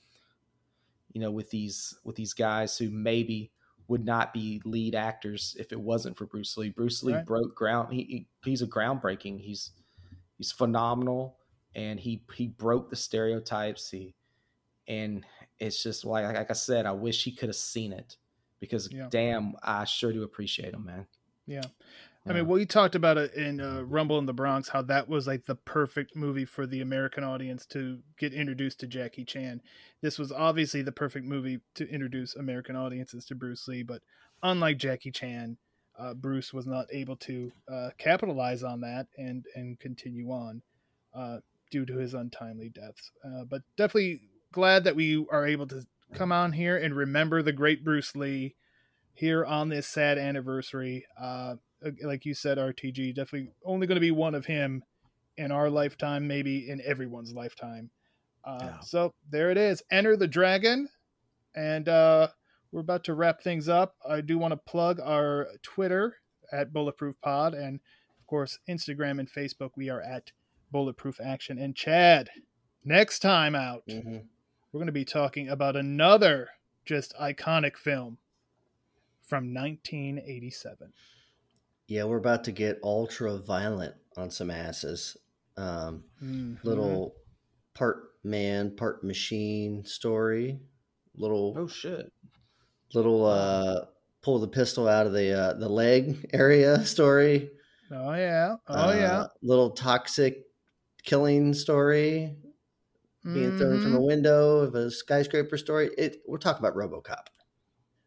[1.13, 3.51] you know with these with these guys who maybe
[3.87, 6.71] would not be lead actors if it wasn't for Bruce Lee.
[6.71, 7.27] Bruce Lee right.
[7.27, 7.93] broke ground.
[7.93, 9.41] He, he, he's a groundbreaking.
[9.41, 9.73] He's
[10.39, 11.37] he's phenomenal,
[11.75, 13.91] and he he broke the stereotypes.
[13.91, 14.15] He
[14.89, 15.25] and
[15.59, 18.17] it's just like like I said, I wish he could have seen it
[18.65, 19.09] because yeah.
[19.11, 21.07] damn, I sure do appreciate him, man.
[21.47, 21.65] Yeah.
[22.27, 25.27] I mean, we talked about it in uh, Rumble in the Bronx, how that was
[25.27, 29.61] like the perfect movie for the American audience to get introduced to Jackie Chan.
[30.01, 34.01] This was obviously the perfect movie to introduce American audiences to Bruce Lee, but
[34.43, 35.59] unlike Jackie Chan,
[35.99, 40.63] uh, Bruce was not able to uh, capitalize on that and and continue on
[41.15, 41.39] uh,
[41.71, 43.13] due to his untimely deaths.
[43.25, 47.53] Uh, but definitely glad that we are able to come on here and remember the
[47.53, 48.55] great Bruce Lee
[49.13, 51.07] here on this sad anniversary.
[51.21, 51.57] Uh,
[52.03, 54.83] like you said, RTG definitely only going to be one of him
[55.37, 57.91] in our lifetime, maybe in everyone's lifetime.
[58.45, 58.81] Uh, yeah.
[58.81, 59.83] So there it is.
[59.91, 60.89] Enter the Dragon,
[61.55, 62.29] and uh,
[62.73, 63.97] we're about to wrap things up.
[64.09, 66.17] I do want to plug our Twitter
[66.53, 67.81] at Bulletproof Pod, and
[68.21, 69.71] of course Instagram and Facebook.
[69.77, 70.33] We are at
[70.71, 71.59] Bulletproof Action.
[71.59, 72.31] And Chad,
[72.85, 74.19] next time out, mm-hmm.
[74.75, 76.51] We're going to be talking about another
[76.85, 78.19] just iconic film
[79.23, 80.93] from 1987
[81.87, 85.17] yeah, we're about to get ultra violent on some asses.
[85.57, 86.55] Um, mm-hmm.
[86.67, 87.15] Little
[87.75, 90.61] part man, part machine story.
[91.17, 92.11] Little oh shit.
[92.95, 93.85] Little uh,
[94.23, 97.51] pull the pistol out of the uh, the leg area story.
[97.91, 99.27] Oh yeah, oh uh, yeah.
[99.43, 100.45] Little toxic
[101.03, 102.37] killing story.
[103.25, 103.59] Being mm-hmm.
[103.59, 104.07] thrown from a mm-hmm.
[104.07, 105.91] window of a skyscraper story.
[105.97, 106.19] It.
[106.27, 107.27] We're talking about RoboCop.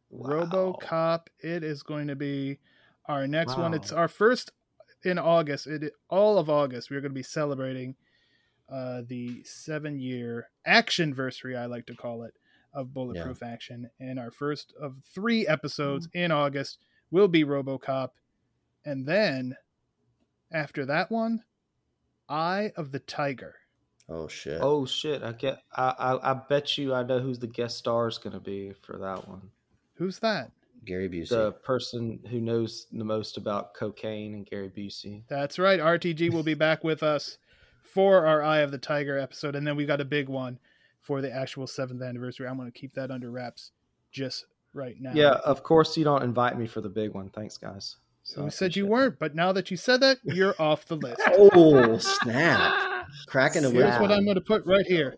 [0.10, 0.46] Wow.
[0.46, 1.22] RoboCop.
[1.40, 2.60] It is going to be
[3.08, 3.64] our next wow.
[3.64, 4.52] one, it's our first
[5.04, 5.68] in August.
[5.68, 6.90] It all of August.
[6.90, 7.96] We're going to be celebrating
[8.72, 12.34] uh, the seven year action versary, I like to call it,
[12.74, 13.48] of Bulletproof yeah.
[13.48, 13.90] Action.
[14.00, 16.18] And our first of three episodes mm-hmm.
[16.18, 16.80] in August
[17.12, 18.10] will be RoboCop,
[18.86, 19.56] and then
[20.52, 21.44] after that one,
[22.28, 23.56] Eye of the Tiger.
[24.10, 24.60] Oh shit!
[24.62, 25.24] Oh shit!
[25.24, 25.62] I get.
[25.76, 28.74] I, I I bet you I know who's the guest star is going to be
[28.82, 29.50] for that one.
[29.96, 30.52] Who's that?
[30.86, 31.30] Gary Busey.
[31.30, 35.24] The person who knows the most about cocaine and Gary Busey.
[35.28, 35.80] That's right.
[35.80, 37.38] RTG will be back with us
[37.82, 40.60] for our Eye of the Tiger episode, and then we got a big one
[41.02, 42.48] for the actual seventh anniversary.
[42.48, 43.72] I'm going to keep that under wraps
[44.12, 45.12] just right now.
[45.14, 47.30] Yeah, of course you don't invite me for the big one.
[47.30, 47.98] Thanks, guys.
[48.24, 51.22] So we said you weren't, but now that you said that, you're off the list.
[51.28, 52.97] oh snap!
[53.28, 55.16] Cracking a Here's what I'm going to put right here.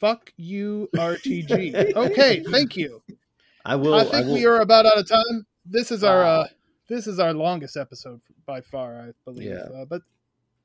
[0.00, 1.94] Fuck you, RTG.
[1.94, 3.02] okay, thank you.
[3.64, 3.94] I will.
[3.94, 5.46] I think I will, we are about out of time.
[5.64, 6.46] This is our uh,
[6.88, 9.48] this is our longest episode by far, I believe.
[9.48, 9.68] Yeah.
[9.74, 10.02] Uh, but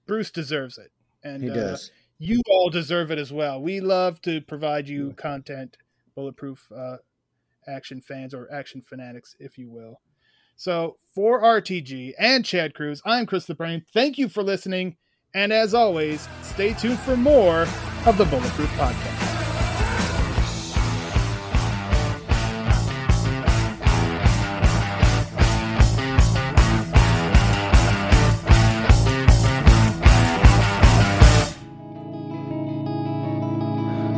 [0.06, 0.92] Bruce deserves it,
[1.24, 1.92] and He uh, does.
[2.18, 3.62] you all deserve it as well.
[3.62, 5.78] We love to provide you content,
[6.16, 6.98] bulletproof uh,
[7.68, 10.02] action fans or action fanatics, if you will.
[10.58, 13.86] So for RTG and Chad Cruz, I'm Chris the Brain.
[13.94, 14.98] Thank you for listening,
[15.34, 17.68] and as always, stay tuned for more
[18.06, 19.26] of the Bulletproof Podcast.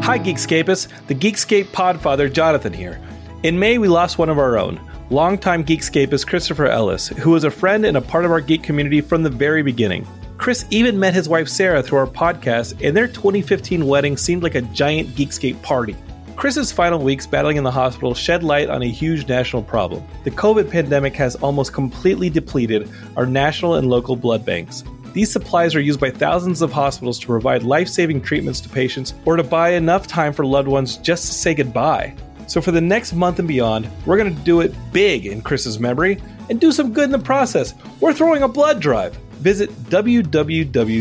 [0.04, 0.88] Hi, Geekscapists.
[1.08, 3.00] The Geekscape podfather, Jonathan here.
[3.44, 4.80] In May, we lost one of our own,
[5.10, 9.00] longtime Geekscapist Christopher Ellis, who was a friend and a part of our geek community
[9.00, 10.06] from the very beginning.
[10.42, 14.56] Chris even met his wife Sarah through our podcast, and their 2015 wedding seemed like
[14.56, 15.96] a giant Geekscape party.
[16.36, 20.04] Chris's final weeks battling in the hospital shed light on a huge national problem.
[20.24, 24.84] The COVID pandemic has almost completely depleted our national and local blood banks.
[25.14, 29.14] These supplies are used by thousands of hospitals to provide life saving treatments to patients
[29.26, 32.16] or to buy enough time for loved ones just to say goodbye.
[32.48, 35.80] So, for the next month and beyond, we're going to do it big in Chris's
[35.80, 36.20] memory
[36.50, 37.76] and do some good in the process.
[38.00, 39.16] We're throwing a blood drive.
[39.42, 40.96] Visit www.aabb.org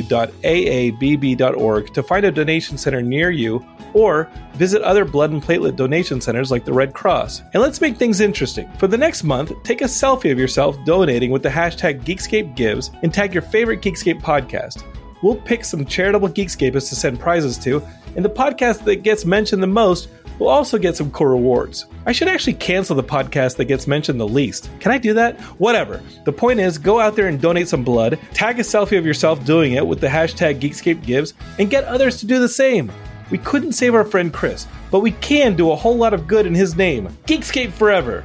[1.94, 6.50] to find a donation center near you or visit other blood and platelet donation centers
[6.50, 7.42] like the Red Cross.
[7.52, 8.70] And let's make things interesting.
[8.78, 13.12] For the next month, take a selfie of yourself donating with the hashtag GeekscapeGives and
[13.12, 14.84] tag your favorite Geekscape podcast.
[15.22, 17.82] We'll pick some charitable Geekscapists to send prizes to,
[18.16, 20.08] and the podcast that gets mentioned the most
[20.40, 21.86] will also get some cool rewards.
[22.06, 24.70] I should actually cancel the podcast that gets mentioned the least.
[24.80, 25.38] Can I do that?
[25.60, 26.02] Whatever.
[26.24, 29.44] The point is, go out there and donate some blood, tag a selfie of yourself
[29.44, 32.90] doing it with the hashtag GeekscapeGives, and get others to do the same.
[33.30, 36.46] We couldn't save our friend Chris, but we can do a whole lot of good
[36.46, 37.08] in his name.
[37.26, 38.24] Geekscape forever!